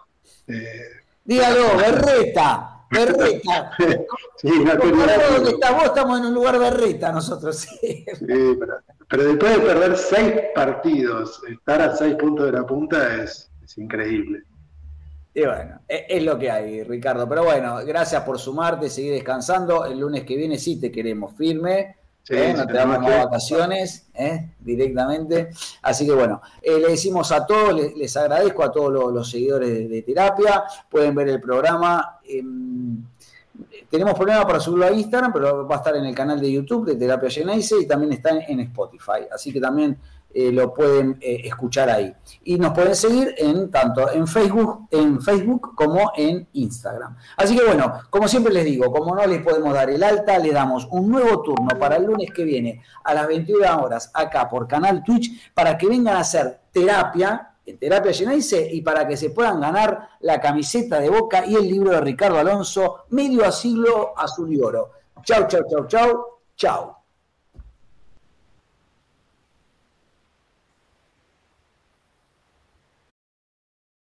Eh, 0.48 0.82
Dígalo, 1.24 1.76
Berreta. 1.76 2.84
berreta. 2.90 3.70
sí, 4.36 4.50
naturalidad. 4.64 5.30
donde 5.36 5.50
estás 5.50 5.72
vos 5.72 5.84
estamos 5.84 6.18
en 6.18 6.26
un 6.26 6.34
lugar 6.34 6.58
berreta 6.58 7.12
nosotros. 7.12 7.58
Sí, 7.58 8.06
pero, 9.08 9.24
después 9.24 9.56
de 9.56 9.62
perder 9.62 9.96
seis 9.96 10.34
partidos, 10.52 11.42
estar 11.48 11.80
a 11.80 11.96
seis 11.96 12.16
puntos 12.16 12.46
de 12.46 12.52
la 12.52 12.66
punta 12.66 13.22
es, 13.22 13.48
es 13.62 13.78
increíble. 13.78 14.42
Y 15.32 15.42
bueno, 15.42 15.80
e, 15.86 16.06
es, 16.08 16.24
lo 16.24 16.36
que 16.36 16.50
hay, 16.50 16.82
Ricardo. 16.82 17.28
Pero 17.28 17.44
bueno, 17.44 17.76
gracias 17.86 18.24
por 18.24 18.38
sumarte, 18.40 18.90
seguir 18.90 19.12
descansando. 19.12 19.84
El 19.84 20.00
lunes 20.00 20.24
que 20.24 20.34
viene 20.36 20.58
sí 20.58 20.80
te 20.80 20.90
queremos 20.90 21.36
firme. 21.36 21.97
¿Eh? 22.30 22.54
no 22.56 22.66
te 22.66 22.72
damos 22.72 23.00
más 23.00 23.24
vacaciones 23.24 24.08
¿eh? 24.14 24.50
directamente. 24.60 25.50
Así 25.82 26.06
que 26.06 26.12
bueno, 26.12 26.40
eh, 26.62 26.78
le 26.78 26.88
decimos 26.88 27.32
a 27.32 27.46
todos, 27.46 27.74
les, 27.96 28.16
agradezco 28.16 28.62
a 28.62 28.72
todos 28.72 29.12
los, 29.12 29.30
seguidores 29.30 29.88
de, 29.88 30.02
terapia. 30.02 30.64
Pueden 30.90 31.14
ver 31.14 31.28
el 31.28 31.40
programa. 31.40 32.20
Em, 32.24 33.02
tenemos 33.90 34.14
problemas 34.14 34.44
para 34.44 34.60
subirlo 34.60 34.86
a 34.86 34.92
Instagram, 34.92 35.32
pero 35.32 35.66
va 35.66 35.76
a 35.76 35.78
estar 35.78 35.96
en 35.96 36.04
el 36.04 36.14
canal 36.14 36.40
de 36.40 36.52
YouTube 36.52 36.86
de 36.86 36.96
Terapia 36.96 37.30
Geneise 37.30 37.80
y 37.80 37.86
también 37.86 38.12
está 38.12 38.30
en 38.30 38.60
Spotify. 38.60 39.26
Así 39.32 39.52
que 39.52 39.60
también 39.60 39.98
eh, 40.40 40.52
lo 40.52 40.72
pueden 40.72 41.18
eh, 41.20 41.40
escuchar 41.46 41.90
ahí. 41.90 42.14
Y 42.44 42.58
nos 42.58 42.72
pueden 42.72 42.94
seguir 42.94 43.34
en 43.38 43.72
tanto 43.72 44.08
en 44.12 44.24
Facebook, 44.28 44.86
en 44.92 45.20
Facebook 45.20 45.74
como 45.74 46.12
en 46.16 46.46
Instagram. 46.52 47.16
Así 47.36 47.56
que 47.56 47.64
bueno, 47.64 48.02
como 48.08 48.28
siempre 48.28 48.52
les 48.52 48.64
digo, 48.64 48.92
como 48.92 49.16
no 49.16 49.26
les 49.26 49.42
podemos 49.42 49.74
dar 49.74 49.90
el 49.90 50.00
alta, 50.00 50.38
le 50.38 50.52
damos 50.52 50.86
un 50.92 51.10
nuevo 51.10 51.42
turno 51.42 51.76
para 51.76 51.96
el 51.96 52.04
lunes 52.04 52.30
que 52.32 52.44
viene 52.44 52.80
a 53.02 53.14
las 53.14 53.26
21 53.26 53.82
horas 53.82 54.12
acá 54.14 54.48
por 54.48 54.68
canal 54.68 55.02
Twitch 55.02 55.52
para 55.52 55.76
que 55.76 55.88
vengan 55.88 56.18
a 56.18 56.20
hacer 56.20 56.60
terapia 56.70 57.54
en 57.66 57.76
Terapia 57.76 58.12
Geneise 58.12 58.68
y 58.72 58.80
para 58.80 59.08
que 59.08 59.16
se 59.16 59.30
puedan 59.30 59.60
ganar 59.60 60.08
la 60.20 60.40
camiseta 60.40 61.00
de 61.00 61.10
Boca 61.10 61.44
y 61.44 61.56
el 61.56 61.68
libro 61.68 61.90
de 61.90 62.00
Ricardo 62.00 62.38
Alonso, 62.38 63.06
Medio 63.10 63.44
a 63.44 63.50
siglo 63.50 64.14
azul 64.16 64.54
y 64.54 64.60
oro. 64.60 64.92
Chau, 65.24 65.48
chau, 65.48 65.62
chau, 65.68 65.86
chau, 65.88 66.24
chau. 66.54 66.97